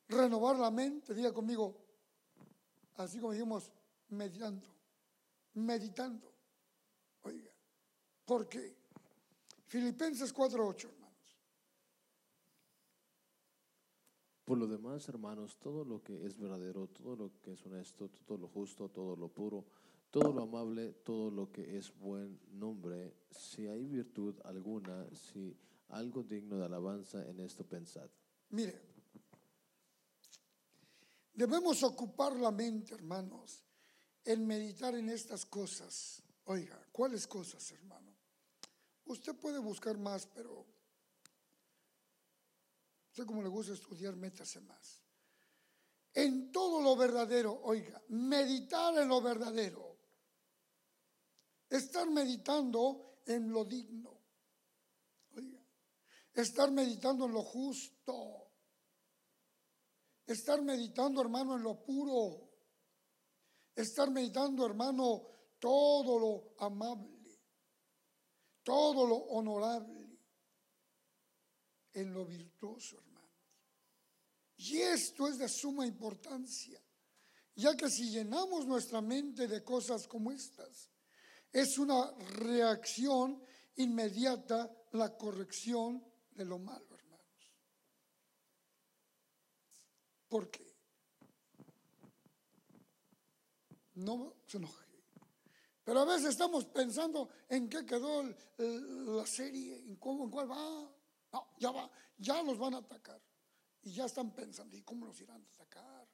renovar 0.08 0.56
la 0.56 0.70
mente? 0.70 1.12
Diga 1.12 1.32
conmigo, 1.34 1.76
así 2.94 3.18
como 3.18 3.32
dijimos, 3.32 3.70
meditando, 4.08 4.68
meditando. 5.54 6.32
Oiga, 7.22 7.50
¿por 8.24 8.48
qué? 8.48 8.77
Filipenses 9.68 10.34
4.8, 10.34 10.88
hermanos. 10.88 11.08
Por 14.46 14.56
lo 14.56 14.66
demás, 14.66 15.06
hermanos, 15.10 15.58
todo 15.58 15.84
lo 15.84 16.02
que 16.02 16.24
es 16.24 16.38
verdadero, 16.38 16.86
todo 16.88 17.14
lo 17.14 17.40
que 17.42 17.52
es 17.52 17.66
honesto, 17.66 18.08
todo 18.08 18.38
lo 18.38 18.48
justo, 18.48 18.88
todo 18.88 19.14
lo 19.14 19.28
puro, 19.28 19.66
todo 20.10 20.32
lo 20.32 20.42
amable, 20.42 20.94
todo 21.04 21.30
lo 21.30 21.52
que 21.52 21.76
es 21.76 21.94
buen 21.98 22.40
nombre, 22.52 23.14
si 23.30 23.66
hay 23.66 23.84
virtud 23.84 24.36
alguna, 24.44 25.06
si 25.12 25.54
algo 25.88 26.22
digno 26.22 26.56
de 26.56 26.64
alabanza 26.64 27.28
en 27.28 27.40
esto 27.40 27.62
pensad. 27.62 28.08
Mire, 28.48 28.80
debemos 31.34 31.82
ocupar 31.82 32.34
la 32.36 32.50
mente, 32.50 32.94
hermanos, 32.94 33.62
en 34.24 34.46
meditar 34.46 34.94
en 34.94 35.10
estas 35.10 35.44
cosas. 35.44 36.22
Oiga, 36.46 36.82
¿cuáles 36.90 37.26
cosas, 37.26 37.70
hermano? 37.72 38.07
Usted 39.08 39.34
puede 39.34 39.58
buscar 39.58 39.98
más, 39.98 40.26
pero 40.26 40.64
sé 43.10 43.26
cómo 43.26 43.42
le 43.42 43.48
gusta 43.48 43.72
estudiar, 43.72 44.16
métase 44.16 44.60
más. 44.60 45.02
En 46.14 46.50
todo 46.52 46.80
lo 46.80 46.96
verdadero, 46.96 47.60
oiga, 47.62 48.00
meditar 48.08 48.96
en 48.98 49.08
lo 49.08 49.20
verdadero. 49.20 49.98
Estar 51.68 52.08
meditando 52.08 53.20
en 53.26 53.52
lo 53.52 53.64
digno 53.64 54.18
estar 56.40 56.70
meditando 56.70 57.26
en 57.26 57.32
lo 57.32 57.42
justo, 57.42 58.52
estar 60.26 60.62
meditando, 60.62 61.20
hermano, 61.20 61.56
en 61.56 61.62
lo 61.62 61.82
puro, 61.82 62.48
estar 63.74 64.10
meditando, 64.10 64.64
hermano, 64.64 65.26
todo 65.58 66.18
lo 66.18 66.54
amable, 66.64 67.17
todo 68.68 69.06
lo 69.06 69.16
honorable, 69.16 70.18
en 71.94 72.12
lo 72.12 72.26
virtuoso, 72.26 72.98
hermanos. 72.98 73.30
Y 74.58 74.76
esto 74.76 75.26
es 75.26 75.38
de 75.38 75.48
suma 75.48 75.86
importancia, 75.86 76.78
ya 77.54 77.74
que 77.74 77.88
si 77.88 78.10
llenamos 78.10 78.66
nuestra 78.66 79.00
mente 79.00 79.48
de 79.48 79.64
cosas 79.64 80.06
como 80.06 80.30
estas, 80.30 80.90
es 81.50 81.78
una 81.78 82.12
reacción 82.40 83.42
inmediata 83.76 84.70
la 84.92 85.16
corrección 85.16 86.04
de 86.32 86.44
lo 86.44 86.58
malo, 86.58 86.94
hermanos. 86.94 87.54
¿Por 90.28 90.50
qué? 90.50 90.76
No 93.94 94.34
se 94.46 94.58
enoje. 94.58 94.87
Pero 95.88 96.00
a 96.00 96.04
veces 96.04 96.26
estamos 96.26 96.66
pensando 96.66 97.30
en 97.48 97.66
qué 97.66 97.86
quedó 97.86 98.22
la 98.58 99.24
serie, 99.24 99.74
en 99.74 99.96
cómo, 99.96 100.24
en 100.24 100.30
cuál 100.30 100.50
va. 100.50 100.92
No, 101.32 101.54
ya 101.56 101.70
va, 101.70 101.90
ya 102.18 102.42
los 102.42 102.58
van 102.58 102.74
a 102.74 102.76
atacar. 102.76 103.18
Y 103.80 103.94
ya 103.94 104.04
están 104.04 104.34
pensando, 104.34 104.76
¿y 104.76 104.82
cómo 104.82 105.06
los 105.06 105.18
irán 105.22 105.42
a 105.42 105.46
atacar? 105.46 106.06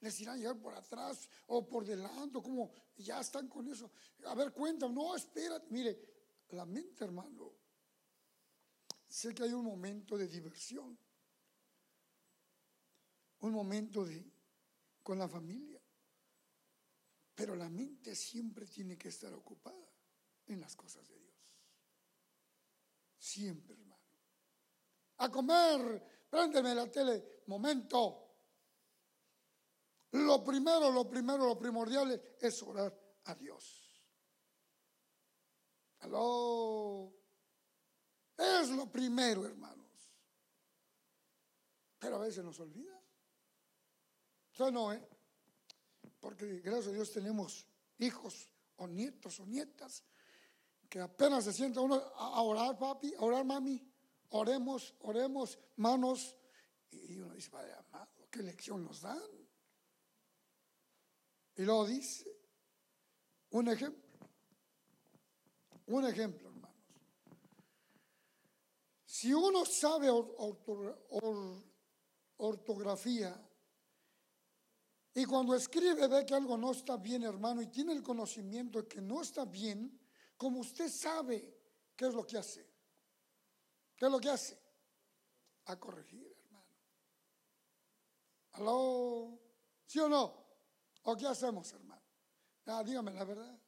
les 0.00 0.20
irán 0.20 0.34
a 0.34 0.36
llegar 0.36 0.60
por 0.60 0.74
atrás 0.74 1.30
o 1.46 1.66
por 1.66 1.86
delante, 1.86 2.42
como 2.42 2.72
ya 2.96 3.20
están 3.20 3.48
con 3.48 3.66
eso. 3.68 3.90
A 4.26 4.34
ver, 4.34 4.52
cuéntame, 4.52 4.92
no, 4.92 5.16
espérate, 5.16 5.66
mire, 5.70 5.98
la 6.50 6.66
mente, 6.66 7.02
hermano, 7.02 7.54
sé 9.08 9.34
que 9.34 9.44
hay 9.44 9.54
un 9.54 9.64
momento 9.64 10.18
de 10.18 10.28
diversión, 10.28 10.98
un 13.40 13.52
momento 13.52 14.04
de 14.04 14.30
con 15.02 15.18
la 15.18 15.28
familia, 15.28 15.71
pero 17.34 17.54
la 17.56 17.68
mente 17.68 18.14
siempre 18.14 18.66
tiene 18.66 18.96
que 18.96 19.08
estar 19.08 19.32
ocupada 19.32 19.90
en 20.46 20.60
las 20.60 20.76
cosas 20.76 21.08
de 21.08 21.18
Dios. 21.18 21.32
Siempre, 23.18 23.74
hermano. 23.74 24.02
A 25.18 25.30
comer, 25.30 26.26
préndeme 26.28 26.74
la 26.74 26.90
tele, 26.90 27.42
momento. 27.46 28.22
Lo 30.12 30.44
primero, 30.44 30.90
lo 30.90 31.08
primero, 31.08 31.46
lo 31.46 31.58
primordial 31.58 32.36
es 32.38 32.62
orar 32.62 32.94
a 33.24 33.34
Dios. 33.34 33.82
Aló. 36.00 37.14
Es 38.36 38.70
lo 38.70 38.90
primero, 38.90 39.46
hermanos. 39.46 39.82
Pero 41.98 42.16
a 42.16 42.20
veces 42.20 42.44
nos 42.44 42.58
olvida. 42.58 43.00
Yo 44.54 44.70
no, 44.70 44.92
¿eh? 44.92 45.08
Porque 46.22 46.60
gracias 46.60 46.86
a 46.86 46.92
Dios 46.92 47.10
tenemos 47.10 47.66
hijos 47.98 48.48
o 48.76 48.86
nietos 48.86 49.40
o 49.40 49.44
nietas 49.46 50.04
que 50.88 51.00
apenas 51.00 51.42
se 51.42 51.52
sienta 51.52 51.80
uno 51.80 51.96
a 51.96 52.40
orar, 52.42 52.78
papi, 52.78 53.12
a 53.14 53.22
orar, 53.22 53.44
mami. 53.44 53.84
Oremos, 54.30 54.94
oremos, 55.00 55.58
manos. 55.76 56.36
Y 56.92 57.18
uno 57.18 57.34
dice, 57.34 57.50
Padre 57.50 57.72
amado, 57.72 58.28
¿qué 58.30 58.40
lección 58.40 58.84
nos 58.84 59.00
dan? 59.00 59.20
Y 61.56 61.62
luego 61.62 61.86
dice, 61.86 62.30
un 63.50 63.66
ejemplo, 63.66 64.18
un 65.86 66.06
ejemplo, 66.06 66.50
hermanos. 66.50 66.76
Si 69.04 69.34
uno 69.34 69.64
sabe 69.64 70.08
ortografía 72.36 73.34
y 75.14 75.24
cuando 75.24 75.54
escribe 75.54 76.08
ve 76.08 76.24
que 76.24 76.34
algo 76.34 76.56
no 76.56 76.72
está 76.72 76.96
bien, 76.96 77.22
hermano, 77.22 77.60
y 77.60 77.66
tiene 77.66 77.92
el 77.92 78.02
conocimiento 78.02 78.80
de 78.80 78.88
que 78.88 79.00
no 79.00 79.20
está 79.20 79.44
bien, 79.44 80.00
como 80.36 80.60
usted 80.60 80.88
sabe, 80.90 81.54
¿qué 81.94 82.06
es 82.06 82.14
lo 82.14 82.26
que 82.26 82.38
hace? 82.38 82.66
¿Qué 83.94 84.06
es 84.06 84.10
lo 84.10 84.18
que 84.18 84.30
hace? 84.30 84.58
A 85.66 85.78
corregir, 85.78 86.34
hermano. 86.44 86.66
¿Aló? 88.52 89.38
¿Sí 89.86 89.98
o 89.98 90.08
no? 90.08 90.42
¿O 91.02 91.16
qué 91.16 91.26
hacemos, 91.26 91.70
hermano? 91.72 92.02
Ah, 92.66 92.82
dígame 92.82 93.12
la 93.12 93.24
verdad. 93.24 93.58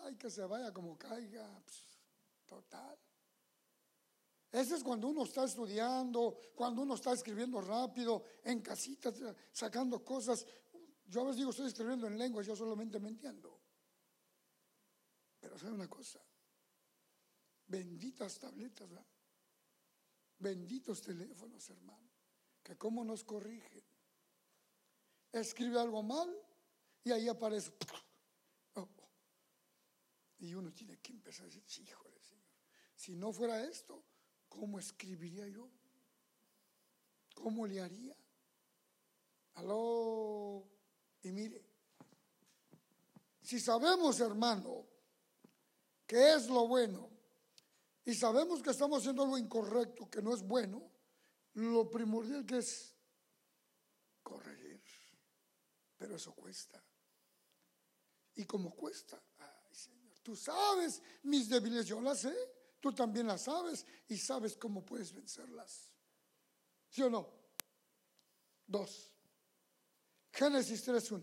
Ay, 0.00 0.16
que 0.16 0.30
se 0.30 0.44
vaya 0.44 0.72
como 0.72 0.96
caiga. 0.96 1.60
total. 2.46 2.98
Ese 4.50 4.76
es 4.76 4.82
cuando 4.82 5.08
uno 5.08 5.24
está 5.24 5.44
estudiando, 5.44 6.38
cuando 6.54 6.82
uno 6.82 6.94
está 6.94 7.12
escribiendo 7.12 7.60
rápido, 7.60 8.24
en 8.44 8.62
casitas, 8.62 9.14
sacando 9.52 10.02
cosas. 10.02 10.46
Yo 11.08 11.22
a 11.22 11.24
veces 11.24 11.38
digo, 11.38 11.50
estoy 11.50 11.66
escribiendo 11.66 12.06
en 12.06 12.18
lenguas, 12.18 12.46
yo 12.46 12.54
solamente 12.54 13.00
me 13.00 13.08
entiendo. 13.08 13.58
Pero 15.40 15.58
sabe 15.58 15.72
una 15.72 15.88
cosa, 15.88 16.20
benditas 17.66 18.38
tabletas, 18.38 18.88
benditos 20.38 21.00
teléfonos, 21.00 21.68
hermano, 21.70 22.10
que 22.62 22.76
cómo 22.76 23.04
nos 23.04 23.24
corrigen. 23.24 23.84
Escribe 25.32 25.80
algo 25.80 26.02
mal 26.02 26.30
y 27.04 27.12
ahí 27.12 27.28
aparece. 27.28 27.72
Y 30.40 30.54
uno 30.54 30.72
tiene 30.72 30.98
que 30.98 31.12
empezar 31.12 31.42
a 31.42 31.46
decir, 31.46 31.64
Señor, 31.66 31.98
si 32.94 33.14
no 33.14 33.32
fuera 33.32 33.62
esto, 33.62 34.04
¿cómo 34.48 34.78
escribiría 34.78 35.46
yo? 35.46 35.70
¿Cómo 37.34 37.64
le 37.66 37.80
haría? 37.80 38.16
Aló. 39.54 40.77
Y 41.28 41.32
mire, 41.32 41.62
si 43.42 43.60
sabemos, 43.60 44.18
hermano, 44.20 44.86
que 46.06 46.32
es 46.32 46.48
lo 46.48 46.66
bueno, 46.66 47.10
y 48.06 48.14
sabemos 48.14 48.62
que 48.62 48.70
estamos 48.70 49.00
haciendo 49.00 49.24
algo 49.24 49.36
incorrecto, 49.36 50.08
que 50.08 50.22
no 50.22 50.32
es 50.32 50.42
bueno, 50.42 50.90
lo 51.52 51.90
primordial 51.90 52.46
que 52.46 52.56
es 52.56 52.94
corregir. 54.22 54.80
Pero 55.98 56.16
eso 56.16 56.32
cuesta. 56.32 56.82
Y 58.36 58.46
como 58.46 58.74
cuesta, 58.74 59.22
ay 59.38 59.74
Señor, 59.74 60.18
tú 60.22 60.34
sabes 60.34 61.02
mis 61.24 61.50
debilidades, 61.50 61.88
yo 61.88 62.00
las 62.00 62.20
sé, 62.20 62.34
tú 62.80 62.94
también 62.94 63.26
las 63.26 63.42
sabes 63.42 63.84
y 64.08 64.16
sabes 64.16 64.56
cómo 64.56 64.82
puedes 64.82 65.12
vencerlas. 65.12 65.92
¿Sí 66.88 67.02
o 67.02 67.10
no? 67.10 67.28
Dos. 68.66 69.17
Génesis 70.38 70.86
3.1. 70.86 71.20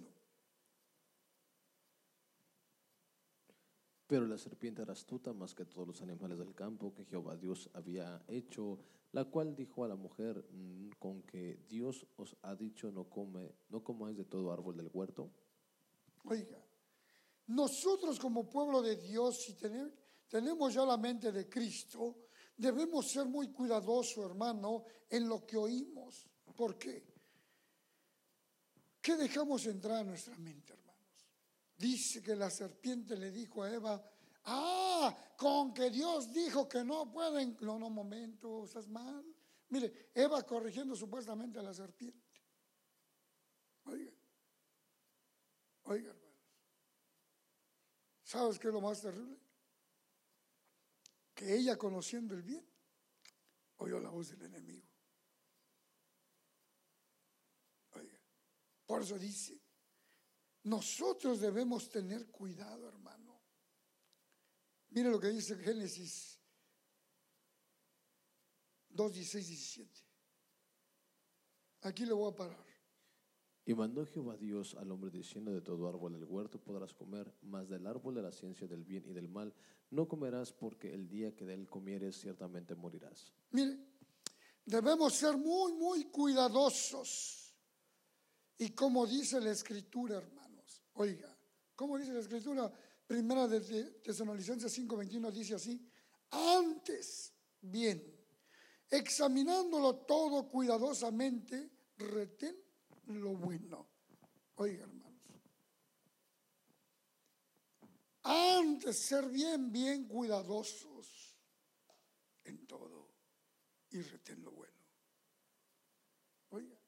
Pero 4.07 4.27
la 4.27 4.37
serpiente 4.37 4.81
era 4.81 4.91
astuta 4.91 5.31
más 5.31 5.55
que 5.55 5.63
todos 5.63 5.87
los 5.87 6.01
animales 6.01 6.37
del 6.37 6.53
campo 6.53 6.93
que 6.93 7.05
Jehová 7.05 7.37
Dios 7.37 7.69
había 7.73 8.21
hecho, 8.27 8.77
la 9.13 9.23
cual 9.23 9.55
dijo 9.55 9.85
a 9.85 9.87
la 9.87 9.95
mujer, 9.95 10.45
mm, 10.51 10.89
con 10.99 11.23
que 11.23 11.63
Dios 11.69 12.05
os 12.17 12.35
ha 12.41 12.55
dicho 12.55 12.91
no 12.91 13.05
come, 13.05 13.55
no 13.69 13.81
comáis 13.81 14.17
de 14.17 14.25
todo 14.25 14.51
árbol 14.51 14.75
del 14.75 14.89
huerto. 14.91 15.31
Oiga, 16.25 16.61
nosotros 17.47 18.19
como 18.19 18.49
pueblo 18.49 18.81
de 18.81 18.97
Dios, 18.97 19.43
si 19.45 19.55
tenemos 20.27 20.73
ya 20.73 20.85
la 20.85 20.97
mente 20.97 21.31
de 21.31 21.47
Cristo, 21.47 22.17
debemos 22.57 23.09
ser 23.09 23.27
muy 23.27 23.47
cuidadosos, 23.47 24.29
hermano, 24.29 24.83
en 25.09 25.29
lo 25.29 25.45
que 25.45 25.55
oímos. 25.55 26.27
¿Por 26.53 26.77
qué? 26.77 27.14
¿Qué 29.05 29.15
dejamos 29.15 29.63
entrar 29.67 29.97
a 29.97 30.03
nuestra 30.03 30.35
mente, 30.39 30.73
hermanos? 30.73 31.29
Dice 31.77 32.23
que 32.23 32.35
la 32.35 32.49
serpiente 32.49 33.15
le 33.15 33.29
dijo 33.29 33.61
a 33.61 33.71
Eva, 33.71 34.03
ah, 34.45 35.15
con 35.37 35.75
que 35.75 35.91
Dios 35.91 36.33
dijo 36.33 36.67
que 36.67 36.83
no 36.83 37.11
pueden, 37.11 37.55
no, 37.61 37.77
no, 37.77 37.91
momento, 37.91 38.65
estás 38.65 38.87
mal. 38.87 39.23
Mire, 39.69 40.09
Eva 40.11 40.41
corrigiendo 40.41 40.95
supuestamente 40.95 41.59
a 41.59 41.61
la 41.61 41.71
serpiente. 41.71 42.41
Oiga, 43.83 44.11
oiga, 45.83 46.09
hermanos. 46.09 46.39
¿Sabes 48.23 48.57
qué 48.57 48.69
es 48.69 48.73
lo 48.73 48.81
más 48.81 49.01
terrible? 49.01 49.37
Que 51.35 51.55
ella 51.55 51.77
conociendo 51.77 52.33
el 52.33 52.41
bien, 52.41 52.67
oyó 53.77 53.99
la 53.99 54.09
voz 54.09 54.29
del 54.29 54.41
enemigo. 54.41 54.84
Por 58.85 59.01
eso 59.01 59.17
dice, 59.17 59.59
nosotros 60.63 61.39
debemos 61.39 61.89
tener 61.89 62.29
cuidado, 62.31 62.87
hermano. 62.87 63.41
Mire 64.89 65.09
lo 65.09 65.19
que 65.19 65.29
dice 65.29 65.57
Génesis 65.57 66.39
2, 68.89 69.13
16, 69.13 69.47
17. 69.47 70.05
Aquí 71.81 72.05
le 72.05 72.13
voy 72.13 72.31
a 72.31 72.35
parar. 72.35 72.65
Y 73.67 73.73
mandó 73.73 74.05
Jehová 74.05 74.37
Dios 74.37 74.75
al 74.75 74.91
hombre 74.91 75.09
diciendo, 75.09 75.51
de 75.51 75.61
todo 75.61 75.87
árbol 75.87 76.13
del 76.13 76.23
huerto 76.25 76.59
podrás 76.59 76.93
comer, 76.93 77.33
mas 77.41 77.67
del 77.67 77.87
árbol 77.87 78.13
de 78.13 78.21
la 78.21 78.31
ciencia 78.31 78.67
del 78.67 78.83
bien 78.83 79.03
y 79.07 79.13
del 79.13 79.27
mal 79.27 79.53
no 79.89 80.07
comerás, 80.07 80.53
porque 80.53 80.93
el 80.93 81.07
día 81.07 81.35
que 81.35 81.45
de 81.45 81.55
él 81.55 81.67
comieres 81.67 82.19
ciertamente 82.19 82.75
morirás. 82.75 83.33
Mire, 83.51 83.79
debemos 84.65 85.13
ser 85.13 85.37
muy, 85.37 85.73
muy 85.73 86.05
cuidadosos 86.05 87.44
y 88.57 88.69
como 88.69 89.05
dice 89.05 89.41
la 89.41 89.51
escritura, 89.51 90.17
hermanos, 90.17 90.83
oiga, 90.93 91.37
como 91.75 91.97
dice 91.97 92.13
la 92.13 92.21
escritura, 92.21 92.71
primera 93.05 93.47
de 93.47 93.59
Tesalonicenses 94.01 94.77
5:21 94.77 95.31
dice 95.31 95.55
así, 95.55 95.89
antes, 96.31 97.33
bien, 97.61 98.15
examinándolo 98.89 99.97
todo 99.97 100.47
cuidadosamente, 100.47 101.71
retén 101.97 102.55
lo 103.07 103.35
bueno. 103.35 103.89
Oiga, 104.55 104.83
hermanos. 104.83 105.05
Antes 108.23 108.97
ser 108.97 109.29
bien, 109.29 109.71
bien 109.71 110.07
cuidadosos 110.07 111.37
en 112.43 112.65
todo 112.65 113.13
y 113.91 114.01
retén 114.01 114.43
lo 114.43 114.51
bueno. 114.51 114.73
Oiga. 116.49 116.79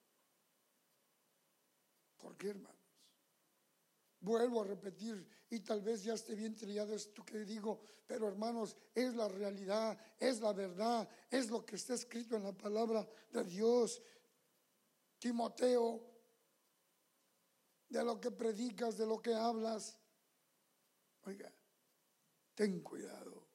¿Por 2.18 2.27
qué, 2.38 2.50
hermanos? 2.50 2.78
Vuelvo 4.20 4.62
a 4.62 4.66
repetir, 4.66 5.28
y 5.50 5.60
tal 5.60 5.82
vez 5.82 6.04
ya 6.04 6.14
esté 6.14 6.36
bien 6.36 6.56
trillado 6.56 6.96
esto 6.96 7.24
que 7.24 7.40
digo, 7.40 7.82
pero 8.06 8.28
hermanos, 8.28 8.76
es 8.94 9.14
la 9.14 9.28
realidad, 9.28 9.98
es 10.20 10.42
la 10.42 10.54
verdad, 10.54 11.08
es 11.30 11.50
lo 11.50 11.66
que 11.66 11.76
está 11.76 11.94
escrito 11.94 12.36
en 12.36 12.44
la 12.44 12.52
palabra 12.52 13.08
de 13.32 13.44
Dios. 13.44 14.02
Timoteo 15.20 16.02
de 17.90 18.04
lo 18.04 18.20
que 18.20 18.32
predicas, 18.32 18.98
de 18.98 19.06
lo 19.06 19.22
que 19.22 19.34
hablas. 19.34 19.98
Oiga, 21.24 21.54
ten 22.54 22.82
cuidado 22.82 23.48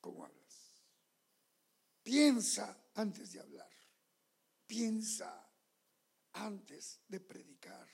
cómo 0.00 0.24
hablas. 0.24 0.72
Piensa 2.02 2.76
antes 2.94 3.32
de 3.32 3.40
hablar. 3.40 3.70
Piensa 4.66 5.41
antes 6.34 7.00
de 7.08 7.20
predicar. 7.20 7.88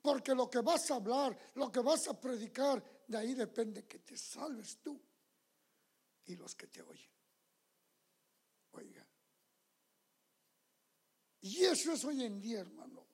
Porque 0.00 0.34
lo 0.34 0.48
que 0.48 0.60
vas 0.60 0.90
a 0.90 0.96
hablar, 0.96 1.36
lo 1.54 1.70
que 1.70 1.80
vas 1.80 2.06
a 2.08 2.20
predicar, 2.20 2.82
de 3.08 3.18
ahí 3.18 3.34
depende 3.34 3.86
que 3.86 3.98
te 3.98 4.16
salves 4.16 4.78
tú 4.80 5.00
y 6.26 6.36
los 6.36 6.54
que 6.54 6.68
te 6.68 6.82
oyen. 6.82 7.10
Oiga. 8.72 9.06
Y 11.40 11.64
eso 11.64 11.92
es 11.92 12.04
hoy 12.04 12.24
en 12.24 12.40
día, 12.40 12.60
hermano, 12.60 13.06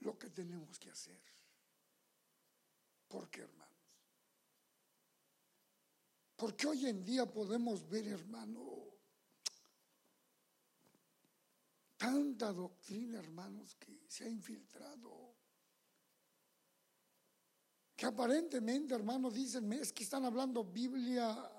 lo 0.00 0.18
que 0.18 0.30
tenemos 0.30 0.78
que 0.78 0.90
hacer. 0.90 1.20
¿Por 3.08 3.30
qué, 3.30 3.42
hermanos? 3.42 3.64
Porque 6.36 6.66
hoy 6.66 6.86
en 6.86 7.04
día 7.04 7.26
podemos 7.26 7.88
ver, 7.88 8.08
hermano, 8.08 8.93
tanta 11.96 12.52
doctrina, 12.52 13.18
hermanos, 13.18 13.74
que 13.76 14.04
se 14.08 14.24
ha 14.24 14.28
infiltrado. 14.28 15.36
Que 17.96 18.06
aparentemente, 18.06 18.94
hermanos, 18.94 19.34
dicen, 19.34 19.72
es 19.72 19.92
que 19.92 20.02
están 20.02 20.24
hablando 20.24 20.64
Biblia, 20.64 21.50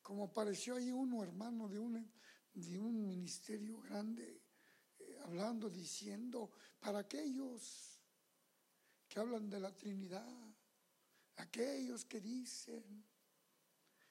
como 0.00 0.24
apareció 0.24 0.76
ahí 0.76 0.90
uno, 0.90 1.22
hermano, 1.22 1.68
de 1.68 1.78
un, 1.78 2.12
de 2.54 2.78
un 2.78 3.06
ministerio 3.06 3.80
grande, 3.80 4.42
eh, 4.98 5.18
hablando, 5.22 5.68
diciendo, 5.68 6.50
para 6.80 7.00
aquellos 7.00 8.02
que 9.08 9.20
hablan 9.20 9.50
de 9.50 9.60
la 9.60 9.74
Trinidad, 9.74 10.54
aquellos 11.36 12.06
que 12.06 12.20
dicen 12.20 13.04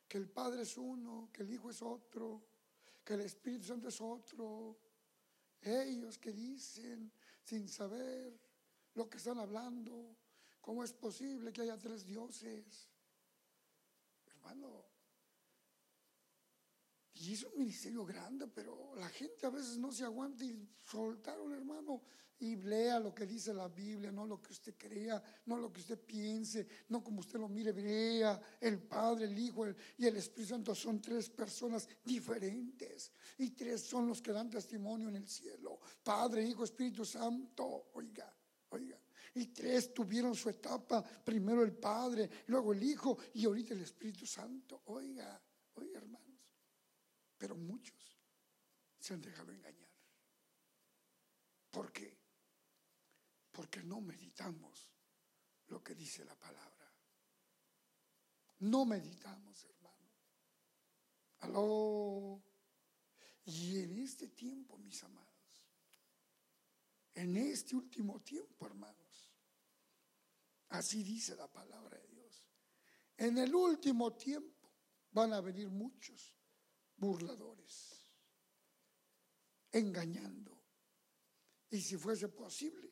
que 0.08 0.18
el 0.18 0.30
Padre 0.30 0.64
es 0.64 0.78
uno, 0.78 1.30
que 1.34 1.42
el 1.42 1.52
Hijo 1.52 1.72
es 1.72 1.82
otro, 1.82 2.46
que 3.04 3.16
el 3.16 3.22
Espíritu 3.22 3.66
Santo 3.66 3.88
es 3.88 4.00
otro, 4.00 4.78
ellos 5.62 6.18
que 6.18 6.32
dicen 6.32 7.12
sin 7.44 7.68
saber 7.68 8.40
lo 8.94 9.10
que 9.10 9.18
están 9.18 9.40
hablando, 9.40 10.18
¿cómo 10.60 10.84
es 10.84 10.94
posible 10.94 11.54
que 11.54 11.62
haya 11.62 11.78
tres 11.78 12.06
dioses? 12.06 12.90
Hermano, 14.28 14.91
y 17.22 17.34
es 17.34 17.44
un 17.44 17.60
ministerio 17.60 18.04
grande, 18.04 18.48
pero 18.48 18.96
la 18.96 19.08
gente 19.10 19.46
a 19.46 19.52
veces 19.52 19.78
no 19.78 19.92
se 19.92 20.04
aguanta. 20.04 20.44
Y 20.44 20.68
soltaron, 20.84 21.54
hermano, 21.54 22.02
y 22.40 22.56
lea 22.56 23.00
lo 23.00 23.14
que 23.14 23.28
dice 23.28 23.54
la 23.54 23.68
Biblia, 23.68 24.12
no 24.12 24.26
lo 24.26 24.42
que 24.42 24.52
usted 24.52 24.74
crea, 24.76 25.22
no 25.46 25.58
lo 25.58 25.72
que 25.72 25.82
usted 25.82 26.00
piense, 26.00 26.68
no 26.90 27.04
como 27.04 27.20
usted 27.20 27.40
lo 27.40 27.48
mire, 27.48 27.74
vea, 27.74 28.42
el 28.60 28.82
Padre, 28.82 29.26
el 29.26 29.38
Hijo 29.38 29.68
y 30.00 30.08
el 30.08 30.18
Espíritu 30.18 30.50
Santo 30.50 30.74
son 30.74 31.00
tres 31.00 31.30
personas 31.30 31.88
diferentes. 32.04 33.12
Y 33.38 33.52
tres 33.52 33.82
son 33.82 34.08
los 34.08 34.20
que 34.20 34.32
dan 34.32 34.50
testimonio 34.50 35.08
en 35.10 35.18
el 35.18 35.28
cielo, 35.28 35.80
Padre, 36.04 36.44
Hijo, 36.44 36.64
Espíritu 36.64 37.06
Santo, 37.06 37.92
oiga, 37.94 38.34
oiga. 38.70 39.00
Y 39.36 39.46
tres 39.48 39.94
tuvieron 39.94 40.34
su 40.34 40.50
etapa, 40.50 41.04
primero 41.04 41.62
el 41.64 41.74
Padre, 41.74 42.28
luego 42.48 42.74
el 42.74 42.82
Hijo 42.82 43.16
y 43.36 43.46
ahorita 43.46 43.76
el 43.76 43.82
Espíritu 43.82 44.26
Santo, 44.26 44.82
oiga, 44.86 45.40
oiga 45.76 46.00
hermanos. 46.00 46.31
Pero 47.42 47.56
muchos 47.56 47.98
se 49.00 49.16
han 49.16 49.22
dejado 49.24 49.52
engañar. 49.52 49.90
¿Por 51.72 51.92
qué? 51.92 52.16
Porque 53.52 53.82
no 53.82 54.00
meditamos 54.00 54.92
lo 55.66 55.84
que 55.84 55.96
dice 55.96 56.24
la 56.24 56.36
palabra. 56.36 56.94
No 58.60 58.86
meditamos, 58.86 59.66
hermano. 59.66 60.12
Aló. 61.40 62.44
Y 63.46 63.80
en 63.80 63.98
este 63.98 64.28
tiempo, 64.28 64.78
mis 64.78 65.04
amados, 65.04 65.68
en 67.16 67.38
este 67.38 67.76
último 67.76 68.22
tiempo, 68.22 68.68
hermanos, 68.68 69.34
así 70.70 71.04
dice 71.04 71.36
la 71.36 71.52
palabra 71.52 71.98
de 71.98 72.08
Dios. 72.08 72.48
En 73.18 73.40
el 73.40 73.56
último 73.56 74.14
tiempo 74.14 74.70
van 75.10 75.34
a 75.34 75.42
venir 75.42 75.72
muchos 75.72 76.36
burladores, 77.02 78.06
engañando. 79.72 80.52
Y 81.72 81.82
si 81.82 81.98
fuese 81.98 82.30
posible, 82.30 82.90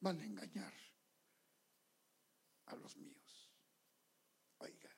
van 0.00 0.20
a 0.20 0.24
engañar 0.24 0.72
a 2.66 2.76
los 2.76 2.96
míos. 2.98 3.50
Oiga, 4.58 4.90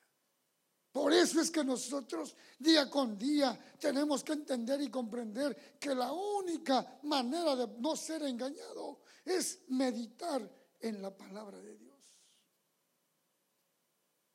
por 0.91 1.13
eso 1.13 1.39
es 1.39 1.49
que 1.49 1.63
nosotros 1.63 2.35
día 2.59 2.89
con 2.89 3.17
día 3.17 3.57
tenemos 3.79 4.23
que 4.23 4.33
entender 4.33 4.81
y 4.81 4.89
comprender 4.89 5.77
que 5.79 5.95
la 5.95 6.11
única 6.11 6.99
manera 7.03 7.55
de 7.55 7.79
no 7.79 7.95
ser 7.95 8.23
engañado 8.23 9.01
es 9.23 9.61
meditar 9.69 10.51
en 10.81 11.01
la 11.01 11.15
palabra 11.15 11.61
de 11.61 11.77
Dios. 11.77 11.84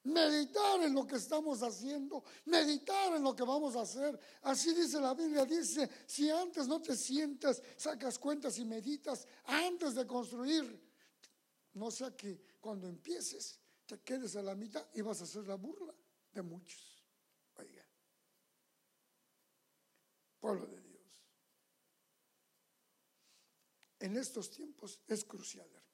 Meditar 0.02 0.80
en 0.82 0.94
lo 0.94 1.06
que 1.06 1.16
estamos 1.16 1.62
haciendo, 1.62 2.24
meditar 2.46 3.14
en 3.14 3.22
lo 3.22 3.36
que 3.36 3.42
vamos 3.42 3.76
a 3.76 3.82
hacer. 3.82 4.18
Así 4.42 4.72
dice 4.72 4.98
la 4.98 5.12
Biblia, 5.12 5.44
dice, 5.44 5.90
si 6.06 6.30
antes 6.30 6.66
no 6.66 6.80
te 6.80 6.96
sientas, 6.96 7.62
sacas 7.76 8.18
cuentas 8.18 8.56
y 8.58 8.64
meditas 8.64 9.26
antes 9.44 9.94
de 9.94 10.06
construir, 10.06 10.90
no 11.74 11.90
sea 11.90 12.16
que 12.16 12.56
cuando 12.60 12.88
empieces 12.88 13.60
te 13.84 14.00
quedes 14.00 14.36
a 14.36 14.42
la 14.42 14.54
mitad 14.54 14.86
y 14.94 15.02
vas 15.02 15.20
a 15.20 15.24
hacer 15.24 15.46
la 15.46 15.56
burla 15.56 15.94
de 16.32 16.42
muchos. 16.42 17.04
Oiga, 17.56 17.86
pueblo 20.38 20.66
de 20.66 20.80
Dios. 20.80 21.00
En 23.98 24.16
estos 24.16 24.50
tiempos 24.50 24.98
es 25.06 25.24
crucial, 25.24 25.66
hermano 25.66 25.89